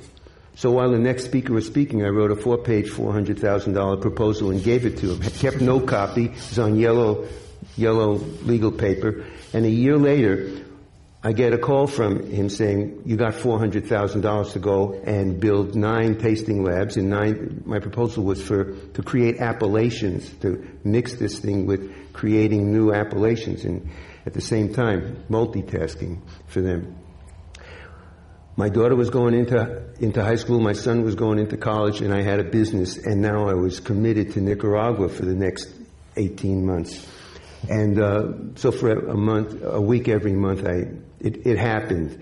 So 0.55 0.71
while 0.71 0.91
the 0.91 0.99
next 0.99 1.25
speaker 1.25 1.55
was 1.55 1.67
speaking, 1.67 2.05
I 2.05 2.09
wrote 2.09 2.31
a 2.31 2.37
four-page, 2.37 2.91
$400,000 2.91 4.01
proposal 4.01 4.51
and 4.51 4.63
gave 4.63 4.85
it 4.85 4.99
to 4.99 5.15
him. 5.15 5.23
Kept 5.23 5.61
no 5.61 5.81
copy. 5.81 6.27
It 6.27 6.33
was 6.33 6.59
on 6.59 6.77
yellow, 6.77 7.27
yellow 7.77 8.13
legal 8.43 8.71
paper. 8.71 9.25
And 9.55 9.65
a 9.65 9.71
year 9.71 9.97
later, 9.97 10.63
I 11.25 11.33
get 11.33 11.53
a 11.53 11.59
call 11.59 11.87
from 11.87 12.27
him 12.29 12.49
saying, 12.49 13.03
you 13.07 13.17
got 13.17 13.35
$400,000 13.35 14.53
to 14.53 14.59
go 14.59 14.93
and 15.05 15.39
build 15.39 15.77
nine 15.77 16.19
tasting 16.19 16.65
labs 16.65 16.97
and 16.97 17.11
nine, 17.11 17.63
my 17.65 17.79
proposal 17.79 18.25
was 18.25 18.43
for, 18.43 18.75
to 18.75 19.03
create 19.03 19.39
appellations, 19.39 20.29
to 20.41 20.67
mix 20.83 21.15
this 21.15 21.39
thing 21.39 21.67
with 21.67 22.13
creating 22.13 22.73
new 22.73 22.93
appellations 22.93 23.65
and 23.65 23.89
at 24.27 24.35
the 24.35 24.41
same 24.41 24.73
time, 24.73 25.25
multitasking 25.31 26.21
for 26.47 26.61
them. 26.61 26.97
my 28.57 28.69
daughter 28.69 28.95
was 28.95 29.11
going 29.11 29.35
into 29.35 29.83
into 30.01 30.23
high 30.23 30.37
school, 30.37 30.61
my 30.61 30.73
son 30.73 31.03
was 31.03 31.15
going 31.15 31.39
into 31.39 31.57
college, 31.57 32.01
and 32.01 32.13
I 32.13 32.23
had 32.23 32.39
a 32.39 32.45
business, 32.45 32.99
and 32.99 33.21
now 33.21 33.49
I 33.49 33.55
was 33.55 33.81
committed 33.81 34.33
to 34.33 34.41
Nicaragua 34.41 35.09
for 35.09 35.25
the 35.25 35.35
next 35.35 35.73
18 36.17 36.67
months. 36.67 37.07
And 37.69 37.99
uh, 38.01 38.33
so 38.57 38.73
for 38.73 38.91
a, 38.91 39.17
month, 39.17 39.63
a 39.63 39.81
week 39.81 40.09
every 40.09 40.33
month, 40.33 40.67
I 40.67 40.89
it, 41.21 41.47
it, 41.47 41.59
happened, 41.59 42.21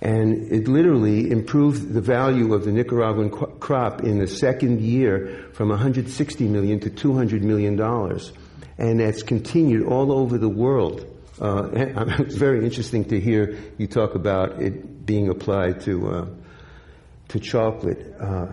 and 0.00 0.52
it 0.52 0.68
literally 0.68 1.30
improved 1.30 1.92
the 1.92 2.00
value 2.00 2.54
of 2.54 2.64
the 2.64 2.70
Nicaraguan 2.70 3.30
crop 3.30 4.04
in 4.04 4.18
the 4.18 4.28
second 4.28 4.80
year 4.80 5.48
from 5.52 5.70
160 5.70 6.46
million 6.46 6.78
to 6.80 6.90
200 6.90 7.42
million 7.42 7.74
dollars, 7.74 8.32
and 8.78 9.00
that's 9.00 9.24
continued 9.24 9.86
all 9.86 10.12
over 10.12 10.38
the 10.38 10.48
world. 10.48 11.04
Uh, 11.40 11.68
it's 11.72 12.36
very 12.36 12.64
interesting 12.64 13.04
to 13.06 13.18
hear 13.18 13.58
you 13.78 13.88
talk 13.88 14.14
about 14.14 14.62
it 14.62 15.04
being 15.04 15.28
applied 15.28 15.80
to 15.80 16.08
uh, 16.08 16.26
to 17.28 17.40
chocolate. 17.40 18.14
Uh, 18.20 18.46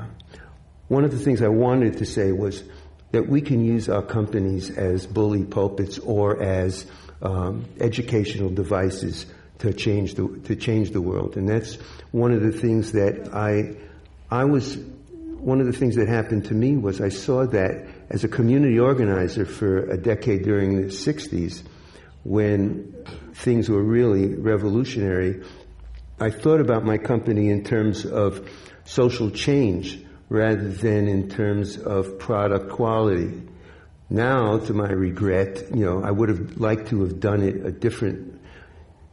one 0.87 1.03
of 1.03 1.11
the 1.11 1.19
things 1.19 1.41
I 1.41 1.47
wanted 1.47 1.97
to 1.97 2.05
say 2.05 2.31
was 2.31 2.63
that 3.11 3.27
we 3.29 3.41
can 3.41 3.63
use 3.63 3.89
our 3.89 4.01
companies 4.01 4.69
as 4.69 5.07
bully 5.07 5.43
pulpits 5.43 5.99
or 5.99 6.41
as 6.41 6.85
um, 7.21 7.65
educational 7.79 8.49
devices 8.49 9.25
to 9.59 9.73
change 9.73 10.15
the 10.15 10.27
to 10.45 10.55
change 10.55 10.91
the 10.91 11.01
world, 11.01 11.37
and 11.37 11.47
that's 11.47 11.75
one 12.11 12.31
of 12.31 12.41
the 12.41 12.51
things 12.51 12.91
that 12.91 13.33
I 13.33 13.75
I 14.29 14.43
was 14.45 14.77
one 15.45 15.61
of 15.61 15.67
the 15.67 15.73
things 15.73 15.95
that 15.95 16.07
happened 16.07 16.45
to 16.45 16.53
me 16.53 16.75
was 16.75 16.99
I 16.99 17.09
saw 17.09 17.45
that 17.45 17.87
as 18.09 18.23
a 18.23 18.27
community 18.27 18.79
organizer 18.79 19.45
for 19.45 19.89
a 19.91 19.97
decade 19.97 20.43
during 20.43 20.75
the 20.75 20.87
60s 20.87 21.61
when 22.23 22.91
things 23.35 23.69
were 23.69 23.83
really 23.83 24.33
revolutionary, 24.33 25.43
I 26.19 26.31
thought 26.31 26.61
about 26.61 26.83
my 26.83 26.97
company 26.97 27.49
in 27.49 27.63
terms 27.63 28.05
of 28.05 28.49
social 28.85 29.29
change 29.29 30.03
rather 30.29 30.69
than 30.69 31.07
in 31.07 31.29
terms 31.29 31.77
of 31.77 32.17
product 32.19 32.69
quality. 32.69 33.41
Now, 34.09 34.59
to 34.59 34.73
my 34.73 34.89
regret, 34.89 35.63
you 35.73 35.85
know, 35.85 36.03
I 36.03 36.11
would 36.11 36.29
have 36.29 36.57
liked 36.57 36.89
to 36.89 37.01
have 37.01 37.19
done 37.19 37.41
it 37.41 37.65
a 37.65 37.71
different, 37.71 38.39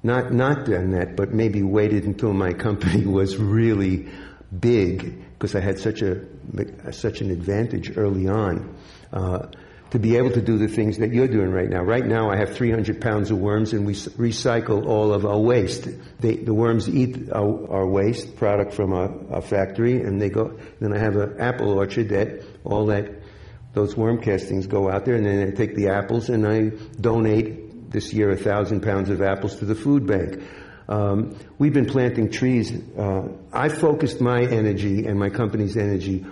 not, 0.03 0.33
not 0.33 0.66
done 0.66 0.90
that, 0.92 1.16
but 1.16 1.33
maybe 1.33 1.62
waited 1.62 2.05
until 2.05 2.33
my 2.33 2.53
company 2.66 3.07
was 3.07 3.37
really 3.37 4.09
big 4.59 5.22
because 5.33 5.55
I 5.55 5.61
had 5.61 5.79
such 5.79 6.03
a, 6.03 6.25
such 6.92 7.20
an 7.20 7.31
advantage 7.31 7.96
early 7.96 8.29
on. 8.29 8.77
Uh, 9.12 9.46
to 9.92 9.98
be 9.98 10.16
able 10.16 10.31
to 10.31 10.40
do 10.40 10.57
the 10.57 10.68
things 10.68 10.96
that 10.96 11.12
you're 11.12 11.28
doing 11.28 11.50
right 11.50 11.68
now. 11.68 11.83
Right 11.83 12.07
now, 12.07 12.31
I 12.31 12.37
have 12.37 12.57
300 12.57 12.98
pounds 12.98 13.31
of 13.31 13.37
worms, 13.37 13.74
and 13.74 13.85
we 13.85 13.92
recycle 13.92 14.87
all 14.87 15.12
of 15.12 15.26
our 15.26 15.38
waste. 15.38 15.87
They, 16.18 16.37
the 16.37 16.55
worms 16.55 16.88
eat 16.88 17.31
our, 17.31 17.70
our, 17.70 17.87
waste 17.87 18.37
product 18.37 18.72
from 18.72 18.94
our, 18.94 19.12
our, 19.31 19.42
factory, 19.42 20.00
and 20.00 20.18
they 20.18 20.31
go. 20.31 20.59
Then 20.81 20.94
I 20.94 20.98
have 20.98 21.16
an 21.16 21.38
apple 21.38 21.72
orchard 21.72 22.09
that 22.09 22.42
all 22.64 22.87
that 22.87 23.20
those 23.74 23.94
worm 23.94 24.22
castings 24.22 24.66
go 24.66 24.90
out 24.90 25.05
there, 25.05 25.14
and 25.14 25.26
then 25.26 25.46
I 25.46 25.50
take 25.50 25.74
the 25.74 25.88
apples 25.88 26.31
and 26.31 26.46
I 26.46 26.70
donate 26.98 27.90
this 27.90 28.14
year 28.14 28.31
a 28.31 28.37
thousand 28.37 28.83
pounds 28.83 29.11
of 29.11 29.20
apples 29.20 29.57
to 29.57 29.66
the 29.66 29.74
food 29.74 30.07
bank. 30.07 30.42
Um, 30.88 31.37
we've 31.59 31.74
been 31.74 31.87
planting 31.87 32.31
trees. 32.31 32.72
Uh, 32.96 33.28
I 33.52 33.68
focused 33.68 34.22
my 34.22 34.40
energy 34.40 35.07
and 35.07 35.18
my 35.18 35.28
company's 35.28 35.76
energy 35.76 36.24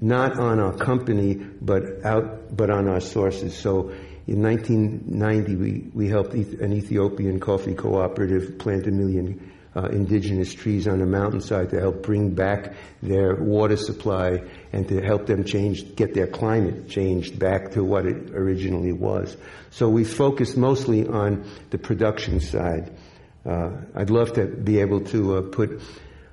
not 0.00 0.38
on 0.38 0.60
our 0.60 0.72
company, 0.72 1.34
but 1.34 2.04
out, 2.04 2.56
but 2.56 2.70
on 2.70 2.88
our 2.88 3.00
sources. 3.00 3.56
So 3.56 3.90
in 4.26 4.42
1990, 4.42 5.56
we, 5.56 5.90
we 5.94 6.08
helped 6.08 6.34
an 6.34 6.72
Ethiopian 6.72 7.40
coffee 7.40 7.74
cooperative 7.74 8.58
plant 8.58 8.86
a 8.86 8.90
million 8.90 9.52
uh, 9.76 9.86
indigenous 9.88 10.52
trees 10.52 10.88
on 10.88 11.00
a 11.00 11.06
mountainside 11.06 11.70
to 11.70 11.80
help 11.80 12.02
bring 12.02 12.34
back 12.34 12.74
their 13.02 13.36
water 13.36 13.76
supply 13.76 14.42
and 14.72 14.88
to 14.88 15.00
help 15.00 15.26
them 15.26 15.44
change, 15.44 15.94
get 15.94 16.14
their 16.14 16.26
climate 16.26 16.88
changed 16.88 17.38
back 17.38 17.72
to 17.72 17.84
what 17.84 18.06
it 18.06 18.30
originally 18.30 18.92
was. 18.92 19.36
So 19.70 19.88
we 19.88 20.04
focused 20.04 20.56
mostly 20.56 21.06
on 21.06 21.48
the 21.70 21.78
production 21.78 22.40
side. 22.40 22.92
Uh, 23.46 23.70
I'd 23.94 24.10
love 24.10 24.32
to 24.34 24.46
be 24.46 24.80
able 24.80 25.02
to 25.06 25.36
uh, 25.36 25.42
put 25.42 25.80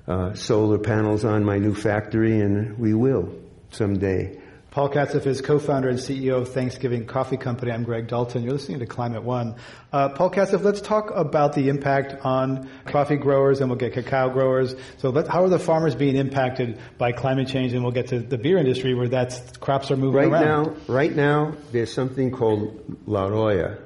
uh, 0.08 0.34
solar 0.34 0.78
panels 0.78 1.24
on 1.24 1.44
my 1.44 1.58
new 1.58 1.74
factory, 1.74 2.40
and 2.40 2.78
we 2.78 2.94
will 2.94 3.32
someday. 3.76 4.38
Paul 4.70 4.90
Katzeff 4.90 5.26
is 5.26 5.40
co-founder 5.40 5.88
and 5.88 5.98
CEO 5.98 6.38
of 6.38 6.52
Thanksgiving 6.52 7.06
Coffee 7.06 7.38
Company. 7.38 7.72
I'm 7.72 7.82
Greg 7.82 8.08
Dalton. 8.08 8.42
You're 8.42 8.52
listening 8.52 8.80
to 8.80 8.86
Climate 8.86 9.22
One. 9.22 9.54
Uh, 9.90 10.10
Paul 10.10 10.30
Katzeff, 10.30 10.62
let's 10.62 10.82
talk 10.82 11.10
about 11.14 11.54
the 11.54 11.70
impact 11.70 12.22
on 12.26 12.68
coffee 12.84 13.16
growers, 13.16 13.60
and 13.60 13.70
we'll 13.70 13.78
get 13.78 13.94
cacao 13.94 14.28
growers. 14.28 14.74
So, 14.98 15.12
how 15.28 15.44
are 15.44 15.48
the 15.48 15.58
farmers 15.58 15.94
being 15.94 16.16
impacted 16.16 16.78
by 16.98 17.12
climate 17.12 17.48
change? 17.48 17.72
And 17.72 17.82
we'll 17.82 17.92
get 17.92 18.08
to 18.08 18.20
the 18.20 18.36
beer 18.36 18.58
industry, 18.58 18.92
where 18.92 19.08
that's 19.08 19.56
crops 19.56 19.90
are 19.90 19.96
moving 19.96 20.30
right 20.30 20.42
around. 20.42 20.66
now. 20.66 20.76
Right 20.92 21.16
now, 21.16 21.54
there's 21.72 21.90
something 21.90 22.30
called 22.30 22.98
La 23.06 23.28
Roya. 23.28 23.78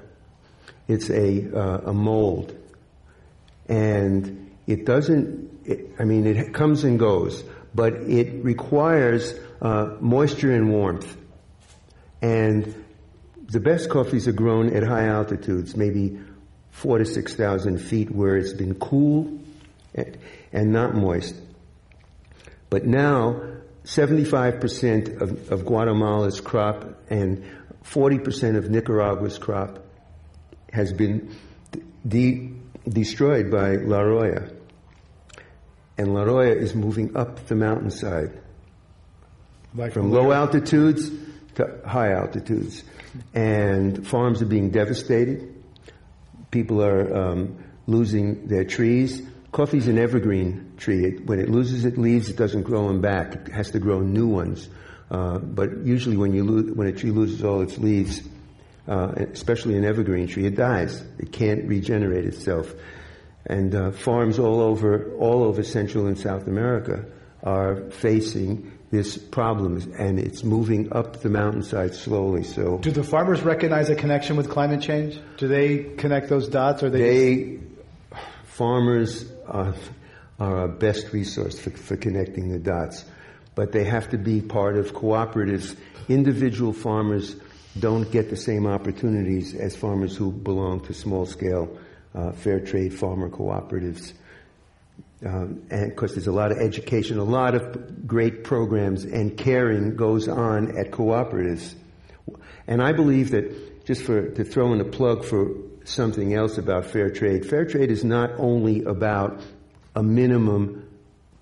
It's 0.89 1.09
a 1.09 1.57
uh, 1.57 1.91
a 1.91 1.95
mold, 1.95 2.57
and 3.69 4.51
it 4.67 4.87
doesn't. 4.87 5.51
It, 5.65 5.95
I 6.01 6.05
mean, 6.05 6.27
it 6.27 6.53
comes 6.53 6.83
and 6.83 6.99
goes, 6.99 7.45
but 7.77 7.93
it 7.95 8.45
requires 8.45 9.39
uh, 9.61 9.97
moisture 10.01 10.53
and 10.55 10.71
warmth. 10.71 11.17
And 12.23 12.85
the 13.47 13.61
best 13.61 13.91
coffees 13.91 14.29
are 14.29 14.33
grown 14.33 14.75
at 14.75 14.83
high 14.83 15.07
altitudes, 15.07 15.77
maybe 15.77 16.21
four 16.71 16.99
to 16.99 17.05
6,000 17.05 17.79
feet 17.79 18.11
where 18.11 18.37
it's 18.37 18.53
been 18.53 18.75
cool 18.75 19.41
and 20.53 20.73
not 20.73 20.95
moist. 20.95 21.35
But 22.69 22.87
now, 22.87 23.43
75% 23.85 25.21
of, 25.21 25.51
of 25.51 25.67
Guatemala's 25.67 26.41
crop 26.41 26.85
and 27.11 27.45
40% 27.85 28.57
of 28.57 28.71
Nicaragua's 28.71 29.39
crop 29.39 29.85
has 30.73 30.93
been 30.93 31.35
de- 32.07 32.53
destroyed 32.89 33.51
by 33.51 33.77
La 33.77 34.01
Roya. 34.01 34.51
And 35.99 36.15
La 36.15 36.23
Roya 36.23 36.55
is 36.55 36.75
moving 36.75 37.17
up 37.17 37.47
the 37.47 37.57
mountainside. 37.57 38.41
Like 39.75 39.93
from 39.93 40.11
low 40.11 40.33
altitudes 40.33 41.11
to 41.55 41.81
high 41.87 42.13
altitudes. 42.13 42.85
And 43.35 44.07
farms 44.07 44.43
are 44.43 44.47
being 44.47 44.71
devastated. 44.71 45.55
People 46.51 46.83
are 46.83 47.15
um, 47.15 47.63
losing 47.87 48.47
their 48.47 48.65
trees. 48.65 49.23
Coffee's 49.53 49.89
an 49.89 49.99
evergreen 49.99 50.73
tree. 50.77 51.05
It, 51.05 51.27
when 51.27 51.41
it 51.41 51.49
loses 51.49 51.85
its 51.85 51.97
leaves, 51.97 52.29
it 52.29 52.37
doesn't 52.37 52.63
grow 52.63 52.89
them 52.89 53.01
back. 53.01 53.35
It 53.35 53.49
has 53.53 53.71
to 53.73 53.79
grow 53.79 54.01
new 54.01 54.29
ones. 54.29 54.69
Uh, 55.11 55.39
but 55.39 55.85
usually, 55.85 56.17
when 56.17 56.33
you 56.33 56.45
lo- 56.45 56.75
when 56.75 56.87
a 56.87 56.93
tree 56.93 57.11
loses 57.11 57.43
all 57.43 57.63
its 57.63 57.79
leaves, 57.79 58.23
uh, 58.87 59.13
especially 59.33 59.77
an 59.77 59.85
evergreen 59.85 60.29
tree, 60.29 60.47
it 60.47 60.55
dies. 60.55 61.03
It 61.19 61.33
can't 61.33 61.65
regenerate 61.67 62.25
itself. 62.25 62.73
And 63.47 63.75
uh, 63.75 63.91
farms 63.91 64.39
all 64.39 64.61
over 64.61 65.13
all 65.17 65.43
over 65.43 65.65
Central 65.65 66.07
and 66.07 66.17
South 66.17 66.47
America 66.47 67.05
are 67.43 67.91
facing 67.91 68.70
this 68.91 69.17
problem, 69.17 69.93
and 69.99 70.19
it's 70.19 70.43
moving 70.43 70.93
up 70.93 71.21
the 71.21 71.29
mountainside 71.29 71.95
slowly. 71.95 72.43
So, 72.43 72.79
do 72.79 72.91
the 72.91 73.05
farmers 73.05 73.43
recognize 73.43 73.89
a 73.89 73.95
connection 73.95 74.37
with 74.37 74.51
climate 74.51 74.83
change? 74.83 75.21
Do 75.37 75.47
they 75.47 75.85
connect 75.97 76.29
those 76.29 76.49
dots, 76.49 76.83
or 76.83 76.91
they? 76.91 76.99
They 76.99 77.61
farmers 78.45 79.31
are, 79.47 79.75
are 80.39 80.57
our 80.57 80.69
best 80.69 81.13
resource 81.13 81.59
for, 81.59 81.71
for 81.71 81.97
connecting 81.97 82.51
the 82.51 82.59
dots, 82.59 83.05
but 83.55 83.73
they 83.73 83.85
have 83.85 84.11
to 84.11 84.19
be 84.19 84.41
part 84.41 84.77
of 84.77 84.93
cooperatives. 84.93 85.77
Individual 86.09 86.73
farmers 86.73 87.37
don't 87.79 88.11
get 88.11 88.29
the 88.29 88.37
same 88.37 88.67
opportunities 88.67 89.55
as 89.55 89.77
farmers 89.77 90.17
who 90.17 90.33
belong 90.33 90.81
to 90.81 90.93
small 90.93 91.25
scale 91.25 91.79
uh, 92.15 92.33
fair 92.33 92.59
trade 92.59 92.93
farmer 92.93 93.31
cooperatives. 93.31 94.13
Um, 95.25 95.63
and 95.71 95.91
of 95.91 95.97
course, 95.97 96.13
there's 96.13 96.27
a 96.27 96.33
lot 96.33 96.51
of 96.51 96.59
education, 96.59 97.19
a 97.19 97.25
lot 97.25 97.55
of 97.55 98.07
great 98.07 98.43
programs, 98.43 99.05
and 99.05 99.37
caring 99.37 99.97
goes 99.97 100.29
on 100.29 100.79
at 100.79 100.93
cooperatives. 100.93 101.75
And 102.67 102.83
I 102.83 102.93
believe 102.93 103.33
that 103.33 103.85
just 103.85 104.03
for 104.03 104.31
to 104.31 104.45
throw 104.45 104.73
in 104.73 104.81
a 104.81 104.85
plug 104.85 105.25
for 105.25 105.51
something 105.85 106.35
else 106.35 106.57
about 106.57 106.87
fair 106.87 107.11
trade, 107.11 107.47
fair 107.47 107.65
trade 107.65 107.91
is 107.91 108.05
not 108.05 108.31
only 108.39 108.85
about 108.85 109.41
a 109.95 110.03
minimum 110.03 110.89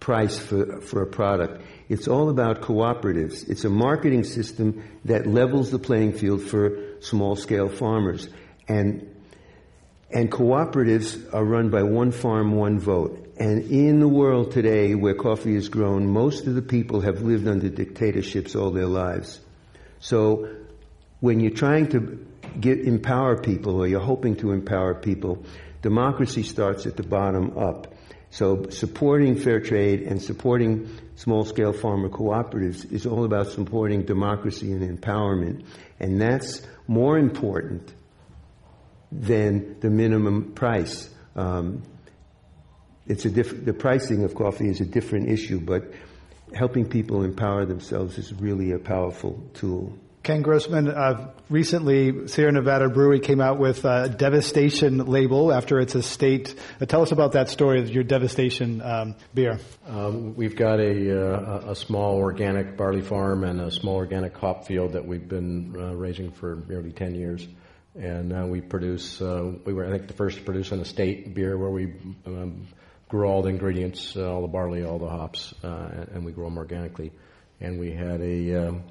price 0.00 0.38
for, 0.38 0.80
for 0.80 1.02
a 1.02 1.06
product. 1.06 1.60
It's 1.88 2.08
all 2.08 2.30
about 2.30 2.62
cooperatives. 2.62 3.48
It's 3.48 3.64
a 3.64 3.70
marketing 3.70 4.24
system 4.24 4.82
that 5.04 5.26
levels 5.26 5.70
the 5.70 5.78
playing 5.78 6.14
field 6.14 6.42
for 6.42 7.00
small 7.00 7.36
scale 7.36 7.68
farmers. 7.68 8.28
And 8.66 9.14
and 10.10 10.32
cooperatives 10.32 11.34
are 11.34 11.44
run 11.44 11.68
by 11.68 11.82
one 11.82 12.12
farm, 12.12 12.56
one 12.56 12.78
vote. 12.78 13.27
And 13.38 13.70
in 13.70 14.00
the 14.00 14.08
world 14.08 14.50
today 14.50 14.94
where 14.96 15.14
coffee 15.14 15.54
is 15.54 15.68
grown, 15.68 16.08
most 16.08 16.46
of 16.46 16.54
the 16.54 16.62
people 16.62 17.00
have 17.02 17.22
lived 17.22 17.46
under 17.46 17.68
dictatorships 17.68 18.56
all 18.56 18.72
their 18.72 18.86
lives. 18.86 19.40
So 20.00 20.48
when 21.20 21.38
you're 21.38 21.52
trying 21.52 21.88
to 21.90 22.26
get, 22.58 22.80
empower 22.80 23.40
people 23.40 23.76
or 23.76 23.86
you're 23.86 24.00
hoping 24.00 24.36
to 24.36 24.50
empower 24.50 24.94
people, 24.94 25.44
democracy 25.82 26.42
starts 26.42 26.86
at 26.86 26.96
the 26.96 27.04
bottom 27.04 27.56
up. 27.56 27.94
So 28.30 28.68
supporting 28.70 29.36
fair 29.36 29.60
trade 29.60 30.02
and 30.02 30.20
supporting 30.20 30.88
small-scale 31.14 31.72
farmer 31.72 32.08
cooperatives 32.08 32.90
is 32.92 33.06
all 33.06 33.24
about 33.24 33.48
supporting 33.48 34.02
democracy 34.02 34.72
and 34.72 34.98
empowerment. 34.98 35.64
And 36.00 36.20
that's 36.20 36.60
more 36.86 37.18
important 37.18 37.92
than 39.10 39.78
the 39.80 39.90
minimum 39.90 40.52
price. 40.52 41.08
Um, 41.34 41.82
it's 43.08 43.24
a 43.24 43.30
diff- 43.30 43.64
the 43.64 43.72
pricing 43.72 44.24
of 44.24 44.34
coffee 44.34 44.68
is 44.68 44.80
a 44.80 44.86
different 44.86 45.28
issue, 45.28 45.60
but 45.60 45.92
helping 46.54 46.88
people 46.88 47.22
empower 47.22 47.64
themselves 47.66 48.18
is 48.18 48.32
really 48.34 48.72
a 48.72 48.78
powerful 48.78 49.42
tool. 49.54 49.92
Ken 50.22 50.42
Grossman, 50.42 50.88
uh, 50.88 51.30
recently 51.48 52.28
Sierra 52.28 52.52
Nevada 52.52 52.90
Brewery 52.90 53.18
came 53.18 53.40
out 53.40 53.58
with 53.58 53.86
a 53.86 54.10
devastation 54.10 55.06
label 55.06 55.52
after 55.52 55.80
its 55.80 55.94
estate. 55.94 56.54
Uh, 56.78 56.84
tell 56.84 57.00
us 57.00 57.12
about 57.12 57.32
that 57.32 57.48
story 57.48 57.80
of 57.80 57.88
your 57.88 58.04
devastation 58.04 58.82
um, 58.82 59.14
beer. 59.32 59.58
Um, 59.86 60.36
we've 60.36 60.54
got 60.54 60.80
a, 60.80 61.18
uh, 61.18 61.70
a, 61.70 61.74
small 61.74 62.16
organic 62.16 62.76
barley 62.76 63.00
farm 63.00 63.42
and 63.42 63.58
a 63.58 63.70
small 63.70 63.94
organic 63.94 64.36
hop 64.36 64.66
field 64.66 64.92
that 64.92 65.06
we've 65.06 65.26
been 65.26 65.74
uh, 65.78 65.94
raising 65.94 66.30
for 66.30 66.62
nearly 66.68 66.92
10 66.92 67.14
years. 67.14 67.48
And 67.94 68.32
uh, 68.32 68.44
we 68.46 68.60
produce, 68.60 69.22
uh, 69.22 69.52
we 69.64 69.72
were, 69.72 69.86
I 69.86 69.90
think, 69.90 70.08
the 70.08 70.14
first 70.14 70.36
to 70.36 70.44
produce 70.44 70.72
an 70.72 70.80
estate 70.80 71.34
beer 71.34 71.56
where 71.56 71.70
we 71.70 71.94
um, 72.26 72.66
grow 73.08 73.30
all 73.30 73.42
the 73.42 73.48
ingredients, 73.48 74.16
all 74.16 74.42
the 74.42 74.48
barley, 74.48 74.84
all 74.84 74.98
the 74.98 75.08
hops, 75.08 75.54
and 75.62 76.24
we 76.24 76.32
grow 76.32 76.44
them 76.44 76.58
organically. 76.58 77.12
And 77.60 77.80
we 77.80 77.90
had 77.90 78.20
a, 78.20 78.68
um, 78.68 78.84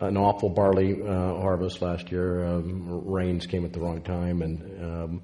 an 0.00 0.16
awful 0.16 0.48
barley 0.48 1.00
uh, 1.02 1.06
harvest 1.06 1.82
last 1.82 2.10
year. 2.10 2.44
Um, 2.44 3.04
rains 3.06 3.46
came 3.46 3.64
at 3.64 3.72
the 3.72 3.80
wrong 3.80 4.02
time, 4.02 4.42
and 4.42 4.84
um, 4.84 5.22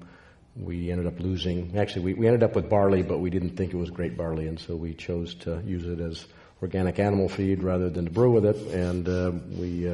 we 0.55 0.91
ended 0.91 1.07
up 1.07 1.19
losing. 1.19 1.77
Actually, 1.77 2.05
we, 2.05 2.13
we 2.13 2.27
ended 2.27 2.43
up 2.43 2.55
with 2.55 2.69
barley, 2.69 3.03
but 3.03 3.19
we 3.19 3.29
didn't 3.29 3.57
think 3.57 3.73
it 3.73 3.77
was 3.77 3.89
great 3.89 4.15
barley, 4.15 4.47
and 4.47 4.59
so 4.59 4.75
we 4.75 4.93
chose 4.93 5.35
to 5.35 5.61
use 5.65 5.85
it 5.85 5.99
as 5.99 6.25
organic 6.61 6.99
animal 6.99 7.29
feed 7.29 7.63
rather 7.63 7.89
than 7.89 8.05
to 8.05 8.11
brew 8.11 8.31
with 8.31 8.45
it. 8.45 8.57
And 8.73 9.07
uh, 9.09 9.31
we 9.57 9.87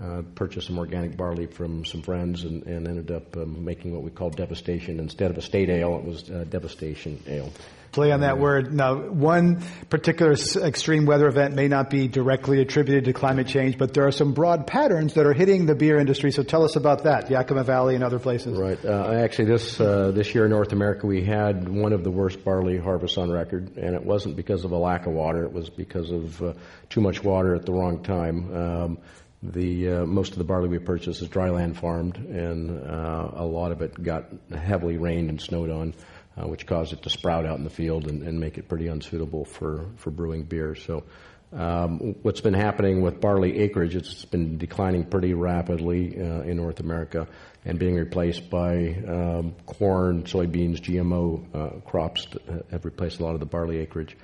uh, 0.00 0.18
uh, 0.18 0.22
purchased 0.34 0.66
some 0.66 0.78
organic 0.78 1.16
barley 1.16 1.46
from 1.46 1.84
some 1.84 2.02
friends, 2.02 2.44
and, 2.44 2.64
and 2.64 2.88
ended 2.88 3.10
up 3.10 3.36
um, 3.36 3.64
making 3.64 3.92
what 3.92 4.02
we 4.02 4.10
call 4.10 4.30
devastation. 4.30 4.98
Instead 5.00 5.30
of 5.30 5.38
a 5.38 5.42
state 5.42 5.68
ale, 5.68 5.96
it 5.96 6.04
was 6.04 6.30
uh, 6.30 6.44
devastation 6.48 7.22
ale 7.26 7.50
play 7.90 8.12
on 8.12 8.20
that 8.20 8.38
word. 8.38 8.72
Now, 8.72 8.96
one 8.96 9.62
particular 9.88 10.32
extreme 10.32 11.06
weather 11.06 11.26
event 11.26 11.54
may 11.54 11.68
not 11.68 11.90
be 11.90 12.06
directly 12.06 12.60
attributed 12.60 13.06
to 13.06 13.12
climate 13.12 13.46
change, 13.46 13.78
but 13.78 13.94
there 13.94 14.06
are 14.06 14.12
some 14.12 14.34
broad 14.34 14.66
patterns 14.66 15.14
that 15.14 15.26
are 15.26 15.32
hitting 15.32 15.66
the 15.66 15.74
beer 15.74 15.98
industry. 15.98 16.30
So 16.30 16.42
tell 16.42 16.64
us 16.64 16.76
about 16.76 17.04
that, 17.04 17.30
Yakima 17.30 17.64
Valley 17.64 17.94
and 17.94 18.04
other 18.04 18.18
places. 18.18 18.56
Right. 18.56 18.78
Uh, 18.84 19.12
actually, 19.12 19.46
this 19.46 19.80
uh, 19.80 20.10
this 20.12 20.34
year 20.34 20.44
in 20.44 20.50
North 20.50 20.72
America, 20.72 21.06
we 21.06 21.24
had 21.24 21.68
one 21.68 21.92
of 21.92 22.04
the 22.04 22.10
worst 22.10 22.44
barley 22.44 22.78
harvests 22.78 23.18
on 23.18 23.30
record, 23.30 23.76
and 23.76 23.94
it 23.94 24.04
wasn't 24.04 24.36
because 24.36 24.64
of 24.64 24.72
a 24.72 24.78
lack 24.78 25.06
of 25.06 25.12
water. 25.12 25.44
It 25.44 25.52
was 25.52 25.70
because 25.70 26.10
of 26.10 26.42
uh, 26.42 26.52
too 26.90 27.00
much 27.00 27.24
water 27.24 27.54
at 27.54 27.64
the 27.66 27.72
wrong 27.72 28.02
time. 28.02 28.54
Um, 28.54 28.98
the 29.42 29.90
uh, 29.90 30.06
most 30.06 30.32
of 30.32 30.38
the 30.38 30.44
barley 30.44 30.68
we 30.68 30.78
purchased 30.78 31.22
is 31.22 31.28
dryland 31.28 31.76
farmed, 31.76 32.16
and 32.16 32.86
uh, 32.86 33.30
a 33.34 33.44
lot 33.44 33.72
of 33.72 33.82
it 33.82 34.02
got 34.02 34.26
heavily 34.52 34.96
rained 34.96 35.30
and 35.30 35.40
snowed 35.40 35.70
on 35.70 35.94
uh, 36.38 36.46
which 36.46 36.66
caused 36.66 36.92
it 36.92 37.02
to 37.02 37.10
sprout 37.10 37.46
out 37.46 37.58
in 37.58 37.64
the 37.64 37.70
field 37.70 38.06
and, 38.06 38.22
and, 38.22 38.38
make 38.38 38.58
it 38.58 38.68
pretty 38.68 38.88
unsuitable 38.88 39.44
for, 39.44 39.86
for 39.96 40.10
brewing 40.10 40.44
beer. 40.44 40.74
So, 40.74 41.04
um, 41.52 42.14
what's 42.22 42.42
been 42.42 42.54
happening 42.54 43.00
with 43.00 43.20
barley 43.20 43.58
acreage, 43.60 43.96
it's 43.96 44.24
been 44.26 44.58
declining 44.58 45.04
pretty 45.04 45.32
rapidly 45.32 46.14
uh, 46.20 46.42
in 46.42 46.58
North 46.58 46.80
America 46.80 47.26
and 47.64 47.78
being 47.78 47.94
replaced 47.94 48.50
by 48.50 48.94
um, 49.06 49.54
corn, 49.66 50.24
soybeans, 50.24 50.80
GMO 50.80 51.54
uh, 51.54 51.80
crops 51.80 52.26
have 52.70 52.84
replaced 52.84 53.20
a 53.20 53.24
lot 53.24 53.34
of 53.34 53.40
the 53.40 53.46
barley 53.46 53.78
acreage. 53.78 54.16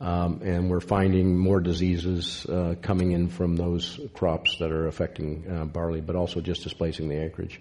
Um, 0.00 0.40
and 0.42 0.68
we're 0.68 0.80
finding 0.80 1.38
more 1.38 1.60
diseases 1.60 2.44
uh, 2.46 2.74
coming 2.82 3.12
in 3.12 3.28
from 3.28 3.54
those 3.54 4.00
crops 4.14 4.56
that 4.58 4.72
are 4.72 4.88
affecting 4.88 5.44
uh, 5.48 5.64
barley, 5.64 6.00
but 6.00 6.16
also 6.16 6.40
just 6.40 6.64
displacing 6.64 7.08
the 7.08 7.22
acreage. 7.22 7.60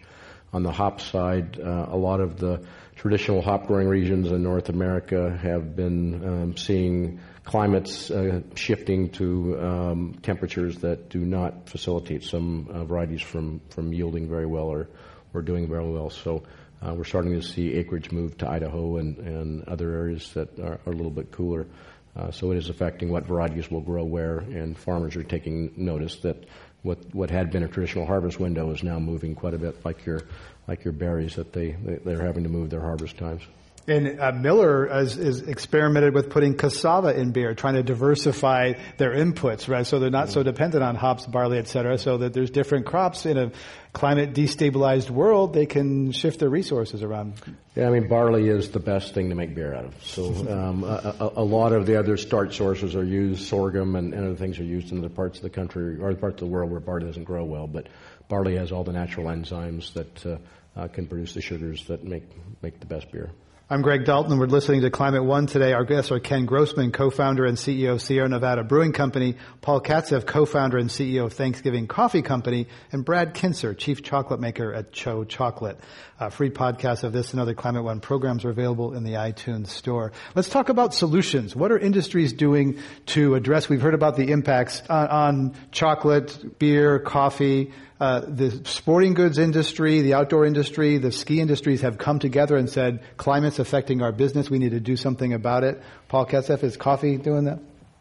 On 0.52 0.64
the 0.64 0.72
hop 0.72 1.00
side, 1.00 1.60
uh, 1.60 1.86
a 1.90 1.96
lot 1.96 2.20
of 2.20 2.38
the 2.38 2.66
traditional 2.96 3.42
hop 3.42 3.68
growing 3.68 3.88
regions 3.88 4.32
in 4.32 4.44
North 4.44 4.70
America 4.70 5.38
have 5.42 5.76
been 5.76 6.26
um, 6.28 6.58
seeing 6.58 7.20
climates 7.44 8.10
uh, 8.10 8.42
shifting 8.56 9.12
to 9.12 9.60
um, 9.60 10.20
temperatures 10.24 10.78
that 10.80 11.10
do 11.10 11.20
not 11.20 11.70
facilitate 11.70 12.24
some 12.24 12.68
uh, 12.70 12.84
varieties 12.86 13.22
from, 13.22 13.62
from 13.70 13.94
yielding 13.94 14.28
very 14.28 14.46
well 14.46 14.66
or, 14.66 14.90
or 15.34 15.42
doing 15.42 15.68
very 15.68 15.90
well. 15.90 16.10
So 16.10 16.44
uh, 16.82 16.94
we're 16.94 17.04
starting 17.04 17.34
to 17.34 17.42
see 17.42 17.74
acreage 17.74 18.12
move 18.12 18.38
to 18.40 18.50
Idaho 18.50 18.98
and, 18.98 19.18
and 19.18 19.64
other 19.68 19.92
areas 19.94 20.32
that 20.34 20.60
are, 20.60 20.80
are 20.86 20.92
a 20.92 20.96
little 20.96 21.12
bit 21.12 21.32
cooler. 21.32 21.68
Uh, 22.16 22.32
so 22.32 22.52
it 22.52 22.58
is 22.58 22.70
affecting 22.70 23.10
what 23.10 23.26
varieties 23.26 23.72
will 23.72 23.82
grow 23.82 24.04
where, 24.04 24.40
and 24.40 24.78
farmers 24.78 25.16
are 25.16 25.24
taking 25.24 25.72
notice 25.78 26.18
that 26.18 26.46
what 26.84 26.98
what 27.14 27.30
had 27.30 27.52
been 27.52 27.64
a 27.64 27.68
traditional 27.68 28.06
harvest 28.06 28.40
window 28.40 28.72
is 28.72 28.84
now 28.84 29.00
moving 29.00 29.36
quite 29.36 29.54
a 29.54 29.58
bit, 29.58 29.86
like 29.86 30.06
your 30.06 30.22
like 30.68 30.84
your 30.84 30.92
berries 30.92 31.36
that 31.36 31.54
they 31.54 31.72
they're 32.04 32.22
having 32.22 32.44
to 32.44 32.50
move 32.50 32.70
their 32.70 32.82
harvest 32.82 33.18
times. 33.18 33.44
And 33.88 34.20
uh, 34.20 34.32
Miller 34.32 35.00
is, 35.02 35.18
is, 35.18 35.42
experimented 35.42 36.14
with 36.14 36.30
putting 36.30 36.56
cassava 36.56 37.18
in 37.20 37.32
beer, 37.32 37.56
trying 37.56 37.74
to 37.74 37.84
diversify 37.84 38.74
their 38.98 39.12
inputs, 39.12 39.68
right? 39.68 39.86
So 39.86 40.00
they're 40.00 40.12
not 40.12 40.26
mm-hmm. 40.26 40.34
so 40.34 40.44
dependent 40.44 40.84
on 40.84 40.96
hops, 40.96 41.26
barley, 41.26 41.58
et 41.58 41.68
cetera, 41.68 41.98
so 41.98 42.18
that 42.20 42.34
there's 42.34 42.52
different 42.52 42.86
crops 42.86 43.26
in 43.26 43.38
a 43.38 43.52
climate 43.94 44.34
destabilized 44.34 45.10
world, 45.10 45.54
they 45.54 45.66
can 45.66 46.12
shift 46.12 46.40
their 46.40 46.50
resources 46.50 47.04
around. 47.04 47.34
Yeah, 47.76 47.88
I 47.88 47.92
mean, 47.92 48.08
barley 48.08 48.48
is 48.48 48.70
the 48.70 48.80
best 48.80 49.14
thing 49.14 49.30
to 49.30 49.36
make 49.36 49.54
beer 49.54 49.74
out 49.74 49.86
of. 49.86 50.06
So 50.06 50.28
um, 50.50 50.84
a, 50.84 51.16
a, 51.20 51.32
a, 51.38 51.44
lot 51.44 51.74
of 51.74 51.86
the 51.86 52.00
other 52.00 52.18
starch 52.18 52.58
sources 52.58 52.96
are 52.96 53.04
used, 53.04 53.48
sorghum 53.48 53.96
and, 53.96 54.14
and 54.14 54.26
other 54.26 54.36
things 54.36 54.60
are 54.60 54.64
used 54.64 54.92
in 54.92 55.00
other 55.00 55.10
parts 55.10 55.38
of 55.38 55.44
the 55.44 55.50
country 55.50 56.00
or 56.00 56.14
the 56.14 56.20
parts 56.20 56.42
of 56.42 56.48
the 56.48 56.54
world 56.54 56.72
where 56.72 56.80
barley 56.80 57.06
doesn't 57.06 57.26
grow 57.26 57.44
well. 57.44 57.68
But 57.68 57.88
barley 58.30 58.56
has 58.56 58.72
all 58.72 58.84
the 58.84 58.94
natural 58.94 59.28
enzymes 59.28 59.94
that 59.94 60.26
uh, 60.26 60.38
uh, 60.76 60.88
can 60.88 61.08
produce 61.08 61.34
the 61.34 61.42
sugars 61.42 61.86
that 61.88 62.04
make 62.04 62.24
make 62.62 62.80
the 62.80 62.86
best 62.86 63.12
beer. 63.12 63.30
I'm 63.72 63.82
Greg 63.82 64.04
Dalton, 64.04 64.34
and 64.34 64.42
we're 64.42 64.48
listening 64.48 64.82
to 64.82 64.90
Climate 64.90 65.24
One 65.24 65.48
today. 65.48 65.72
Our 65.72 65.86
guests 65.86 66.12
are 66.12 66.20
Ken 66.20 66.46
Grossman, 66.46 66.92
co-founder 66.92 67.46
and 67.46 67.58
CEO 67.58 67.94
of 67.94 68.02
Sierra 68.02 68.28
Nevada 68.28 68.66
Brewing 68.66 68.92
Company, 68.92 69.38
Paul 69.62 69.80
Katzeff, 69.80 70.26
co-founder 70.26 70.78
and 70.78 70.90
CEO 70.90 71.24
of 71.24 71.32
Thanksgiving 71.32 71.88
Coffee 71.88 72.22
Company, 72.22 72.68
and 72.92 73.06
Brad 73.06 73.34
Kintzer, 73.34 73.78
chief 73.78 74.04
chocolate 74.04 74.42
maker 74.42 74.74
at 74.74 74.92
TCHO 74.92 75.26
Chocolate. 75.30 75.80
Uh, 76.20 76.30
free 76.30 76.50
podcasts 76.50 77.06
of 77.06 77.14
this 77.14 77.32
and 77.32 77.40
other 77.40 77.54
Climate 77.54 77.86
One 77.86 78.02
programs 78.02 78.44
are 78.44 78.50
available 78.50 78.94
in 78.94 79.06
the 79.06 79.14
iTunes 79.14 79.68
store. 79.68 80.12
Let's 80.36 80.50
talk 80.50 80.68
about 80.68 80.94
solutions. 80.94 81.56
What 81.56 81.72
are 81.72 81.80
industries 81.80 82.34
doing 82.34 82.78
to 83.06 83.36
address? 83.36 83.70
We've 83.70 83.82
heard 83.82 83.94
about 83.94 84.18
the 84.18 84.32
impacts 84.32 84.82
on, 84.90 85.08
on 85.08 85.56
chocolate, 85.72 86.60
beer, 86.60 87.00
coffee. 87.00 87.72
Uh, 88.02 88.22
the 88.22 88.50
sporting 88.66 89.14
goods 89.14 89.38
industry, 89.38 90.02
the 90.02 90.16
outdoor 90.16 90.44
industry, 90.44 90.98
the 90.98 91.12
ski 91.12 91.40
industries 91.40 91.82
have 91.82 92.00
come 92.00 92.18
together 92.18 92.58
and 92.58 92.68
said, 92.68 93.00
climate's 93.16 93.60
affecting 93.60 94.02
our 94.02 94.12
business. 94.12 94.50
We 94.50 94.58
need 94.58 94.72
to 94.72 94.80
do 94.80 94.98
something 94.98 95.34
about 95.34 95.64
it. 95.64 95.84
Paul 96.08 96.26
Katzeff, 96.26 96.64
is 96.64 96.78
coffee 96.78 97.18
doing 97.18 97.44
that? 97.44 97.60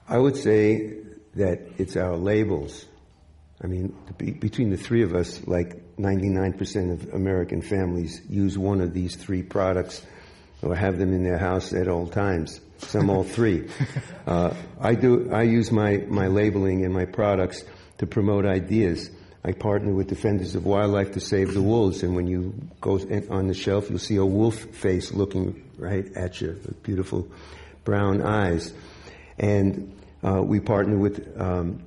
I 0.09 0.17
would 0.17 0.37
say 0.37 1.01
that 1.35 1.61
it's 1.77 1.99
our 1.99 2.17
labels. 2.17 2.87
I 3.63 3.67
mean, 3.67 3.95
between 4.17 4.71
the 4.71 4.79
three 4.79 5.03
of 5.03 5.15
us, 5.15 5.47
like 5.47 5.97
99% 5.99 6.93
of 6.95 7.13
American 7.13 7.61
families 7.61 8.23
use 8.27 8.57
one 8.57 8.81
of 8.81 8.95
these 8.95 9.17
three 9.17 9.43
products 9.43 10.03
or 10.63 10.75
have 10.75 10.99
them 10.99 11.13
in 11.13 11.25
their 11.25 11.37
house 11.37 11.75
at 11.75 11.89
all 11.89 12.07
times. 12.07 12.59
Some 12.79 13.11
all 13.11 13.25
three. 13.25 13.69
Uh, 14.27 14.55
I 14.81 14.95
do. 14.95 15.29
I 15.33 15.43
use 15.43 15.73
my 15.73 15.97
my 16.07 16.29
labeling 16.29 16.85
and 16.85 16.95
my 16.95 17.05
products 17.05 17.65
to 17.99 18.07
promote 18.07 18.47
ideas. 18.47 19.11
I 19.43 19.53
partner 19.53 19.93
with 19.93 20.09
Defenders 20.09 20.55
of 20.55 20.67
Wildlife 20.67 21.13
to 21.13 21.21
save 21.21 21.55
the 21.55 21.63
wolves, 21.63 22.03
and 22.03 22.15
when 22.15 22.27
you 22.27 22.55
go 22.81 22.99
on 23.31 23.47
the 23.47 23.55
shelf, 23.55 23.89
you'll 23.89 23.99
see 23.99 24.17
a 24.17 24.25
wolf 24.25 24.57
face 24.57 25.13
looking 25.13 25.71
right 25.79 26.07
at 26.15 26.41
you, 26.41 26.61
with 26.67 26.83
beautiful 26.83 27.27
brown 27.85 28.21
eyes. 28.21 28.75
And 29.39 29.99
uh, 30.23 30.43
we 30.43 30.61
partner 30.61 30.99
with 30.99 31.41
um, 31.41 31.83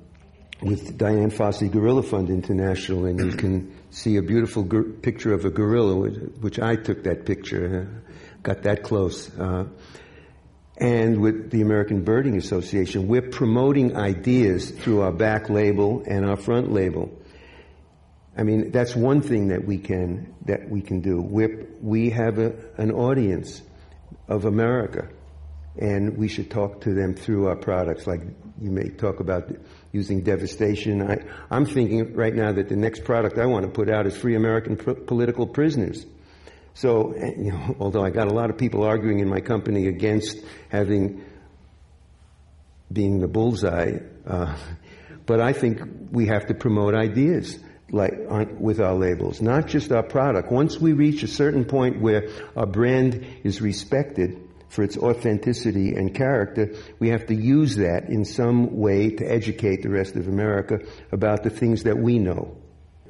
with 0.62 0.98
Dian 0.98 1.30
Fossey 1.30 1.70
Gorilla 1.70 2.02
Fund 2.02 2.30
International, 2.30 3.04
and 3.04 3.20
you 3.20 3.36
can 3.36 3.76
see 3.90 4.16
a 4.16 4.22
beautiful 4.22 4.64
picture 4.64 5.32
of 5.32 5.44
a 5.44 5.50
gorilla, 5.50 5.94
which 6.40 6.58
I 6.58 6.76
took 6.76 7.04
that 7.04 7.26
picture, 7.26 7.86
uh, 7.86 8.12
got 8.42 8.62
that 8.62 8.82
close. 8.82 9.30
Uh, 9.38 9.66
and 10.78 11.20
with 11.20 11.50
the 11.50 11.60
American 11.60 12.02
Birding 12.02 12.36
Association, 12.36 13.06
we're 13.06 13.22
promoting 13.22 13.96
ideas 13.96 14.70
through 14.70 15.02
our 15.02 15.12
back 15.12 15.48
label 15.48 16.02
and 16.06 16.24
our 16.24 16.36
front 16.36 16.72
label. 16.72 17.16
I 18.36 18.42
mean, 18.42 18.72
that's 18.72 18.96
one 18.96 19.20
thing 19.20 19.48
that 19.48 19.64
we 19.64 19.78
can 19.78 20.34
that 20.46 20.68
we 20.68 20.80
can 20.80 21.00
do. 21.00 21.20
we 21.20 21.46
we 21.80 22.10
have 22.10 22.38
a, 22.38 22.54
an 22.76 22.90
audience 22.90 23.62
of 24.28 24.44
America, 24.44 25.08
and 25.78 26.16
we 26.16 26.28
should 26.28 26.50
talk 26.50 26.80
to 26.82 26.94
them 26.94 27.14
through 27.14 27.46
our 27.46 27.56
products. 27.56 28.06
Like 28.06 28.22
you 28.60 28.70
may 28.70 28.88
talk 28.88 29.20
about 29.20 29.50
using 29.92 30.22
devastation. 30.22 31.02
I, 31.02 31.18
am 31.54 31.64
thinking 31.64 32.14
right 32.14 32.34
now 32.34 32.52
that 32.52 32.68
the 32.68 32.76
next 32.76 33.04
product 33.04 33.38
I 33.38 33.46
want 33.46 33.66
to 33.66 33.70
put 33.70 33.88
out 33.88 34.06
is 34.06 34.16
free 34.16 34.34
American 34.34 34.76
pr- 34.76 34.92
political 34.92 35.46
prisoners. 35.46 36.04
So, 36.74 37.12
eh, 37.12 37.30
you 37.36 37.52
know, 37.52 37.76
although 37.80 38.04
I 38.04 38.10
got 38.10 38.26
a 38.26 38.34
lot 38.34 38.50
of 38.50 38.58
people 38.58 38.82
arguing 38.82 39.20
in 39.20 39.28
my 39.28 39.40
company 39.40 39.86
against 39.86 40.38
having 40.70 41.24
being 42.92 43.20
the 43.20 43.28
bullseye, 43.28 43.98
uh, 44.26 44.56
but 45.26 45.40
I 45.40 45.52
think 45.52 45.80
we 46.10 46.26
have 46.26 46.46
to 46.46 46.54
promote 46.54 46.94
ideas 46.94 47.58
like 47.94 48.14
on, 48.28 48.60
with 48.60 48.80
our 48.80 48.94
labels, 48.94 49.40
not 49.40 49.66
just 49.66 49.92
our 49.92 50.02
product. 50.02 50.50
Once 50.50 50.78
we 50.78 50.92
reach 50.92 51.22
a 51.22 51.28
certain 51.28 51.64
point 51.64 52.00
where 52.00 52.28
our 52.56 52.66
brand 52.66 53.24
is 53.44 53.62
respected 53.62 54.40
for 54.68 54.82
its 54.82 54.96
authenticity 54.96 55.94
and 55.94 56.14
character, 56.14 56.74
we 56.98 57.08
have 57.10 57.26
to 57.26 57.34
use 57.34 57.76
that 57.76 58.08
in 58.08 58.24
some 58.24 58.76
way 58.76 59.10
to 59.10 59.24
educate 59.24 59.82
the 59.82 59.88
rest 59.88 60.16
of 60.16 60.26
America 60.26 60.80
about 61.12 61.44
the 61.44 61.50
things 61.50 61.84
that 61.84 61.96
we 61.96 62.18
know. 62.18 62.56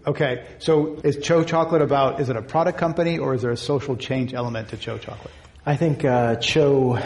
Okay, 0.07 0.45
so 0.59 0.97
is 0.97 1.17
TCHO 1.17 1.47
Chocolate 1.47 1.81
about, 1.81 2.21
is 2.21 2.29
it 2.29 2.37
a 2.37 2.43
product 2.43 2.77
company 2.77 3.19
or 3.19 3.35
is 3.35 3.41
there 3.41 3.53
a 3.53 3.57
social 3.57 3.97
change 3.97 4.35
element 4.35 4.69
to 4.69 4.77
TCHO 4.77 5.01
Chocolate? 5.01 5.33
I 5.65 5.77
think 5.77 6.05
uh, 6.05 6.37
TCHO 6.37 7.03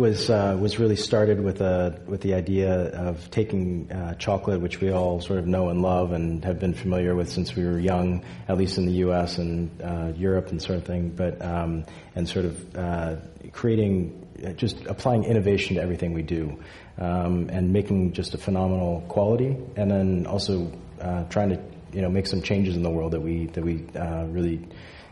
was 0.00 0.30
uh, 0.30 0.56
was 0.58 0.78
really 0.78 0.96
started 0.96 1.40
with 1.40 1.60
a 1.60 2.00
with 2.06 2.22
the 2.22 2.34
idea 2.34 2.90
of 2.90 3.30
taking 3.30 3.92
uh, 3.92 4.14
chocolate, 4.14 4.60
which 4.60 4.80
we 4.80 4.90
all 4.90 5.20
sort 5.20 5.38
of 5.38 5.46
know 5.46 5.68
and 5.68 5.82
love 5.82 6.12
and 6.12 6.44
have 6.44 6.58
been 6.58 6.74
familiar 6.74 7.14
with 7.14 7.30
since 7.30 7.54
we 7.54 7.64
were 7.64 7.78
young, 7.78 8.24
at 8.48 8.56
least 8.56 8.78
in 8.78 8.86
the 8.86 8.94
U.S. 9.04 9.38
and 9.38 9.70
uh, 9.82 10.12
Europe 10.16 10.48
and 10.48 10.60
sort 10.60 10.78
of 10.78 10.84
thing. 10.84 11.10
But 11.10 11.40
um, 11.44 11.84
and 12.16 12.28
sort 12.28 12.46
of 12.46 12.76
uh, 12.76 13.16
creating, 13.52 14.26
uh, 14.44 14.52
just 14.52 14.84
applying 14.86 15.24
innovation 15.24 15.76
to 15.76 15.82
everything 15.82 16.14
we 16.14 16.22
do, 16.22 16.58
um, 16.98 17.48
and 17.52 17.72
making 17.72 18.12
just 18.12 18.34
a 18.34 18.38
phenomenal 18.38 19.02
quality, 19.08 19.56
and 19.76 19.90
then 19.90 20.26
also 20.26 20.72
uh, 21.00 21.24
trying 21.24 21.50
to 21.50 21.60
you 21.92 22.00
know 22.00 22.08
make 22.08 22.26
some 22.26 22.40
changes 22.40 22.74
in 22.74 22.82
the 22.82 22.90
world 22.90 23.12
that 23.12 23.20
we 23.20 23.46
that 23.46 23.62
we 23.62 23.84
really 24.32 24.66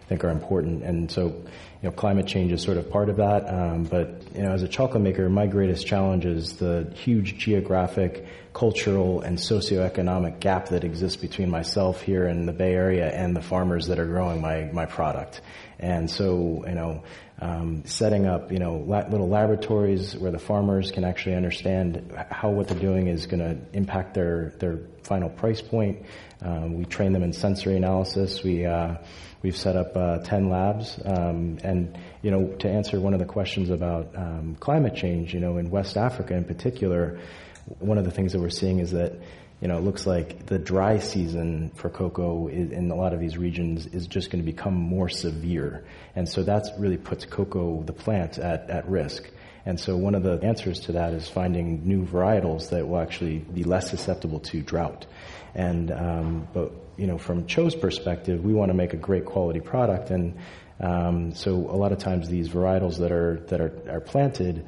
think 0.08 0.24
are 0.24 0.30
important. 0.30 0.82
And 0.82 1.10
so, 1.10 1.26
you 1.26 1.44
know, 1.82 1.92
climate 1.92 2.26
change 2.26 2.50
is 2.50 2.62
sort 2.62 2.78
of 2.78 2.90
part 2.90 3.08
of 3.08 3.16
that. 3.16 3.48
Um, 3.48 3.84
but 3.84 4.22
you 4.34 4.42
know, 4.42 4.52
as 4.52 4.62
a 4.62 4.68
chocolate 4.68 5.02
maker, 5.02 5.28
my 5.28 5.46
greatest 5.46 5.86
challenge 5.86 6.24
is 6.24 6.56
the 6.56 6.92
huge 6.94 7.38
geographic, 7.38 8.26
cultural, 8.54 9.20
and 9.20 9.38
socioeconomic 9.38 10.40
gap 10.40 10.68
that 10.70 10.82
exists 10.82 11.20
between 11.20 11.50
myself 11.50 12.02
here 12.02 12.26
in 12.26 12.46
the 12.46 12.52
Bay 12.52 12.74
Area 12.74 13.08
and 13.08 13.36
the 13.36 13.42
farmers 13.42 13.86
that 13.88 13.98
are 13.98 14.06
growing 14.06 14.40
my 14.40 14.70
my 14.72 14.86
product. 14.86 15.40
And 15.78 16.10
so, 16.10 16.64
you 16.66 16.74
know. 16.74 17.02
Um, 17.40 17.84
setting 17.84 18.26
up, 18.26 18.50
you 18.50 18.58
know, 18.58 18.78
little 18.78 19.28
laboratories 19.28 20.16
where 20.16 20.32
the 20.32 20.40
farmers 20.40 20.90
can 20.90 21.04
actually 21.04 21.36
understand 21.36 22.12
how 22.32 22.50
what 22.50 22.66
they're 22.66 22.80
doing 22.80 23.06
is 23.06 23.26
going 23.26 23.38
to 23.38 23.56
impact 23.72 24.14
their 24.14 24.52
their 24.58 24.80
final 25.04 25.30
price 25.30 25.62
point. 25.62 26.02
Um, 26.42 26.74
we 26.78 26.84
train 26.84 27.12
them 27.12 27.22
in 27.22 27.32
sensory 27.32 27.76
analysis. 27.76 28.42
We 28.42 28.66
uh, 28.66 28.96
We've 29.42 29.56
set 29.56 29.76
up 29.76 29.96
uh, 29.96 30.18
10 30.18 30.50
labs. 30.50 30.98
Um, 31.04 31.58
and, 31.62 31.96
you 32.22 32.30
know, 32.30 32.48
to 32.58 32.68
answer 32.68 33.00
one 33.00 33.12
of 33.12 33.20
the 33.20 33.26
questions 33.26 33.70
about 33.70 34.14
um, 34.16 34.56
climate 34.58 34.96
change, 34.96 35.32
you 35.32 35.40
know, 35.40 35.58
in 35.58 35.70
West 35.70 35.96
Africa 35.96 36.34
in 36.34 36.44
particular, 36.44 37.20
one 37.78 37.98
of 37.98 38.04
the 38.04 38.10
things 38.10 38.32
that 38.32 38.40
we're 38.40 38.50
seeing 38.50 38.80
is 38.80 38.92
that, 38.92 39.12
you 39.60 39.68
know, 39.68 39.78
it 39.78 39.82
looks 39.82 40.06
like 40.06 40.46
the 40.46 40.58
dry 40.58 40.98
season 40.98 41.70
for 41.74 41.88
cocoa 41.88 42.48
in 42.48 42.90
a 42.90 42.94
lot 42.94 43.12
of 43.12 43.20
these 43.20 43.36
regions 43.36 43.86
is 43.86 44.06
just 44.06 44.30
going 44.30 44.44
to 44.44 44.50
become 44.50 44.74
more 44.74 45.08
severe. 45.08 45.84
And 46.16 46.28
so 46.28 46.42
that's 46.42 46.70
really 46.78 46.96
puts 46.96 47.24
cocoa, 47.24 47.82
the 47.82 47.92
plant, 47.92 48.38
at, 48.38 48.70
at 48.70 48.88
risk. 48.88 49.30
And 49.66 49.78
so 49.78 49.96
one 49.96 50.14
of 50.14 50.22
the 50.22 50.40
answers 50.42 50.80
to 50.80 50.92
that 50.92 51.12
is 51.12 51.28
finding 51.28 51.86
new 51.86 52.06
varietals 52.06 52.70
that 52.70 52.88
will 52.88 53.00
actually 53.00 53.38
be 53.38 53.64
less 53.64 53.90
susceptible 53.90 54.40
to 54.40 54.62
drought. 54.62 55.06
And 55.58 55.90
um, 55.90 56.48
but 56.52 56.70
you 56.96 57.08
know, 57.08 57.18
from 57.18 57.42
TCHO's 57.42 57.74
perspective, 57.74 58.44
we 58.44 58.54
want 58.54 58.70
to 58.70 58.74
make 58.74 58.94
a 58.94 58.96
great 58.96 59.24
quality 59.24 59.58
product, 59.58 60.10
and 60.10 60.38
um, 60.78 61.34
so 61.34 61.54
a 61.54 61.74
lot 61.76 61.90
of 61.90 61.98
times 61.98 62.28
these 62.28 62.48
varietals 62.48 62.98
that 62.98 63.10
are 63.10 63.40
that 63.48 63.60
are, 63.60 63.72
are 63.90 64.00
planted, 64.00 64.64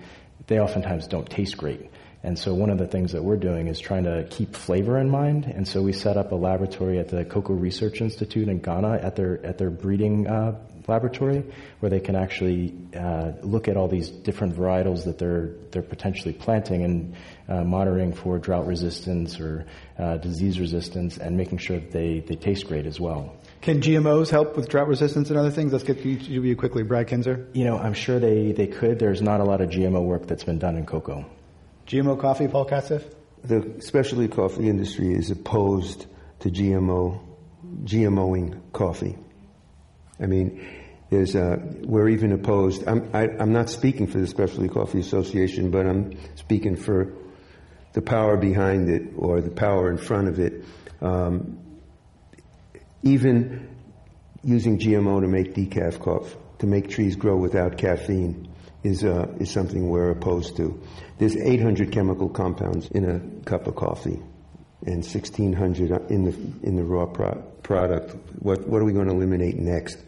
they 0.49 0.59
oftentimes 0.59 1.07
don't 1.07 1.31
taste 1.31 1.57
great. 1.57 1.91
And 2.23 2.37
so 2.37 2.53
one 2.53 2.71
of 2.71 2.79
the 2.79 2.89
things 2.89 3.13
that 3.13 3.23
we're 3.23 3.37
doing 3.37 3.69
is 3.69 3.79
trying 3.79 4.05
to 4.05 4.27
keep 4.29 4.55
flavor 4.55 4.99
in 4.99 5.09
mind. 5.09 5.47
And 5.47 5.67
so 5.67 5.81
we 5.81 5.93
set 5.93 6.19
up 6.19 6.33
a 6.33 6.35
laboratory 6.35 6.99
at 6.99 7.09
the 7.09 7.25
Cocoa 7.25 7.55
Research 7.55 8.03
Institute 8.03 8.49
in 8.49 8.59
Ghana 8.59 8.99
at 9.03 9.15
their 9.17 9.45
at 9.47 9.59
their 9.59 9.71
breeding 9.71 10.27
uh, 10.27 10.59
laboratory, 10.87 11.45
where 11.79 11.89
they 11.89 12.01
can 12.01 12.17
actually 12.17 12.75
uh, 12.95 13.33
look 13.43 13.69
at 13.69 13.77
all 13.77 13.89
these 13.89 14.11
different 14.11 14.55
varietals 14.55 15.05
that 15.05 15.19
they're 15.19 15.51
they're 15.71 15.83
potentially 15.83 16.35
planting 16.35 16.85
and 16.85 17.15
uh, 17.49 17.65
monitoring 17.65 18.13
for 18.13 18.39
drought 18.39 18.67
resistance 18.67 19.41
or 19.41 19.65
uh, 20.01 20.17
disease 20.17 20.59
resistance, 20.59 21.19
and 21.19 21.37
making 21.37 21.59
sure 21.59 21.79
that 21.79 21.93
they 21.93 22.21
they 22.21 22.37
taste 22.37 22.67
great 22.67 22.87
as 22.87 22.99
well. 22.99 23.37
Can 23.61 23.83
GMOs 23.83 24.31
help 24.31 24.57
with 24.57 24.71
drought 24.71 24.89
resistance 24.89 25.29
and 25.29 25.39
other 25.39 25.51
things? 25.51 25.73
Let's 25.73 25.85
get 25.85 26.03
to 26.03 26.09
you 26.09 26.57
quickly, 26.57 26.83
Brad 26.83 27.09
Kintzer. 27.09 27.47
You 27.55 27.65
know, 27.65 27.77
I'm 27.77 27.93
sure 27.93 28.19
they, 28.19 28.53
they 28.53 28.67
could. 28.67 28.99
There's 28.99 29.21
not 29.21 29.41
a 29.41 29.45
lot 29.45 29.61
of 29.61 29.69
GMO 29.69 30.03
work 30.03 30.27
that's 30.27 30.45
been 30.45 30.59
done 30.59 30.77
in 30.77 30.87
cocoa. 30.87 31.27
GMO 31.87 32.19
coffee, 32.19 32.49
Paul 32.49 32.67
Katzeff? 32.67 33.05
The 33.45 33.77
specialty 33.81 34.29
coffee 34.29 34.69
industry 34.69 35.13
is 35.13 35.31
opposed 35.31 36.07
to 36.41 36.51
GMO, 36.51 37.21
GMOing 37.85 38.73
coffee. 38.73 39.19
I 40.19 40.27
mean, 40.27 40.67
there's 41.11 41.35
a, 41.35 41.59
we're 41.83 42.09
even 42.09 42.33
opposed. 42.33 42.87
I'm, 42.87 43.11
I, 43.13 43.25
am 43.25 43.41
i 43.41 43.43
am 43.43 43.53
not 43.53 43.69
speaking 43.69 44.07
for 44.07 44.19
the 44.19 44.27
Specialty 44.27 44.69
Coffee 44.69 45.01
Association, 45.01 45.71
but 45.71 45.87
I'm 45.87 46.17
speaking 46.37 46.77
for 46.77 47.13
the 47.93 48.03
power 48.03 48.37
behind 48.37 48.89
it 48.89 49.13
or 49.17 49.41
the 49.41 49.51
power 49.51 49.91
in 49.91 49.99
front 49.99 50.29
of 50.29 50.39
it. 50.39 50.65
Um, 51.01 51.59
even 53.03 53.77
using 54.43 54.79
GMO 54.79 55.21
to 55.21 55.29
make 55.29 55.55
decaf 55.55 55.99
coffee, 55.99 56.37
to 56.59 56.67
make 56.67 56.91
trees 56.91 57.17
grow 57.17 57.37
without 57.37 57.79
caffeine, 57.79 58.49
is 58.83 59.05
uh, 59.05 59.27
is 59.39 59.51
something 59.51 59.89
we're 59.89 60.11
opposed 60.11 60.57
to. 60.57 60.81
There's 61.19 61.37
800 61.37 61.93
chemical 61.93 62.29
compounds 62.29 62.89
in 62.91 63.05
a 63.05 63.45
cup 63.45 63.67
of 63.67 63.77
coffee, 63.77 64.23
and 64.87 65.05
1,600 65.05 66.11
in 66.11 66.25
the 66.25 66.67
in 66.67 66.77
the 66.77 66.85
raw 66.85 67.07
pro- 67.07 67.43
product. 67.63 68.15
What 68.39 68.67
what 68.67 68.81
are 68.81 68.85
we 68.85 68.93
going 68.93 69.09
to 69.09 69.15
eliminate 69.15 69.57
next? 69.57 69.99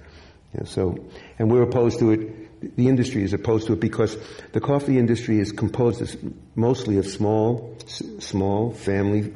Yeah, 0.55 0.65
so, 0.65 0.97
and 1.39 1.51
we're 1.51 1.63
opposed 1.63 1.99
to 2.01 2.13
it. 2.13 2.42
The 2.77 2.89
industry 2.89 3.23
is 3.23 3.33
opposed 3.33 3.67
to 3.67 3.75
it 3.75 3.81
because 3.81 4.17
the 4.53 4.61
coffee 4.61 4.99
industry 4.99 5.39
is 5.39 5.53
composed 5.53 6.01
of, 6.03 6.17
mostly 6.57 6.99
of 6.99 7.07
small, 7.07 7.77
small 8.19 8.73
family 8.73 9.33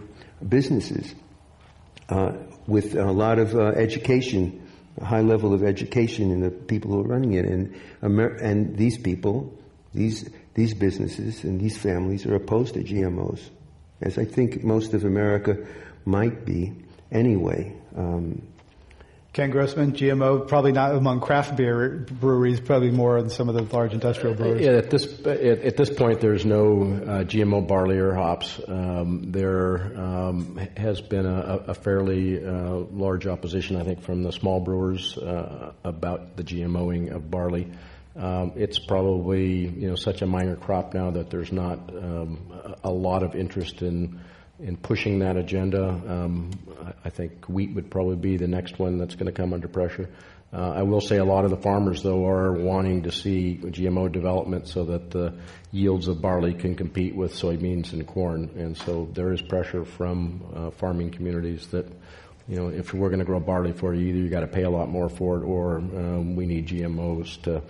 businesses 0.46 1.14
uh, 2.08 2.32
with 2.66 2.94
a 2.94 3.10
lot 3.10 3.38
of 3.38 3.54
uh, 3.54 3.68
education, 3.68 4.68
a 5.00 5.04
high 5.04 5.20
level 5.20 5.52
of 5.52 5.62
education 5.62 6.30
in 6.30 6.40
the 6.40 6.50
people 6.50 6.92
who 6.92 7.00
are 7.00 7.08
running 7.08 7.34
it, 7.34 7.44
and 7.44 7.80
Amer- 8.02 8.36
and 8.36 8.76
these 8.76 8.98
people, 8.98 9.52
these 9.92 10.28
these 10.54 10.72
businesses 10.72 11.44
and 11.44 11.60
these 11.60 11.76
families 11.76 12.24
are 12.24 12.34
opposed 12.34 12.74
to 12.74 12.80
GMOs, 12.82 13.50
as 14.00 14.18
I 14.18 14.24
think 14.24 14.64
most 14.64 14.94
of 14.94 15.04
America 15.04 15.66
might 16.04 16.46
be 16.46 16.72
anyway. 17.12 17.76
Um, 17.94 18.42
Ken 19.36 19.50
Grossman, 19.50 19.92
GMO, 19.92 20.48
probably 20.48 20.72
not 20.72 20.94
among 20.94 21.20
craft 21.20 21.58
beer 21.58 22.06
breweries, 22.10 22.58
probably 22.58 22.90
more 22.90 23.18
in 23.18 23.28
some 23.28 23.50
of 23.50 23.54
the 23.54 23.64
large 23.64 23.92
industrial 23.92 24.34
breweries. 24.34 24.64
Yeah, 24.64 24.78
at 24.78 24.88
this 24.88 25.04
at, 25.26 25.26
at 25.36 25.76
this 25.76 25.90
point, 25.90 26.22
there's 26.22 26.46
no 26.46 26.84
uh, 26.84 27.24
GMO 27.24 27.68
barley 27.68 27.98
or 27.98 28.14
hops. 28.14 28.58
Um, 28.66 29.32
there 29.32 29.92
um, 29.94 30.58
has 30.78 31.02
been 31.02 31.26
a, 31.26 31.64
a 31.66 31.74
fairly 31.74 32.42
uh, 32.42 32.76
large 32.90 33.26
opposition, 33.26 33.76
I 33.76 33.84
think, 33.84 34.00
from 34.00 34.22
the 34.22 34.32
small 34.32 34.58
brewers 34.58 35.18
uh, 35.18 35.74
about 35.84 36.38
the 36.38 36.42
GMOing 36.42 37.14
of 37.14 37.30
barley. 37.30 37.70
Um, 38.16 38.54
it's 38.56 38.78
probably 38.78 39.68
you 39.68 39.90
know 39.90 39.96
such 39.96 40.22
a 40.22 40.26
minor 40.26 40.56
crop 40.56 40.94
now 40.94 41.10
that 41.10 41.28
there's 41.28 41.52
not 41.52 41.94
um, 41.94 42.38
a 42.82 42.90
lot 42.90 43.22
of 43.22 43.34
interest 43.34 43.82
in 43.82 44.18
in 44.58 44.76
pushing 44.76 45.18
that 45.20 45.36
agenda. 45.36 45.88
Um, 45.88 46.50
I 47.04 47.10
think 47.10 47.46
wheat 47.46 47.74
would 47.74 47.90
probably 47.90 48.16
be 48.16 48.36
the 48.36 48.48
next 48.48 48.78
one 48.78 48.98
that's 48.98 49.14
going 49.14 49.26
to 49.26 49.32
come 49.32 49.52
under 49.52 49.68
pressure. 49.68 50.08
Uh, 50.52 50.70
I 50.76 50.82
will 50.82 51.00
say 51.00 51.18
a 51.18 51.24
lot 51.24 51.44
of 51.44 51.50
the 51.50 51.56
farmers, 51.56 52.02
though, 52.02 52.26
are 52.26 52.52
wanting 52.52 53.02
to 53.02 53.12
see 53.12 53.58
GMO 53.62 54.10
development 54.10 54.68
so 54.68 54.84
that 54.84 55.10
the 55.10 55.34
yields 55.72 56.08
of 56.08 56.22
barley 56.22 56.54
can 56.54 56.76
compete 56.76 57.14
with 57.14 57.34
soybeans 57.34 57.92
and 57.92 58.06
corn. 58.06 58.50
And 58.56 58.76
so 58.76 59.08
there 59.12 59.32
is 59.32 59.42
pressure 59.42 59.84
from 59.84 60.44
uh, 60.54 60.70
farming 60.70 61.10
communities 61.10 61.66
that, 61.68 61.86
you 62.48 62.56
know, 62.56 62.68
if 62.68 62.94
we're 62.94 63.08
going 63.08 63.18
to 63.18 63.24
grow 63.24 63.40
barley 63.40 63.72
for 63.72 63.92
you, 63.92 64.06
either 64.06 64.18
you 64.18 64.28
got 64.28 64.40
to 64.40 64.46
pay 64.46 64.62
a 64.62 64.70
lot 64.70 64.88
more 64.88 65.08
for 65.08 65.38
it 65.38 65.44
or 65.44 65.78
um, 65.78 66.36
we 66.36 66.46
need 66.46 66.68
GMOs 66.68 67.42
to 67.42 67.62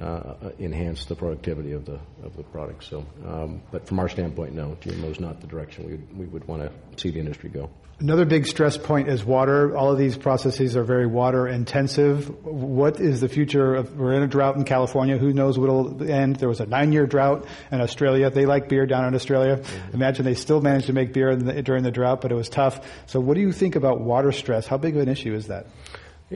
uh, 0.00 0.34
enhance 0.58 1.04
the 1.04 1.14
productivity 1.14 1.72
of 1.72 1.84
the 1.84 1.98
of 2.22 2.36
the 2.36 2.42
product. 2.42 2.84
So, 2.84 3.06
um, 3.26 3.62
but 3.70 3.86
from 3.86 3.98
our 4.00 4.08
standpoint, 4.08 4.54
no, 4.54 4.76
GMO 4.80 5.10
is 5.10 5.20
not 5.20 5.40
the 5.40 5.46
direction 5.46 5.86
we 5.86 5.92
would, 5.92 6.18
we 6.18 6.26
would 6.26 6.48
want 6.48 6.62
to 6.62 7.00
see 7.00 7.10
the 7.10 7.20
industry 7.20 7.50
go. 7.50 7.70
Another 8.00 8.24
big 8.24 8.44
stress 8.46 8.76
point 8.76 9.08
is 9.08 9.24
water. 9.24 9.76
All 9.76 9.92
of 9.92 9.98
these 9.98 10.16
processes 10.16 10.74
are 10.74 10.82
very 10.82 11.06
water 11.06 11.46
intensive. 11.46 12.44
What 12.44 13.00
is 13.00 13.20
the 13.20 13.28
future 13.28 13.76
of, 13.76 13.96
we're 13.96 14.14
in 14.14 14.22
a 14.22 14.26
drought 14.26 14.56
in 14.56 14.64
California. 14.64 15.16
Who 15.16 15.32
knows 15.32 15.56
what 15.56 15.68
will 15.68 16.10
end? 16.10 16.36
There 16.36 16.48
was 16.48 16.58
a 16.58 16.66
nine 16.66 16.92
year 16.92 17.06
drought 17.06 17.46
in 17.70 17.80
Australia. 17.80 18.30
They 18.30 18.46
like 18.46 18.68
beer 18.68 18.84
down 18.86 19.06
in 19.06 19.14
Australia. 19.14 19.58
Mm-hmm. 19.58 19.94
Imagine 19.94 20.24
they 20.24 20.34
still 20.34 20.60
managed 20.60 20.86
to 20.86 20.92
make 20.92 21.12
beer 21.12 21.36
the, 21.36 21.62
during 21.62 21.84
the 21.84 21.92
drought, 21.92 22.20
but 22.20 22.32
it 22.32 22.34
was 22.34 22.48
tough. 22.48 22.84
So 23.06 23.20
what 23.20 23.34
do 23.34 23.40
you 23.40 23.52
think 23.52 23.76
about 23.76 24.00
water 24.00 24.32
stress? 24.32 24.66
How 24.66 24.76
big 24.76 24.96
of 24.96 25.02
an 25.02 25.08
issue 25.08 25.32
is 25.32 25.46
that? 25.46 25.66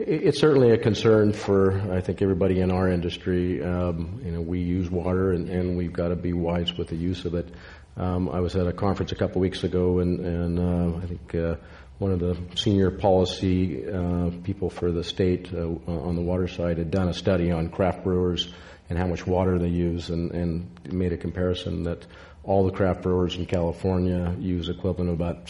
It's 0.00 0.38
certainly 0.38 0.70
a 0.70 0.78
concern 0.78 1.32
for 1.32 1.72
I 1.92 2.00
think 2.00 2.22
everybody 2.22 2.60
in 2.60 2.70
our 2.70 2.88
industry. 2.88 3.60
Um, 3.64 4.20
you 4.24 4.30
know, 4.30 4.40
we 4.40 4.60
use 4.60 4.88
water, 4.88 5.32
and, 5.32 5.48
and 5.48 5.76
we've 5.76 5.92
got 5.92 6.08
to 6.08 6.16
be 6.16 6.32
wise 6.32 6.72
with 6.78 6.86
the 6.88 6.96
use 6.96 7.24
of 7.24 7.34
it. 7.34 7.48
Um, 7.96 8.28
I 8.28 8.38
was 8.38 8.54
at 8.54 8.68
a 8.68 8.72
conference 8.72 9.10
a 9.10 9.16
couple 9.16 9.40
weeks 9.40 9.64
ago, 9.64 9.98
and, 9.98 10.20
and 10.20 10.58
uh, 10.60 10.98
I 10.98 11.06
think 11.06 11.34
uh, 11.34 11.56
one 11.98 12.12
of 12.12 12.20
the 12.20 12.38
senior 12.54 12.92
policy 12.92 13.90
uh, 13.90 14.30
people 14.44 14.70
for 14.70 14.92
the 14.92 15.02
state 15.02 15.52
uh, 15.52 15.66
on 15.88 16.14
the 16.14 16.22
water 16.22 16.46
side 16.46 16.78
had 16.78 16.92
done 16.92 17.08
a 17.08 17.14
study 17.14 17.50
on 17.50 17.68
craft 17.68 18.04
brewers 18.04 18.52
and 18.88 18.96
how 18.96 19.08
much 19.08 19.26
water 19.26 19.58
they 19.58 19.66
use, 19.66 20.10
and, 20.10 20.30
and 20.30 20.92
made 20.92 21.12
a 21.12 21.16
comparison 21.16 21.82
that 21.82 22.06
all 22.44 22.64
the 22.64 22.72
craft 22.72 23.02
brewers 23.02 23.34
in 23.34 23.46
California 23.46 24.32
use 24.38 24.68
equivalent 24.68 25.10
of 25.10 25.16
about 25.16 25.48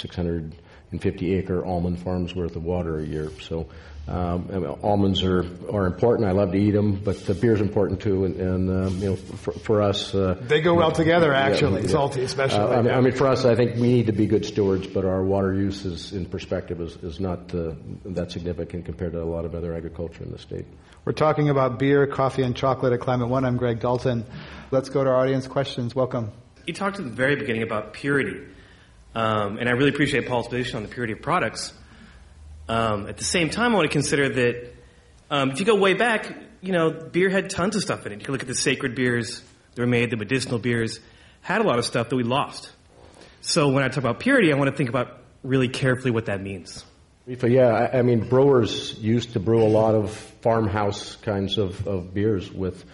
650 0.90 1.34
acre 1.34 1.64
almond 1.64 2.00
farms 2.00 2.34
worth 2.34 2.56
of 2.56 2.64
water 2.64 2.98
a 2.98 3.04
year. 3.04 3.30
So 3.40 3.68
um, 4.08 4.48
I 4.50 4.58
mean, 4.58 4.66
almonds 4.82 5.22
are, 5.22 5.44
are 5.70 5.84
important. 5.84 6.26
I 6.26 6.32
love 6.32 6.52
to 6.52 6.58
eat 6.58 6.70
them, 6.70 6.94
but 6.94 7.26
the 7.26 7.34
beer 7.34 7.52
is 7.52 7.60
important 7.60 8.00
too. 8.00 8.24
And, 8.24 8.36
and 8.36 8.70
um, 8.70 8.98
you 8.98 9.10
know, 9.10 9.16
for, 9.16 9.52
for 9.52 9.82
us, 9.82 10.14
uh, 10.14 10.34
they 10.40 10.62
go 10.62 10.72
well 10.72 10.92
together. 10.92 11.34
Actually, 11.34 11.82
yeah, 11.82 11.88
salty 11.88 12.22
especially. 12.22 12.60
Uh, 12.60 12.78
I, 12.78 12.82
mean, 12.82 12.94
I, 12.94 13.00
mean, 13.02 13.12
for 13.12 13.26
us, 13.26 13.44
I 13.44 13.54
think 13.54 13.74
we 13.74 13.92
need 13.92 14.06
to 14.06 14.12
be 14.12 14.26
good 14.26 14.46
stewards, 14.46 14.86
but 14.86 15.04
our 15.04 15.22
water 15.22 15.52
use 15.52 15.84
is, 15.84 16.14
in 16.14 16.24
perspective, 16.24 16.80
is, 16.80 16.96
is 16.96 17.20
not 17.20 17.54
uh, 17.54 17.74
that 18.06 18.32
significant 18.32 18.86
compared 18.86 19.12
to 19.12 19.22
a 19.22 19.24
lot 19.24 19.44
of 19.44 19.54
other 19.54 19.74
agriculture 19.74 20.24
in 20.24 20.32
the 20.32 20.38
state. 20.38 20.64
We're 21.04 21.12
talking 21.12 21.50
about 21.50 21.78
beer, 21.78 22.06
coffee, 22.06 22.44
and 22.44 22.56
chocolate 22.56 22.94
at 22.94 23.00
Climate 23.00 23.28
One. 23.28 23.44
I'm 23.44 23.58
Greg 23.58 23.78
Dalton. 23.78 24.24
Let's 24.70 24.88
go 24.88 25.04
to 25.04 25.10
our 25.10 25.16
audience 25.16 25.46
questions. 25.46 25.94
Welcome. 25.94 26.32
You 26.66 26.72
talked 26.72 26.98
at 26.98 27.04
the 27.04 27.10
very 27.10 27.36
beginning 27.36 27.62
about 27.62 27.92
purity, 27.92 28.40
um, 29.14 29.58
and 29.58 29.68
I 29.68 29.72
really 29.72 29.90
appreciate 29.90 30.28
Paul's 30.28 30.48
position 30.48 30.76
on 30.76 30.82
the 30.82 30.88
purity 30.88 31.12
of 31.12 31.22
products. 31.22 31.72
Um, 32.68 33.06
at 33.06 33.16
the 33.16 33.24
same 33.24 33.50
time, 33.50 33.72
I 33.72 33.76
want 33.76 33.90
to 33.90 33.92
consider 33.92 34.28
that 34.28 34.74
um, 35.30 35.50
if 35.50 35.60
you 35.60 35.66
go 35.66 35.76
way 35.76 35.94
back, 35.94 36.36
you 36.60 36.72
know, 36.72 36.90
beer 36.90 37.28
had 37.28 37.50
tons 37.50 37.76
of 37.76 37.82
stuff 37.82 38.06
in 38.06 38.12
it. 38.12 38.20
You 38.20 38.24
can 38.24 38.32
look 38.32 38.42
at 38.42 38.48
the 38.48 38.54
sacred 38.54 38.94
beers 38.94 39.42
that 39.74 39.80
were 39.80 39.86
made, 39.86 40.10
the 40.10 40.16
medicinal 40.16 40.58
beers 40.58 41.00
had 41.40 41.60
a 41.60 41.64
lot 41.64 41.78
of 41.78 41.84
stuff 41.84 42.08
that 42.08 42.16
we 42.16 42.24
lost. 42.24 42.70
So 43.40 43.70
when 43.70 43.82
I 43.84 43.88
talk 43.88 43.98
about 43.98 44.20
purity, 44.20 44.52
I 44.52 44.56
want 44.56 44.70
to 44.70 44.76
think 44.76 44.88
about 44.88 45.18
really 45.42 45.68
carefully 45.68 46.10
what 46.10 46.26
that 46.26 46.42
means. 46.42 46.84
Yeah, 47.26 47.90
I, 47.92 48.02
mean, 48.02 48.26
brewers 48.26 48.98
used 48.98 49.34
to 49.34 49.40
brew 49.40 49.62
a 49.62 49.68
lot 49.68 49.94
of 49.94 50.12
farmhouse 50.40 51.16
kinds 51.16 51.58
of, 51.58 51.86
of 51.86 52.14
beers 52.14 52.50
with 52.50 52.84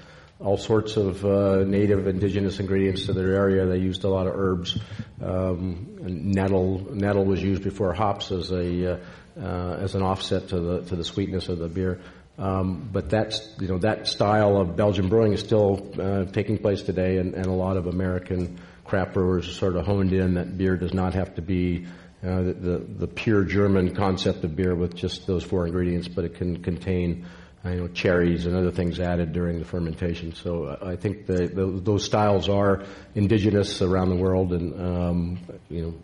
all 0.41 0.57
sorts 0.57 0.97
of 0.97 1.25
uh, 1.25 1.65
native 1.65 2.07
indigenous 2.07 2.59
ingredients 2.59 3.07
to 3.07 3.13
their 3.13 3.35
area. 3.35 3.67
They 3.67 3.79
used 3.79 4.05
a 4.05 4.09
lot 4.09 4.27
of 4.27 4.35
herbs. 4.35 4.79
Um, 5.23 5.97
nettle 6.01 6.87
nettle 6.93 7.25
was 7.25 7.43
used 7.43 7.63
before 7.63 7.93
hops 7.95 8.31
as 8.33 8.51
a 8.51 8.95
uh, 8.95 8.99
uh, 9.41 9.79
as 9.81 9.95
an 9.95 10.03
offset 10.03 10.49
to 10.49 10.61
the 10.61 10.83
to 10.83 10.97
the 10.97 11.05
sweetness 11.05 11.49
of 11.49 11.59
the 11.59 11.69
beer. 11.69 12.01
Um, 12.37 12.89
but 12.93 13.11
that's 13.11 13.49
you 13.61 13.69
know 13.69 13.79
that 13.79 14.09
style 14.09 14.57
of 14.57 14.77
Belgian 14.77 15.09
brewing 15.09 15.33
is 15.35 15.41
still 15.41 15.93
uh, 16.01 16.25
taking 16.25 16.59
place 16.59 16.83
today, 16.83 17.19
and, 17.19 17.35
and, 17.35 17.47
a 17.47 17.53
lot 17.53 17.77
of 17.77 17.87
American 17.87 18.59
craft 18.85 19.15
brewers 19.15 19.57
sort 19.57 19.77
of 19.77 19.87
honed 19.87 20.13
in 20.13 20.35
that 20.35 20.59
beer 20.59 20.77
does 20.77 20.93
not 20.93 21.15
have 21.15 21.37
to 21.37 21.43
be 21.43 21.87
uh, 22.25 22.43
the, 22.43 22.53
the, 22.55 22.79
the 22.79 23.07
pure 23.07 23.45
German 23.45 23.95
concept 23.95 24.43
of 24.43 24.57
beer 24.57 24.75
with 24.75 24.97
just 24.97 25.29
those 25.29 25.45
four 25.45 25.65
ingredients, 25.67 26.09
but 26.09 26.25
it 26.25 26.35
can 26.35 26.61
contain 26.61 27.25
you 27.65 27.77
know 27.77 27.89
cherries 27.89 28.47
and 28.47 28.55
other 28.55 28.71
things 28.71 29.01
added 29.01 29.33
during 29.33 29.59
the 29.59 29.65
fermentation. 29.65 30.35
So 30.35 30.65
uh, 30.65 30.79
I 30.83 30.97
think 30.97 31.27
the, 31.27 31.47
the, 31.47 31.67
those 31.67 32.05
styles 32.05 32.49
are 32.49 32.85
indigenous 33.15 33.81
around 33.81 34.11
the 34.11 34.17
world, 34.17 34.53
and 34.53 34.81
um, 34.81 35.39
you 35.69 35.83
know 35.83 35.95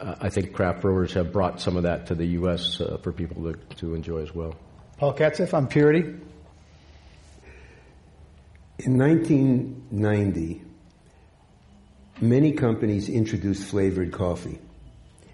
uh, 0.00 0.16
I 0.20 0.28
think 0.28 0.52
craft 0.52 0.82
brewers 0.82 1.14
have 1.14 1.32
brought 1.32 1.60
some 1.60 1.76
of 1.76 1.84
that 1.84 2.06
to 2.08 2.14
the 2.14 2.26
U.S. 2.26 2.80
Uh, 2.80 2.98
for 3.02 3.12
people 3.12 3.52
to, 3.52 3.58
to 3.76 3.94
enjoy 3.94 4.18
as 4.18 4.34
well. 4.34 4.54
Paul 4.98 5.14
Katzeff 5.14 5.54
on 5.54 5.66
purity. 5.66 6.14
In 8.80 8.96
1990, 8.96 10.62
many 12.20 12.52
companies 12.52 13.08
introduced 13.08 13.64
flavored 13.64 14.12
coffee, 14.12 14.60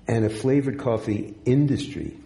and 0.07 0.25
a 0.25 0.31
flavored 0.31 0.79
coffee 0.79 1.35
industry 1.45 2.16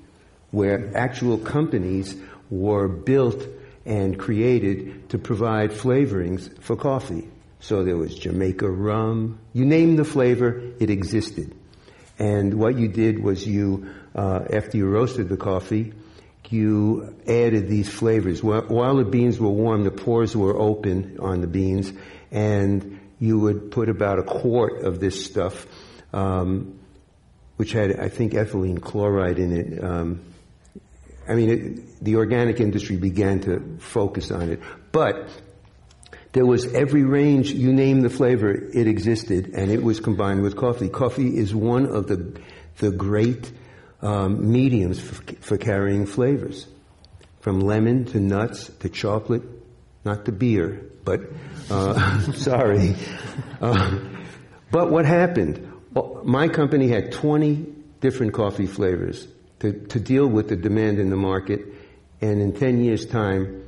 where 0.51 0.97
actual 0.97 1.39
companies 1.39 2.17
were 2.51 2.89
built 2.89 3.43
and 3.85 4.19
created 4.19 5.09
to 5.11 5.19
provide 5.19 5.71
flavorings 5.71 6.61
for 6.63 6.77
coffee. 6.77 7.29
So 7.61 7.85
there 7.85 7.97
was 7.97 8.15
Jamaica 8.15 8.69
rum. 8.69 9.39
You 9.53 9.65
name 9.65 9.97
the 9.97 10.05
flavor, 10.05 10.61
it 10.79 10.91
existed. 10.91 11.55
And 12.19 12.55
what 12.55 12.79
you 12.79 12.89
did 12.89 13.23
was 13.23 13.47
you, 13.47 13.95
uh, 14.15 14.41
after 14.53 14.77
you 14.77 14.89
roasted 14.89 15.29
the 15.29 15.37
coffee, 15.37 15.93
you 16.51 17.15
added 17.27 17.69
these 17.69 17.89
flavors. 17.89 18.43
While 18.43 18.97
the 18.97 19.05
beans 19.05 19.39
were 19.39 19.51
warm, 19.51 19.85
the 19.85 19.91
pores 19.91 20.35
were 20.35 20.57
open 20.57 21.19
on 21.21 21.41
the 21.41 21.47
beans, 21.47 21.93
and 22.31 23.01
you 23.19 23.39
would 23.39 23.71
put 23.71 23.89
about 23.89 24.19
a 24.19 24.23
quart 24.23 24.83
of 24.85 25.01
this 25.01 25.25
stuff, 25.25 25.67
um, 26.13 26.79
which 27.57 27.73
had, 27.73 27.99
I 27.99 28.09
think, 28.09 28.33
ethylene 28.33 28.81
chloride 28.81 29.39
in 29.39 29.53
it. 29.53 29.85
Um, 29.85 30.23
I 31.29 31.35
mean, 31.35 31.51
it, 31.51 32.05
the 32.05 32.17
organic 32.17 32.59
industry 32.59 32.97
began 32.97 33.41
to 33.41 33.77
focus 33.79 34.31
on 34.31 34.51
it. 34.51 34.61
But 34.93 35.29
there 36.33 36.47
was 36.47 36.73
every 36.75 37.05
range, 37.05 37.51
you 37.51 37.73
name 37.73 38.01
the 38.01 38.11
flavor, 38.11 38.51
it 38.51 38.87
existed, 38.87 39.51
and 39.55 39.71
it 39.71 39.83
was 39.83 40.01
combined 40.01 40.43
with 40.43 40.57
coffee. 40.57 40.89
Coffee 40.89 41.37
is 41.37 41.55
one 41.55 41.87
of 41.87 42.07
the, 42.07 42.41
the 42.79 42.91
great 42.91 43.53
um, 44.01 44.51
mediums 44.51 45.01
for, 45.01 45.35
for, 45.41 45.59
carrying 45.59 46.07
flavors. 46.07 46.67
From 47.41 47.61
lemon 47.61 48.05
to 48.07 48.21
nuts 48.21 48.69
to 48.81 48.89
chocolate, 48.89 49.43
not 50.05 50.25
to 50.25 50.33
beer, 50.33 50.91
but, 51.05 51.21
uh, 51.71 52.21
sorry. 52.33 52.95
Uh, 53.61 53.99
but 54.71 54.91
what 54.91 55.05
happened? 55.05 55.73
My 56.25 56.49
company 56.49 56.89
had 56.89 57.13
20 57.13 57.75
different 58.01 58.35
coffee 58.35 58.67
flavors 58.67 59.27
to, 59.61 59.73
to 59.73 60.01
deal 60.01 60.27
with 60.27 60.49
the 60.49 60.57
demand 60.57 60.99
in 60.99 61.11
the 61.11 61.17
market, 61.17 61.61
and 62.21 62.41
in 62.41 62.53
10 62.53 62.85
years' 62.85 63.07
time, 63.07 63.65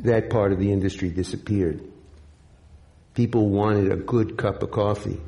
that 0.00 0.30
part 0.30 0.52
of 0.52 0.58
the 0.58 0.72
industry 0.72 1.10
disappeared 1.10 1.90
people 3.14 3.48
wanted 3.48 3.92
a 3.92 3.96
good 3.96 4.36
cup 4.36 4.62
of 4.62 4.70
coffee. 4.70 5.20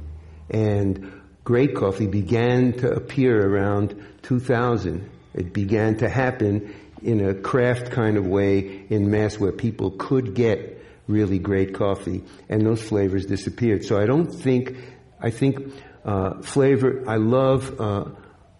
And 0.50 1.12
great 1.44 1.74
coffee 1.74 2.06
began 2.06 2.72
to 2.74 2.90
appear 2.90 3.46
around 3.46 3.94
2000. 4.22 5.10
It 5.34 5.52
began 5.52 5.96
to 5.98 6.08
happen 6.08 6.74
in 7.02 7.24
a 7.24 7.34
craft 7.34 7.90
kind 7.90 8.16
of 8.16 8.26
way 8.26 8.84
in 8.88 9.10
mass 9.10 9.38
where 9.38 9.52
people 9.52 9.90
could 9.90 10.34
get 10.34 10.82
really 11.08 11.38
great 11.38 11.74
coffee 11.74 12.22
and 12.48 12.64
those 12.64 12.82
flavors 12.82 13.26
disappeared. 13.26 13.84
So 13.84 14.00
I 14.00 14.06
don't 14.06 14.32
think, 14.32 14.76
I 15.20 15.30
think 15.30 15.74
uh, 16.04 16.42
flavor, 16.42 17.02
I 17.08 17.16
love 17.16 17.80
uh, 17.80 18.04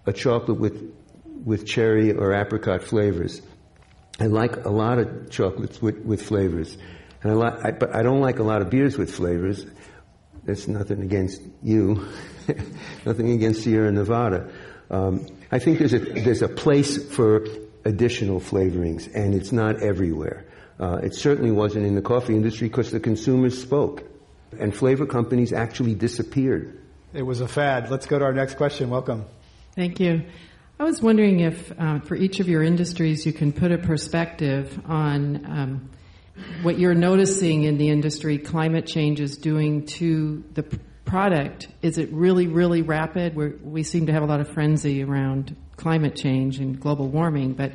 a 0.07 0.13
chocolate 0.13 0.59
with, 0.59 0.93
with 1.45 1.67
cherry 1.67 2.13
or 2.13 2.33
apricot 2.33 2.83
flavors. 2.83 3.43
I 4.21 4.27
like 4.27 4.65
a 4.65 4.71
lot 4.71 4.99
of 4.99 5.31
chocolates 5.31 5.81
with, 5.81 5.99
with 6.05 6.23
flavors. 6.23 6.77
And 7.23 7.33
I, 7.33 7.35
li- 7.35 7.61
I, 7.65 7.71
but 7.73 7.95
I 7.95 8.03
don't 8.03 8.21
like 8.21 8.39
a 8.39 8.43
lot 8.43 8.63
of 8.63 8.71
beers 8.71 8.99
with 8.99 9.15
flavors. 9.15 9.67
That's 10.45 10.67
nothing 10.67 11.03
against 11.03 11.41
you, 11.63 12.07
nothing 13.07 13.31
against 13.31 13.63
Sierra 13.63 13.93
Nevada. 13.93 14.51
Um, 14.91 15.27
I 15.51 15.59
think 15.59 15.79
there's 15.79 15.95
a 15.95 16.01
there's 16.01 16.43
a 16.43 16.49
place 16.49 17.03
for 17.15 17.47
additional 17.85 18.41
flavorings, 18.41 19.09
and 19.15 19.35
it's 19.35 19.53
not 19.53 19.81
everywhere. 19.83 20.45
Uh, 20.81 20.97
it 21.03 21.15
certainly 21.15 21.53
wasn't 21.53 21.87
in 21.87 21.95
the 21.95 22.03
coffee 22.03 22.35
industry 22.35 22.69
because 22.69 22.91
the 22.91 22.99
consumers 22.99 23.61
spoke, 23.61 24.03
and 24.59 24.75
flavor 24.75 25.07
companies 25.07 25.53
actually 25.53 25.95
disappeared. 25.95 26.81
It 27.15 27.23
was 27.23 27.41
a 27.41 27.49
fad. 27.49 27.91
Let's 27.91 28.07
go 28.07 28.19
to 28.19 28.25
our 28.25 28.33
next 28.33 28.57
question. 28.57 28.91
Welcome. 28.91 29.27
Thank 29.77 30.01
you. 30.01 30.25
I 30.81 30.85
was 30.85 31.03
wondering 31.03 31.41
if, 31.41 31.73
uh, 31.79 32.01
for 32.01 32.17
each 32.17 32.41
of 32.41 32.49
your 32.49 32.63
industries, 32.63 33.25
you 33.27 33.33
can 33.33 33.53
put 33.53 33.73
a 33.73 33.79
perspective 33.79 34.81
on 34.87 35.45
um, 35.47 35.91
what 36.63 36.79
you're 36.79 36.95
noticing 36.95 37.65
in 37.65 37.77
the 37.77 37.91
industry 37.91 38.39
climate 38.39 38.87
change 38.87 39.21
is 39.21 39.37
doing 39.37 39.87
to 39.87 40.43
the 40.55 40.65
product. 41.05 41.69
Is 41.83 41.99
it 41.99 42.11
really 42.13 42.47
really 42.47 42.83
rapid? 42.83 43.37
We're, 43.37 43.55
we 43.63 43.83
seem 43.83 44.07
to 44.07 44.13
have 44.13 44.23
a 44.23 44.27
lot 44.27 44.41
of 44.41 44.49
frenzy 44.49 45.05
around 45.05 45.55
climate 45.77 46.17
change 46.17 46.59
and 46.59 46.81
global 46.81 47.09
warming 47.09 47.53
but 47.53 47.73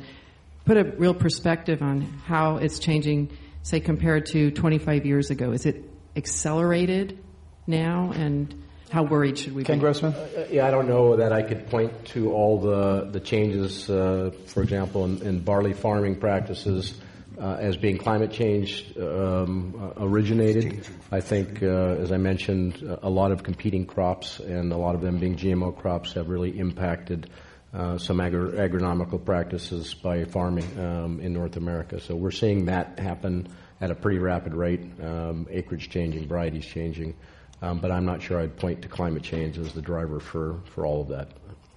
put 0.64 0.76
a 0.76 0.84
real 0.84 1.14
perspective 1.14 1.82
on 1.82 2.02
how 2.26 2.56
it's 2.56 2.78
changing 2.78 3.30
say 3.62 3.80
compared 3.80 4.26
to 4.26 4.50
25 4.50 5.06
years 5.06 5.30
ago. 5.30 5.52
Is 5.52 5.66
it 5.66 5.84
accelerated 6.16 7.22
now? 7.66 8.12
And 8.14 8.54
how 8.90 9.02
worried 9.02 9.38
should 9.38 9.54
we 9.54 9.64
Ken 9.64 9.78
be? 9.78 9.82
Grossman? 9.82 10.14
Uh, 10.14 10.46
yeah, 10.50 10.66
I 10.66 10.70
don't 10.70 10.88
know 10.88 11.16
that 11.16 11.32
I 11.32 11.42
could 11.42 11.68
point 11.68 11.92
to 12.06 12.32
all 12.32 12.60
the, 12.60 13.08
the 13.10 13.20
changes, 13.20 13.88
uh, 13.90 14.30
for 14.46 14.62
example, 14.62 15.04
in, 15.04 15.22
in 15.22 15.40
barley 15.40 15.72
farming 15.72 16.16
practices 16.16 16.94
uh, 17.40 17.56
as 17.60 17.76
being 17.76 17.98
climate 17.98 18.32
change 18.32 18.86
um, 18.98 19.74
uh, 19.80 20.04
originated. 20.04 20.86
I 21.12 21.20
think, 21.20 21.62
uh, 21.62 21.66
as 21.66 22.10
I 22.12 22.16
mentioned, 22.16 22.82
a 23.02 23.10
lot 23.10 23.30
of 23.30 23.42
competing 23.42 23.86
crops 23.86 24.40
and 24.40 24.72
a 24.72 24.76
lot 24.76 24.94
of 24.94 25.00
them 25.00 25.18
being 25.18 25.36
GMO 25.36 25.76
crops 25.76 26.14
have 26.14 26.28
really 26.28 26.58
impacted 26.58 27.30
uh, 27.72 27.98
some 27.98 28.20
agri- 28.20 28.52
agronomical 28.52 29.22
practices 29.22 29.94
by 29.94 30.24
farming 30.24 30.78
um, 30.78 31.20
in 31.20 31.32
North 31.32 31.56
America. 31.56 32.00
So 32.00 32.16
we're 32.16 32.30
seeing 32.30 32.66
that 32.66 32.98
happen 32.98 33.48
at 33.80 33.90
a 33.90 33.94
pretty 33.94 34.18
rapid 34.18 34.54
rate. 34.54 34.80
Um, 35.02 35.46
acreage 35.50 35.90
changing, 35.90 36.26
varieties 36.26 36.64
changing, 36.64 37.14
um, 37.62 37.78
but 37.78 37.90
I'm 37.90 38.04
not 38.04 38.22
sure 38.22 38.40
I'd 38.40 38.56
point 38.56 38.82
to 38.82 38.88
climate 38.88 39.22
change 39.22 39.58
as 39.58 39.72
the 39.72 39.82
driver 39.82 40.20
for, 40.20 40.60
for 40.74 40.86
all 40.86 41.00
of 41.00 41.08
that. 41.08 41.28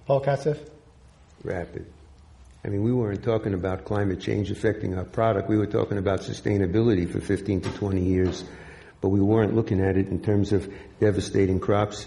Paul 0.06 0.20
Katzeff? 0.20 0.58
Rapid. 1.42 1.86
I 2.64 2.68
mean, 2.68 2.82
we 2.84 2.92
weren't 2.92 3.24
talking 3.24 3.54
about 3.54 3.84
climate 3.84 4.20
change 4.20 4.50
affecting 4.50 4.96
our 4.96 5.04
product. 5.04 5.48
We 5.48 5.58
were 5.58 5.66
talking 5.66 5.98
about 5.98 6.20
sustainability 6.20 7.10
for 7.10 7.20
15 7.20 7.62
to 7.62 7.70
20 7.70 8.00
years, 8.00 8.44
but 9.00 9.08
we 9.08 9.20
weren't 9.20 9.56
looking 9.56 9.80
at 9.80 9.96
it 9.96 10.08
in 10.08 10.22
terms 10.22 10.52
of 10.52 10.72
devastating 11.00 11.58
crops, 11.58 12.06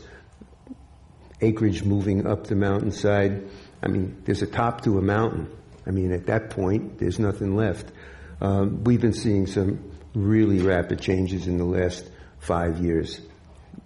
acreage 1.41 1.83
moving 1.83 2.25
up 2.25 2.47
the 2.47 2.55
mountainside. 2.55 3.49
I 3.83 3.87
mean, 3.89 4.21
there's 4.23 4.41
a 4.41 4.47
top 4.47 4.81
to 4.85 4.97
a 4.97 5.01
mountain. 5.01 5.49
I 5.85 5.91
mean, 5.91 6.13
at 6.13 6.27
that 6.27 6.51
point, 6.51 6.99
there's 6.99 7.19
nothing 7.19 7.57
left. 7.57 7.91
Um, 8.39 8.85
we've 8.85 9.01
been 9.01 9.13
seeing 9.13 9.47
some 9.47 9.91
really 10.13 10.59
rapid 10.59 11.01
changes 11.01 11.47
in 11.47 11.57
the 11.57 11.65
last 11.65 12.09
five 12.39 12.79
years 12.79 13.19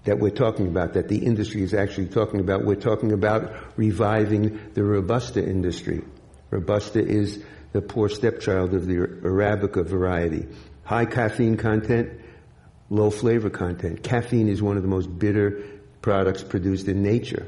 that 0.06 0.20
we're 0.20 0.30
talking 0.30 0.68
about, 0.68 0.94
that 0.94 1.08
the 1.08 1.18
industry 1.18 1.62
is 1.62 1.74
actually 1.74 2.08
talking 2.08 2.40
about. 2.40 2.66
We're 2.66 2.76
talking 2.76 3.12
about 3.12 3.54
reviving 3.78 4.60
the 4.74 4.84
Robusta 4.84 5.46
industry. 5.46 6.02
Robusta 6.50 7.00
is 7.00 7.44
the 7.74 7.82
poor 7.82 8.10
stepchild 8.10 8.74
of 8.74 8.88
the 8.88 8.96
Arabica 8.96 9.86
variety. 9.86 10.48
High 10.84 11.06
caffeine 11.06 11.58
content, 11.58 12.20
low 12.90 13.12
flavor 13.12 13.50
content. 13.50 14.04
Caffeine 14.04 14.48
is 14.48 14.62
one 14.62 14.78
of 14.78 14.84
the 14.84 14.90
most 14.90 15.08
bitter 15.20 15.64
products 16.02 16.44
produced 16.44 16.88
in 16.88 17.04
nature. 17.04 17.46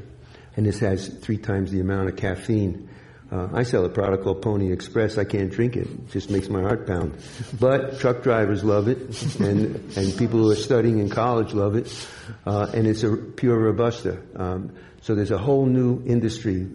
And 0.56 0.66
this 0.66 0.80
has 0.80 1.08
three 1.08 1.38
times 1.38 1.72
the 1.72 1.80
amount 1.80 2.10
of 2.10 2.18
caffeine. 2.18 2.90
Uh, 3.32 3.48
I 3.54 3.64
sell 3.64 3.86
a 3.86 3.90
product 3.90 4.26
called 4.26 4.42
Pony 4.42 4.74
Express. 4.74 5.18
I 5.18 5.24
can't 5.24 5.50
drink 5.50 5.78
it. 5.78 5.88
It 5.88 6.10
just 6.12 6.30
makes 6.30 6.50
my 6.50 6.62
heart 6.62 6.86
pound. 6.86 7.18
But 7.58 8.00
truck 8.00 8.24
drivers 8.24 8.62
love 8.62 8.90
it, 8.90 9.40
and, 9.40 9.98
and 9.98 10.18
people 10.18 10.40
who 10.40 10.52
are 10.52 10.56
studying 10.56 11.00
in 11.00 11.10
college 11.10 11.54
love 11.54 11.76
it. 11.76 12.08
Uh, 12.46 12.70
and 12.74 12.86
it's 12.86 13.04
a 13.04 13.16
pure 13.16 13.58
Robusta. 13.58 14.22
Um, 14.36 14.76
so 15.02 15.16
there's 15.16 15.32
a 15.32 15.38
whole 15.38 15.66
new 15.66 16.04
industry 16.06 16.68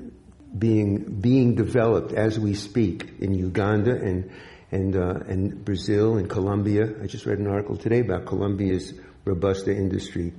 being 0.56 1.20
being 1.20 1.54
developed 1.54 2.12
as 2.12 2.38
we 2.38 2.54
speak 2.54 3.14
in 3.20 3.34
Uganda 3.34 3.92
and 3.92 4.30
and 4.70 4.96
uh, 4.96 5.20
and 5.28 5.62
Brazil 5.62 6.16
and 6.16 6.28
Colombia. 6.28 6.88
I 7.02 7.06
just 7.06 7.26
read 7.26 7.38
an 7.38 7.48
article 7.48 7.76
today 7.76 8.00
about 8.00 8.24
Colombia's 8.24 8.94
robusta 9.24 9.76
industry. 9.76 10.32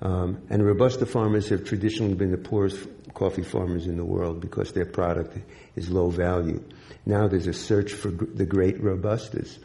Um, 0.00 0.42
and 0.48 0.64
robusta 0.64 1.06
farmers 1.06 1.48
have 1.48 1.64
traditionally 1.64 2.14
been 2.14 2.30
the 2.30 2.38
poorest 2.38 2.86
coffee 3.14 3.42
farmers 3.42 3.86
in 3.86 3.96
the 3.96 4.04
world 4.04 4.40
because 4.40 4.72
their 4.72 4.86
product 4.86 5.36
is 5.74 5.90
low 5.90 6.08
value. 6.08 6.62
Now 7.04 7.26
there's 7.26 7.48
a 7.48 7.52
search 7.52 7.92
for 7.92 8.10
the 8.10 8.46
great 8.46 8.80
robustas. 8.80 9.58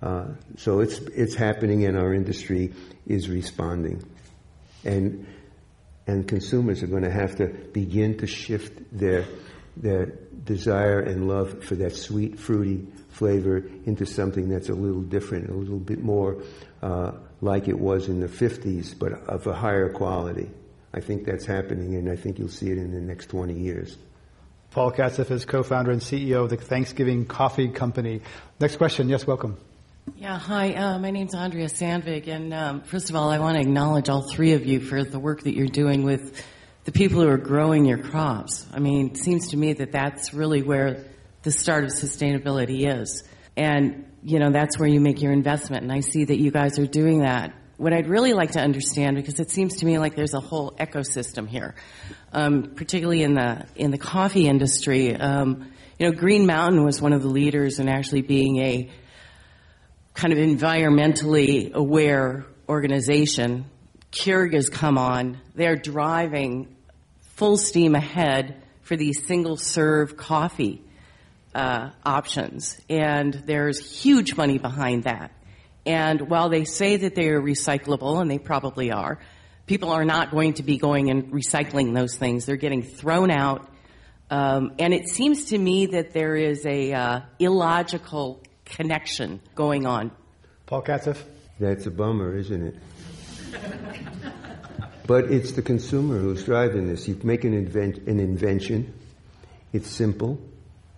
Uh, 0.00 0.28
so 0.56 0.80
it's 0.80 0.98
it's 0.98 1.34
happening, 1.34 1.86
and 1.86 1.96
our 1.96 2.12
industry 2.12 2.72
is 3.06 3.28
responding. 3.28 4.02
And 4.84 5.26
and 6.06 6.28
consumers 6.28 6.82
are 6.82 6.86
going 6.86 7.04
to 7.04 7.10
have 7.10 7.36
to 7.36 7.46
begin 7.46 8.18
to 8.18 8.26
shift 8.26 8.82
their 8.92 9.24
their 9.76 10.06
desire 10.44 11.00
and 11.00 11.26
love 11.26 11.64
for 11.64 11.74
that 11.76 11.96
sweet, 11.96 12.38
fruity 12.38 12.86
flavor 13.08 13.64
into 13.86 14.04
something 14.04 14.48
that's 14.48 14.68
a 14.68 14.74
little 14.74 15.02
different, 15.02 15.48
a 15.48 15.54
little 15.54 15.78
bit 15.78 16.02
more 16.02 16.42
uh, 16.84 17.12
like 17.40 17.66
it 17.66 17.78
was 17.78 18.08
in 18.08 18.20
the 18.20 18.28
50s, 18.28 18.96
but 18.96 19.12
of 19.26 19.46
a 19.46 19.54
higher 19.54 19.88
quality. 19.88 20.50
I 20.92 21.00
think 21.00 21.24
that's 21.24 21.46
happening, 21.46 21.94
and 21.94 22.10
I 22.10 22.16
think 22.16 22.38
you'll 22.38 22.48
see 22.48 22.70
it 22.70 22.76
in 22.76 22.92
the 22.92 23.00
next 23.00 23.30
20 23.30 23.54
years. 23.54 23.96
Paul 24.70 24.92
Katzeff 24.92 25.30
is 25.30 25.46
co-founder 25.46 25.90
and 25.90 26.02
CEO 26.02 26.44
of 26.44 26.50
the 26.50 26.56
Thanksgiving 26.56 27.24
Coffee 27.24 27.68
Company. 27.68 28.20
Next 28.60 28.76
question. 28.76 29.08
Yes, 29.08 29.26
welcome. 29.26 29.56
Yeah, 30.18 30.38
hi. 30.38 30.74
Uh, 30.74 30.98
my 30.98 31.10
name's 31.10 31.34
Andrea 31.34 31.68
Sandvig, 31.68 32.28
and 32.28 32.52
um, 32.52 32.82
first 32.82 33.08
of 33.08 33.16
all, 33.16 33.30
I 33.30 33.38
want 33.38 33.56
to 33.56 33.62
acknowledge 33.62 34.10
all 34.10 34.28
three 34.28 34.52
of 34.52 34.66
you 34.66 34.80
for 34.80 35.02
the 35.02 35.18
work 35.18 35.44
that 35.44 35.54
you're 35.54 35.66
doing 35.66 36.04
with 36.04 36.44
the 36.84 36.92
people 36.92 37.22
who 37.22 37.28
are 37.28 37.38
growing 37.38 37.86
your 37.86 37.98
crops. 37.98 38.66
I 38.74 38.78
mean, 38.78 39.12
it 39.12 39.16
seems 39.16 39.48
to 39.52 39.56
me 39.56 39.72
that 39.72 39.92
that's 39.92 40.34
really 40.34 40.62
where 40.62 41.06
the 41.44 41.50
start 41.50 41.84
of 41.84 41.90
sustainability 41.90 42.86
is, 43.00 43.24
and 43.56 44.04
you 44.24 44.38
know 44.38 44.50
that's 44.50 44.78
where 44.78 44.88
you 44.88 45.00
make 45.00 45.20
your 45.20 45.32
investment. 45.32 45.82
And 45.82 45.92
I 45.92 46.00
see 46.00 46.24
that 46.24 46.40
you 46.40 46.50
guys 46.50 46.78
are 46.78 46.86
doing 46.86 47.20
that. 47.20 47.52
What 47.76 47.92
I'd 47.92 48.08
really 48.08 48.32
like 48.32 48.52
to 48.52 48.60
understand, 48.60 49.16
because 49.16 49.38
it 49.38 49.50
seems 49.50 49.76
to 49.76 49.86
me 49.86 49.98
like 49.98 50.16
there's 50.16 50.32
a 50.32 50.40
whole 50.40 50.70
ecosystem 50.72 51.46
here, 51.46 51.74
um, 52.32 52.72
particularly 52.74 53.22
in 53.22 53.34
the 53.34 53.66
in 53.76 53.90
the 53.90 53.98
coffee 53.98 54.48
industry. 54.48 55.14
Um, 55.14 55.70
you 55.98 56.08
know, 56.08 56.16
Green 56.16 56.46
Mountain 56.46 56.84
was 56.84 57.00
one 57.02 57.12
of 57.12 57.22
the 57.22 57.28
leaders 57.28 57.78
in 57.78 57.88
actually 57.88 58.22
being 58.22 58.58
a 58.58 58.90
kind 60.14 60.32
of 60.32 60.38
environmentally 60.38 61.72
aware 61.72 62.46
organization. 62.68 63.66
Keurig 64.10 64.54
has 64.54 64.68
come 64.68 64.96
on. 64.96 65.38
They're 65.54 65.76
driving 65.76 66.74
full 67.34 67.56
steam 67.56 67.94
ahead 67.94 68.62
for 68.82 68.96
these 68.96 69.26
single 69.26 69.56
serve 69.56 70.16
coffee 70.16 70.83
uh, 71.54 71.90
options. 72.04 72.80
And 72.88 73.32
there's 73.32 74.02
huge 74.02 74.36
money 74.36 74.58
behind 74.58 75.04
that. 75.04 75.30
And 75.86 76.28
while 76.30 76.48
they 76.48 76.64
say 76.64 76.96
that 76.96 77.14
they 77.14 77.28
are 77.28 77.40
recyclable, 77.40 78.20
and 78.20 78.30
they 78.30 78.38
probably 78.38 78.90
are, 78.90 79.18
people 79.66 79.90
are 79.90 80.04
not 80.04 80.30
going 80.30 80.54
to 80.54 80.62
be 80.62 80.78
going 80.78 81.10
and 81.10 81.32
recycling 81.32 81.94
those 81.94 82.16
things. 82.16 82.46
They're 82.46 82.56
getting 82.56 82.82
thrown 82.82 83.30
out. 83.30 83.68
Um, 84.30 84.72
and 84.78 84.94
it 84.94 85.08
seems 85.08 85.46
to 85.46 85.58
me 85.58 85.86
that 85.86 86.12
there 86.12 86.36
is 86.36 86.64
a 86.64 86.92
uh, 86.92 87.20
illogical 87.38 88.42
connection 88.64 89.40
going 89.54 89.86
on. 89.86 90.10
Paul 90.66 90.82
Katzeff? 90.82 91.22
That's 91.60 91.86
a 91.86 91.90
bummer, 91.90 92.36
isn't 92.36 92.66
it? 92.66 92.74
but 95.06 95.26
it's 95.26 95.52
the 95.52 95.62
consumer 95.62 96.18
who's 96.18 96.44
driving 96.44 96.88
this. 96.88 97.06
You 97.06 97.20
make 97.22 97.44
an, 97.44 97.52
invent, 97.52 97.98
an 98.08 98.18
invention. 98.18 98.92
It's 99.72 99.88
simple. 99.88 100.40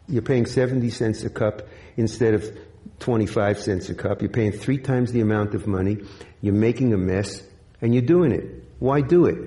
You're 0.09 0.23
paying 0.23 0.47
70 0.47 0.89
cents 0.91 1.25
a 1.25 1.31
cup 1.31 1.63
instead 1.97 2.35
of 2.35 2.45
25 3.01 3.61
cents 3.61 3.89
a 3.89 3.95
cup. 3.95 4.23
You're 4.23 4.31
paying 4.31 4.53
three 4.53 4.79
times 4.79 5.13
the 5.13 5.21
amount 5.21 5.55
of 5.55 5.67
money. 5.67 5.99
You're 6.41 6.55
making 6.55 6.93
a 6.93 6.97
mess, 6.97 7.43
and 7.81 7.95
you're 7.95 8.05
doing 8.05 8.33
it. 8.33 8.65
Why 8.79 9.01
do 9.01 9.27
it? 9.27 9.39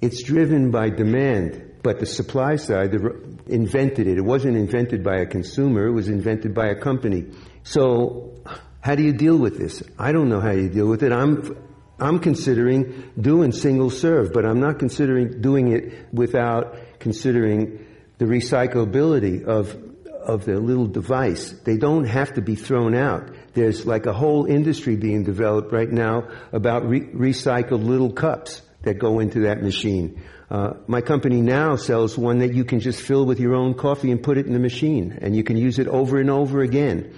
It's 0.00 0.22
driven 0.22 0.70
by 0.70 0.90
demand, 0.90 1.80
but 1.82 1.98
the 1.98 2.06
supply 2.06 2.56
side 2.56 2.92
the, 2.92 3.38
invented 3.46 4.06
it. 4.06 4.18
It 4.18 4.24
wasn't 4.24 4.56
invented 4.56 5.02
by 5.02 5.16
a 5.16 5.26
consumer. 5.26 5.86
It 5.86 5.92
was 5.92 6.08
invented 6.08 6.54
by 6.54 6.66
a 6.66 6.74
company. 6.74 7.30
So, 7.62 8.34
how 8.80 8.94
do 8.94 9.02
you 9.02 9.12
deal 9.12 9.38
with 9.38 9.58
this? 9.58 9.82
I 9.98 10.12
don't 10.12 10.28
know 10.28 10.40
how 10.40 10.50
you 10.50 10.68
deal 10.68 10.86
with 10.86 11.02
it. 11.02 11.12
I'm, 11.12 11.56
I'm 11.98 12.18
considering 12.18 13.10
doing 13.18 13.52
single 13.52 13.90
serve, 13.90 14.32
but 14.32 14.44
I'm 14.44 14.60
not 14.60 14.78
considering 14.78 15.40
doing 15.40 15.72
it 15.72 16.12
without 16.12 16.76
considering 16.98 17.86
the 18.18 18.26
recyclability 18.26 19.44
of 19.44 19.93
of 20.24 20.44
their 20.44 20.58
little 20.58 20.86
device. 20.86 21.52
They 21.64 21.76
don't 21.76 22.04
have 22.04 22.34
to 22.34 22.42
be 22.42 22.54
thrown 22.54 22.94
out. 22.94 23.30
There's 23.54 23.86
like 23.86 24.06
a 24.06 24.12
whole 24.12 24.46
industry 24.46 24.96
being 24.96 25.24
developed 25.24 25.72
right 25.72 25.90
now 25.90 26.28
about 26.52 26.88
re- 26.88 27.00
recycled 27.00 27.84
little 27.84 28.12
cups 28.12 28.62
that 28.82 28.94
go 28.94 29.20
into 29.20 29.40
that 29.40 29.62
machine. 29.62 30.22
Uh, 30.50 30.74
my 30.86 31.00
company 31.00 31.40
now 31.40 31.76
sells 31.76 32.18
one 32.18 32.38
that 32.38 32.52
you 32.54 32.64
can 32.64 32.80
just 32.80 33.00
fill 33.00 33.24
with 33.24 33.40
your 33.40 33.54
own 33.54 33.74
coffee 33.74 34.10
and 34.10 34.22
put 34.22 34.38
it 34.38 34.46
in 34.46 34.52
the 34.52 34.58
machine, 34.58 35.18
and 35.20 35.34
you 35.34 35.42
can 35.42 35.56
use 35.56 35.78
it 35.78 35.88
over 35.88 36.20
and 36.20 36.30
over 36.30 36.60
again. 36.60 37.14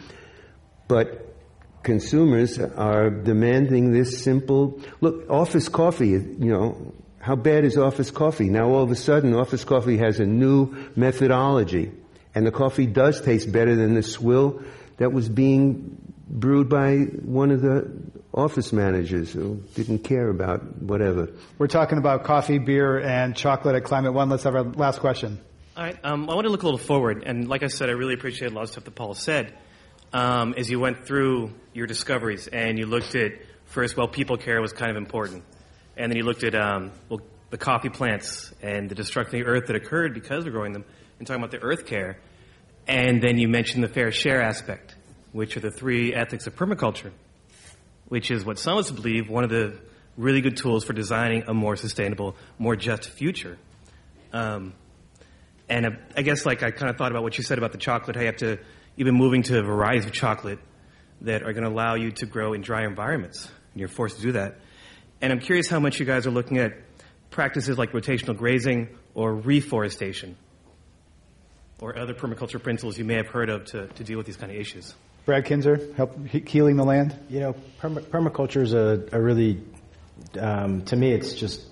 But 0.89 1.35
consumers 1.83 2.59
are 2.59 3.11
demanding 3.11 3.93
this 3.93 4.23
simple 4.23 4.81
look. 5.01 5.29
Office 5.29 5.69
coffee, 5.69 6.11
you 6.11 6.37
know, 6.39 6.95
how 7.19 7.35
bad 7.35 7.65
is 7.65 7.77
office 7.77 8.11
coffee? 8.11 8.49
Now 8.49 8.69
all 8.69 8.85
of 8.85 8.91
a 8.91 8.97
sudden, 8.97 9.35
office 9.35 9.65
coffee 9.65 9.99
has 9.99 10.21
a 10.21 10.27
new 10.27 10.75
methodology 10.95 11.91
and 12.37 12.47
the 12.47 12.53
coffee 12.53 12.85
does 12.85 13.21
taste 13.23 13.51
better 13.51 13.75
than 13.75 13.95
the 13.95 14.03
swill 14.03 14.63
that 14.99 15.11
was 15.11 15.27
being 15.27 15.97
brewed 16.29 16.69
by 16.69 16.99
one 16.99 17.51
of 17.51 17.63
the 17.63 17.91
office 18.35 18.75
managers 18.75 19.33
who 19.33 19.63
didn't 19.75 20.01
care 20.01 20.29
about 20.29 20.83
whatever. 20.83 21.31
We're 21.57 21.67
talking 21.67 21.97
about 21.97 22.25
coffee, 22.25 22.59
beer, 22.59 23.01
and 23.01 23.35
chocolate 23.35 23.75
at 23.75 23.85
Climate 23.85 24.13
One. 24.13 24.29
Let's 24.29 24.45
have 24.45 24.55
our 24.55 24.65
last 24.65 25.01
question. 25.01 25.41
All 25.79 25.83
right. 25.83 25.99
Um, 26.05 26.29
I 26.29 26.35
want 26.35 26.45
to 26.45 26.51
look 26.51 26.63
a 26.63 26.67
little 26.67 26.79
forward. 26.79 27.23
And 27.25 27.49
like 27.49 27.63
I 27.63 27.69
said, 27.69 27.89
I 27.89 27.93
really 27.93 28.13
appreciate 28.13 28.53
a 28.53 28.55
lot 28.55 28.65
of 28.65 28.69
stuff 28.69 28.85
that 28.85 28.95
Paul 28.95 29.15
said. 29.15 29.55
Um, 30.13 30.53
as 30.59 30.71
you 30.71 30.79
went 30.79 31.07
through 31.07 31.55
your 31.73 31.87
discoveries 31.87 32.49
and 32.49 32.79
you 32.79 32.85
looked 32.85 33.15
at, 33.15 33.33
first, 33.65 33.97
well, 33.97 34.09
people 34.09 34.37
care 34.37 34.61
was 34.61 34.75
kind 34.75 34.91
of 34.91 34.99
important. 34.99 35.43
And 35.97 36.13
then 36.13 36.19
you 36.19 36.25
looked 36.25 36.45
at, 36.45 36.55
um, 36.55 36.93
well, 37.09 37.21
the 37.49 37.59
coffee 37.59 37.89
plants 37.89 38.53
and 38.61 38.91
the 38.91 38.95
destruction 38.95 39.41
of 39.41 39.47
the 39.47 39.51
earth 39.51 39.69
that 39.69 39.77
occurred 39.77 40.13
because 40.13 40.45
of 40.45 40.53
growing 40.53 40.75
them 40.75 40.85
and 41.19 41.27
talking 41.27 41.43
about 41.43 41.51
the 41.51 41.63
earth 41.63 41.87
care. 41.87 42.19
And 42.87 43.23
then 43.23 43.39
you 43.39 43.49
mentioned 43.49 43.83
the 43.83 43.89
fair 43.89 44.13
share 44.13 44.43
aspect, 44.43 44.95
which 45.33 45.57
are 45.57 45.61
the 45.61 45.71
three 45.71 46.15
ethics 46.15 46.47
of 46.47 46.55
permaculture, 46.55 47.13
which 48.09 48.31
is 48.31 48.45
what 48.45 48.59
some 48.59 48.79
of 48.79 48.85
us 48.85 48.91
believe 48.91 49.29
one 49.29 49.45
of 49.45 49.51
the 49.51 49.79
really 50.17 50.41
good 50.41 50.57
tools 50.57 50.85
for 50.85 50.93
designing 50.93 51.45
a 51.49 51.55
more 51.55 51.77
sustainable, 51.77 52.37
more 52.59 52.77
just 52.77 53.11
future. 53.11 53.59
Um, 54.33 54.75
And 55.69 55.85
uh, 55.87 55.91
I 56.17 56.23
guess 56.23 56.47
like 56.47 56.63
I 56.63 56.71
kind 56.71 56.91
of 56.91 56.97
thought 56.97 57.11
about 57.11 57.25
what 57.25 57.39
you 57.39 57.45
said 57.45 57.59
about 57.59 57.73
the 57.73 57.79
chocolate. 57.79 58.15
How 58.15 58.23
you 58.23 58.29
have 58.29 58.37
to, 58.37 58.59
you've 58.95 59.07
been 59.07 59.17
moving 59.17 59.43
to 59.45 59.63
varieties 59.63 60.07
of 60.07 60.13
chocolate 60.13 60.61
that 61.23 61.43
are 61.43 61.53
going 61.53 61.65
to 61.65 61.71
allow 61.71 61.97
you 61.97 62.13
to 62.13 62.27
grow 62.27 62.53
in 62.53 62.61
dry 62.61 62.85
environments, 62.85 63.47
and 63.73 63.81
you're 63.81 63.89
forced 63.89 64.17
to 64.17 64.23
do 64.23 64.33
that. 64.33 64.61
And 65.21 65.33
I'm 65.33 65.41
curious 65.41 65.69
how 65.69 65.81
much 65.81 65.99
you 65.99 66.07
guys 66.07 66.27
are 66.27 66.31
looking 66.31 66.59
at 66.59 66.73
practices 67.31 67.77
like 67.79 67.93
rotational 67.93 68.37
grazing 68.37 68.97
or 69.15 69.35
reforestation 69.35 70.37
or 71.81 71.99
other 71.99 72.15
permaculture 72.15 72.63
principles 72.63 72.99
you 72.99 73.05
may 73.05 73.15
have 73.15 73.29
heard 73.29 73.51
of 73.51 73.65
to, 73.67 73.87
to 73.89 74.05
deal 74.05 74.17
with 74.17 74.27
these 74.27 74.37
kind 74.37 74.51
of 74.51 74.59
issues. 74.59 74.95
Brad 75.25 75.45
Kintzer, 75.45 75.95
help 75.97 76.27
he- 76.29 76.45
healing 76.47 76.77
the 76.77 76.85
land. 76.85 77.19
You 77.29 77.41
know, 77.41 77.57
perma- 77.81 78.03
permaculture 78.03 78.63
is 78.63 78.73
a, 78.73 79.05
a 79.13 79.21
really, 79.21 79.61
um, 80.39 80.83
to 80.87 80.97
me, 80.97 81.13
it's 81.13 81.35
just 81.35 81.63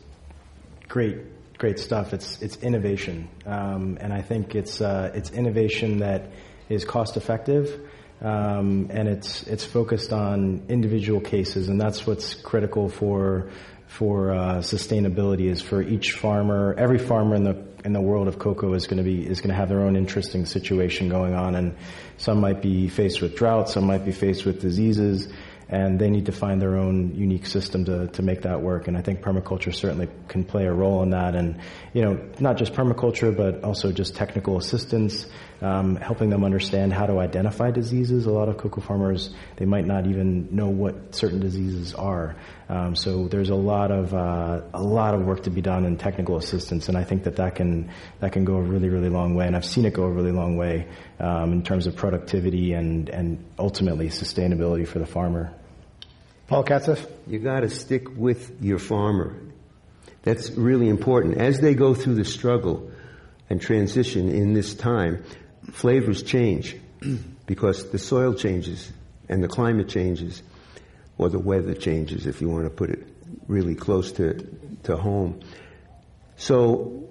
great, 0.89 1.19
great 1.57 1.79
stuff. 1.79 2.13
It's 2.13 2.43
it's 2.43 2.57
innovation, 2.57 3.29
um, 3.47 3.97
and 4.01 4.13
I 4.13 4.23
think 4.23 4.55
it's 4.55 4.81
uh, 4.81 5.13
it's 5.15 5.31
innovation 5.31 5.99
that 5.99 6.33
is 6.69 6.85
cost 6.85 7.17
effective, 7.17 7.81
um, 8.21 8.89
and 8.91 9.09
it's 9.09 9.45
it's 9.45 9.65
focused 9.65 10.13
on 10.13 10.65
individual 10.69 11.21
cases, 11.21 11.69
and 11.69 11.81
that's 11.81 12.07
what's 12.07 12.35
critical 12.35 12.89
for 12.89 13.51
for 13.99 14.33
uh, 14.33 14.59
sustainability. 14.59 15.51
Is 15.51 15.63
for 15.63 15.81
each 15.81 16.13
farmer, 16.13 16.75
every 16.77 16.99
farmer 16.99 17.37
in 17.37 17.45
the 17.45 17.65
in 17.85 17.93
the 17.93 18.01
world 18.01 18.29
of 18.29 18.39
cocoa 18.39 18.75
is 18.75 18.87
going 18.87 18.99
to 18.99 19.05
be 19.05 19.25
is 19.25 19.41
going 19.41 19.51
to 19.51 19.57
have 19.57 19.69
their 19.69 19.83
own 19.83 19.97
interesting 19.97 20.47
situation 20.47 21.09
going 21.09 21.35
on, 21.35 21.55
and 21.55 21.77
some 22.17 22.41
might 22.41 22.61
be 22.61 22.89
faced 22.89 23.23
with 23.23 23.37
drought, 23.37 23.69
some 23.69 23.87
might 23.87 24.05
be 24.05 24.13
faced 24.13 24.45
with 24.45 24.61
diseases, 24.61 25.29
and 25.69 25.99
they 25.99 26.11
need 26.11 26.27
to 26.27 26.33
find 26.33 26.61
their 26.61 26.77
own 26.77 27.15
unique 27.15 27.47
system 27.47 27.85
to, 27.85 28.09
to 28.09 28.23
make 28.23 28.43
that 28.43 28.61
work. 28.61 28.89
And 28.89 28.97
I 28.97 29.03
think 29.03 29.21
permaculture 29.21 29.75
certainly 29.75 30.09
can 30.29 30.45
play 30.45 30.67
a 30.67 30.73
role 30.73 31.03
in 31.03 31.11
that. 31.11 31.35
And 31.37 31.61
you 31.93 32.03
know, 32.03 32.21
not 32.41 32.57
just 32.57 32.73
permaculture, 32.73 33.35
but 33.37 33.63
also 33.63 33.93
just 33.93 34.15
technical 34.17 34.59
assistance, 34.59 35.27
um, 35.65 35.97
helping 35.97 36.29
them 36.29 36.45
understand 36.45 36.93
how 36.93 37.07
to 37.07 37.19
identify 37.19 37.71
diseases. 37.71 38.27
A 38.27 38.31
lot 38.31 38.49
of 38.51 38.59
cocoa 38.59 38.83
farmers 38.83 39.35
they 39.57 39.65
might 39.65 39.87
not 39.87 40.07
even 40.07 40.55
know 40.55 40.69
what 40.69 41.15
certain 41.15 41.41
diseases 41.41 41.95
are. 41.95 42.37
Um, 42.69 42.95
so 42.95 43.29
there's 43.29 43.49
a 43.49 43.55
lot 43.55 43.91
of 43.91 44.13
uh, 44.13 44.61
a 44.75 44.83
lot 44.83 45.15
of 45.15 45.23
work 45.25 45.45
to 45.45 45.51
be 45.51 45.63
done 45.63 45.87
in 45.87 45.97
technical 45.97 46.37
assistance, 46.37 46.89
and 46.89 46.99
I 46.99 47.05
think 47.05 47.25
that 47.25 47.37
that 47.37 47.55
can 47.55 47.91
that 48.21 48.33
can 48.33 48.45
go 48.45 48.57
a 48.57 48.63
really 48.63 48.91
really 48.91 49.09
long 49.09 49.35
way. 49.35 49.47
And 49.47 49.57
I've 49.57 49.65
seen 49.65 49.87
it 49.87 49.95
go 49.95 50.05
a 50.05 50.11
really 50.11 50.33
long 50.33 50.57
way 50.59 50.87
um, 51.19 51.53
in 51.53 51.63
terms 51.63 51.87
of 51.87 51.97
productivity 51.97 52.75
and 52.75 53.09
and 53.09 53.45
ultimately 53.59 54.09
sustainability 54.09 54.87
for 54.87 54.99
the 54.99 55.07
farmer. 55.07 55.53
Paul 56.47 56.65
Katzeff? 56.65 57.11
You 57.27 57.39
got 57.39 57.61
to 57.61 57.71
stick 57.71 58.15
with 58.15 58.63
your 58.63 58.79
farmer. 58.79 59.41
That's 60.23 60.51
really 60.51 60.89
important. 60.89 61.39
As 61.39 61.61
they 61.61 61.75
go 61.75 61.95
through 61.95 62.17
the 62.17 62.25
struggle 62.25 62.91
and 63.49 63.61
transition 63.61 64.29
in 64.31 64.53
this 64.53 64.75
time, 64.75 65.25
flavors 65.75 66.23
change 66.23 66.77
because 67.47 67.91
the 67.91 67.99
soil 67.99 68.33
changes 68.33 68.93
and 69.29 69.43
the 69.43 69.49
climate 69.49 69.89
changes 69.89 70.43
or 71.19 71.29
the 71.29 71.39
weather 71.39 71.75
changes 71.75 72.27
if 72.27 72.41
you 72.41 72.49
want 72.49 72.65
to 72.65 72.71
put 72.71 72.91
it 72.91 73.07
really 73.49 73.75
close 73.75 74.13
to, 74.13 74.35
to 74.85 74.97
home. 74.97 75.41
So 76.37 77.09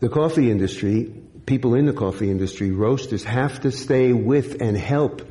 the 0.00 0.10
coffee 0.10 0.50
industry, 0.50 1.12
people 1.46 1.74
in 1.74 1.86
the 1.86 1.92
coffee 1.94 2.30
industry, 2.30 2.70
roasters 2.70 3.24
have 3.24 3.60
to 3.60 3.72
stay 3.72 4.12
with 4.12 4.60
and 4.60 4.76
help 4.76 5.26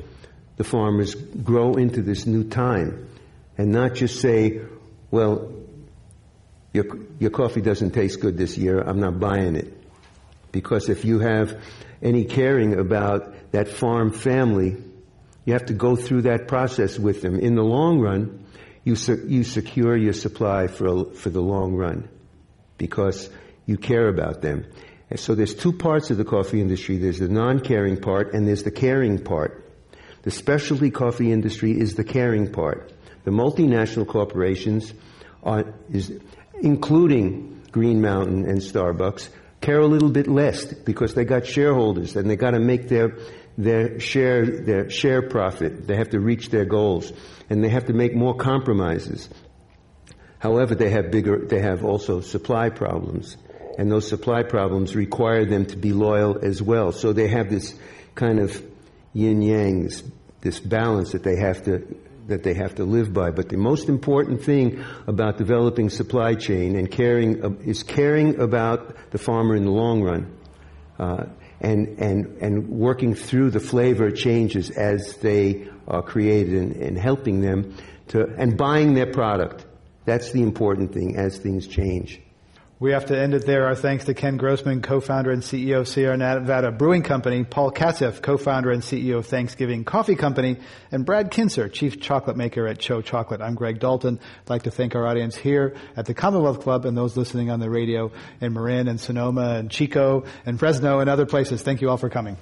the 0.56 0.64
farmers 0.64 1.14
grow 1.14 1.74
into 1.74 2.02
this 2.02 2.26
new 2.26 2.44
time 2.44 3.08
and 3.56 3.70
not 3.70 3.94
just 3.94 4.20
say, 4.20 4.60
well, 5.12 5.52
your, 6.72 6.84
your 7.20 7.30
coffee 7.30 7.60
doesn't 7.60 7.92
taste 7.92 8.20
good 8.20 8.36
this 8.36 8.58
year, 8.58 8.80
I'm 8.80 8.98
not 8.98 9.20
buying 9.20 9.54
it. 9.54 9.72
Because 10.50 10.88
if 10.88 11.04
you 11.04 11.20
have 11.20 11.60
any 12.04 12.24
caring 12.24 12.78
about 12.78 13.34
that 13.52 13.66
farm 13.66 14.12
family, 14.12 14.76
you 15.44 15.52
have 15.54 15.66
to 15.66 15.74
go 15.74 15.96
through 15.96 16.22
that 16.22 16.46
process 16.46 16.98
with 16.98 17.22
them. 17.22 17.38
In 17.40 17.54
the 17.54 17.64
long 17.64 17.98
run, 17.98 18.44
you, 18.84 18.96
you 19.26 19.42
secure 19.42 19.96
your 19.96 20.12
supply 20.12 20.66
for, 20.66 21.06
for 21.12 21.30
the 21.30 21.40
long 21.40 21.74
run 21.74 22.08
because 22.76 23.30
you 23.66 23.78
care 23.78 24.08
about 24.08 24.42
them. 24.42 24.66
And 25.10 25.18
so 25.18 25.34
there's 25.34 25.54
two 25.54 25.72
parts 25.72 26.10
of 26.10 26.18
the 26.18 26.24
coffee 26.24 26.60
industry. 26.60 26.98
There's 26.98 27.18
the 27.18 27.28
non-caring 27.28 28.00
part 28.00 28.34
and 28.34 28.46
there's 28.46 28.62
the 28.62 28.70
caring 28.70 29.22
part. 29.22 29.62
The 30.22 30.30
specialty 30.30 30.90
coffee 30.90 31.32
industry 31.32 31.78
is 31.78 31.94
the 31.94 32.04
caring 32.04 32.50
part. 32.52 32.92
The 33.24 33.30
multinational 33.30 34.06
corporations, 34.06 34.92
are, 35.42 35.74
is, 35.90 36.12
including 36.60 37.62
Green 37.72 38.00
Mountain 38.00 38.46
and 38.46 38.58
Starbucks, 38.58 39.28
care 39.64 39.80
a 39.80 39.86
little 39.86 40.10
bit 40.10 40.26
less 40.28 40.64
because 40.66 41.14
they 41.14 41.24
got 41.24 41.46
shareholders 41.46 42.16
and 42.16 42.28
they 42.28 42.36
got 42.36 42.52
to 42.52 42.60
make 42.60 42.88
their 42.88 43.16
their 43.56 43.98
share 43.98 44.44
their 44.46 44.90
share 44.90 45.22
profit. 45.22 45.86
They 45.86 45.96
have 45.96 46.10
to 46.10 46.20
reach 46.20 46.50
their 46.50 46.64
goals 46.64 47.12
and 47.48 47.64
they 47.64 47.68
have 47.70 47.86
to 47.86 47.92
make 47.92 48.14
more 48.14 48.34
compromises. 48.36 49.28
However, 50.38 50.74
they 50.74 50.90
have 50.90 51.10
bigger 51.10 51.46
they 51.46 51.60
have 51.60 51.84
also 51.84 52.20
supply 52.20 52.68
problems. 52.68 53.36
And 53.76 53.90
those 53.90 54.08
supply 54.08 54.44
problems 54.44 54.94
require 54.94 55.44
them 55.44 55.66
to 55.66 55.76
be 55.76 55.92
loyal 55.92 56.38
as 56.44 56.62
well. 56.62 56.92
So 56.92 57.12
they 57.12 57.28
have 57.28 57.50
this 57.50 57.74
kind 58.14 58.38
of 58.38 58.62
yin 59.12 59.42
yang, 59.42 59.84
this, 59.84 60.04
this 60.42 60.60
balance 60.60 61.12
that 61.12 61.24
they 61.24 61.36
have 61.36 61.64
to 61.64 61.82
that 62.26 62.42
they 62.42 62.54
have 62.54 62.74
to 62.76 62.84
live 62.84 63.12
by. 63.12 63.30
But 63.30 63.48
the 63.48 63.56
most 63.56 63.88
important 63.88 64.42
thing 64.42 64.82
about 65.06 65.38
developing 65.38 65.90
supply 65.90 66.34
chain 66.34 66.76
and 66.76 66.90
caring 66.90 67.44
uh, 67.44 67.50
is 67.64 67.82
caring 67.82 68.40
about 68.40 68.96
the 69.10 69.18
farmer 69.18 69.54
in 69.54 69.64
the 69.64 69.70
long 69.70 70.02
run. 70.02 70.36
Uh, 70.98 71.24
and, 71.60 71.98
and, 71.98 72.26
and 72.42 72.68
working 72.68 73.14
through 73.14 73.50
the 73.50 73.60
flavor 73.60 74.10
changes 74.10 74.70
as 74.70 75.16
they 75.18 75.68
are 75.88 76.02
created 76.02 76.54
and, 76.54 76.76
and 76.76 76.98
helping 76.98 77.40
them 77.40 77.74
to, 78.08 78.26
and 78.36 78.56
buying 78.56 78.94
their 78.94 79.10
product. 79.10 79.64
That's 80.04 80.32
the 80.32 80.42
important 80.42 80.92
thing 80.92 81.16
as 81.16 81.38
things 81.38 81.66
change. 81.66 82.20
We 82.80 82.90
have 82.90 83.06
to 83.06 83.16
end 83.18 83.34
it 83.34 83.46
there. 83.46 83.66
Our 83.66 83.76
thanks 83.76 84.06
to 84.06 84.14
Ken 84.14 84.36
Grossman, 84.36 84.82
co-founder 84.82 85.30
and 85.30 85.42
CEO 85.42 85.78
of 85.80 85.88
Sierra 85.88 86.16
Nevada 86.16 86.72
Brewing 86.72 87.04
Company, 87.04 87.44
Paul 87.44 87.70
Katzeff, 87.70 88.20
co-founder 88.20 88.72
and 88.72 88.82
CEO 88.82 89.18
of 89.18 89.26
Thanksgiving 89.26 89.84
Coffee 89.84 90.16
Company, 90.16 90.56
and 90.90 91.06
Brad 91.06 91.30
Kintzer, 91.30 91.72
chief 91.72 92.00
chocolate 92.00 92.36
maker 92.36 92.66
at 92.66 92.78
TCHO 92.78 93.04
Chocolate. 93.04 93.40
I'm 93.40 93.54
Greg 93.54 93.78
Dalton. 93.78 94.18
I'd 94.42 94.50
like 94.50 94.62
to 94.64 94.72
thank 94.72 94.96
our 94.96 95.06
audience 95.06 95.36
here 95.36 95.76
at 95.96 96.06
the 96.06 96.14
Commonwealth 96.14 96.62
Club 96.62 96.84
and 96.84 96.96
those 96.96 97.16
listening 97.16 97.48
on 97.48 97.60
the 97.60 97.70
radio 97.70 98.10
in 98.40 98.52
Marin 98.52 98.88
and 98.88 99.00
Sonoma 99.00 99.54
and 99.54 99.70
Chico 99.70 100.24
and 100.44 100.58
Fresno 100.58 100.98
and 100.98 101.08
other 101.08 101.26
places. 101.26 101.62
Thank 101.62 101.80
you 101.80 101.90
all 101.90 101.96
for 101.96 102.10
coming. 102.10 102.36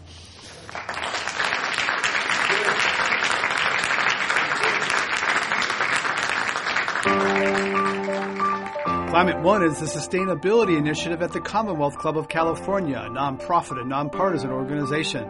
Climate 9.13 9.43
One 9.43 9.63
is 9.63 9.79
the 9.79 9.85
sustainability 9.85 10.79
initiative 10.79 11.21
at 11.21 11.35
the 11.35 11.41
Commonwealth 11.43 11.99
Club 11.99 12.17
of 12.17 12.31
California, 12.31 12.97
a 12.97 13.11
nonprofit 13.11 13.79
and 13.79 13.91
nonpartisan 13.91 14.51
organization. 14.51 15.29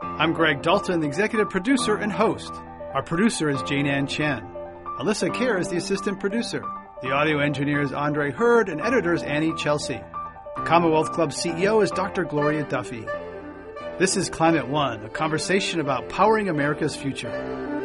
I'm 0.00 0.32
Greg 0.32 0.62
Dalton, 0.62 1.00
the 1.00 1.06
executive 1.06 1.50
producer 1.50 1.96
and 1.96 2.10
host. 2.10 2.50
Our 2.94 3.02
producer 3.02 3.50
is 3.50 3.62
Jane 3.64 3.86
Ann 3.86 4.06
Chen. 4.06 4.40
Alyssa 4.98 5.34
Kerr 5.34 5.58
is 5.58 5.68
the 5.68 5.76
assistant 5.76 6.18
producer. 6.18 6.64
The 7.02 7.12
audio 7.12 7.40
engineer 7.40 7.82
is 7.82 7.92
Andre 7.92 8.30
Hurd 8.30 8.70
and 8.70 8.80
editor 8.80 9.12
is 9.12 9.22
Annie 9.22 9.52
Chelsea. 9.54 10.00
The 10.56 10.62
Commonwealth 10.62 11.12
Club 11.12 11.28
CEO 11.28 11.84
is 11.84 11.90
Dr. 11.90 12.24
Gloria 12.24 12.64
Duffy. 12.64 13.04
This 13.98 14.16
is 14.16 14.30
Climate 14.30 14.66
One, 14.66 15.04
a 15.04 15.10
conversation 15.10 15.80
about 15.80 16.08
powering 16.08 16.48
America's 16.48 16.96
future. 16.96 17.79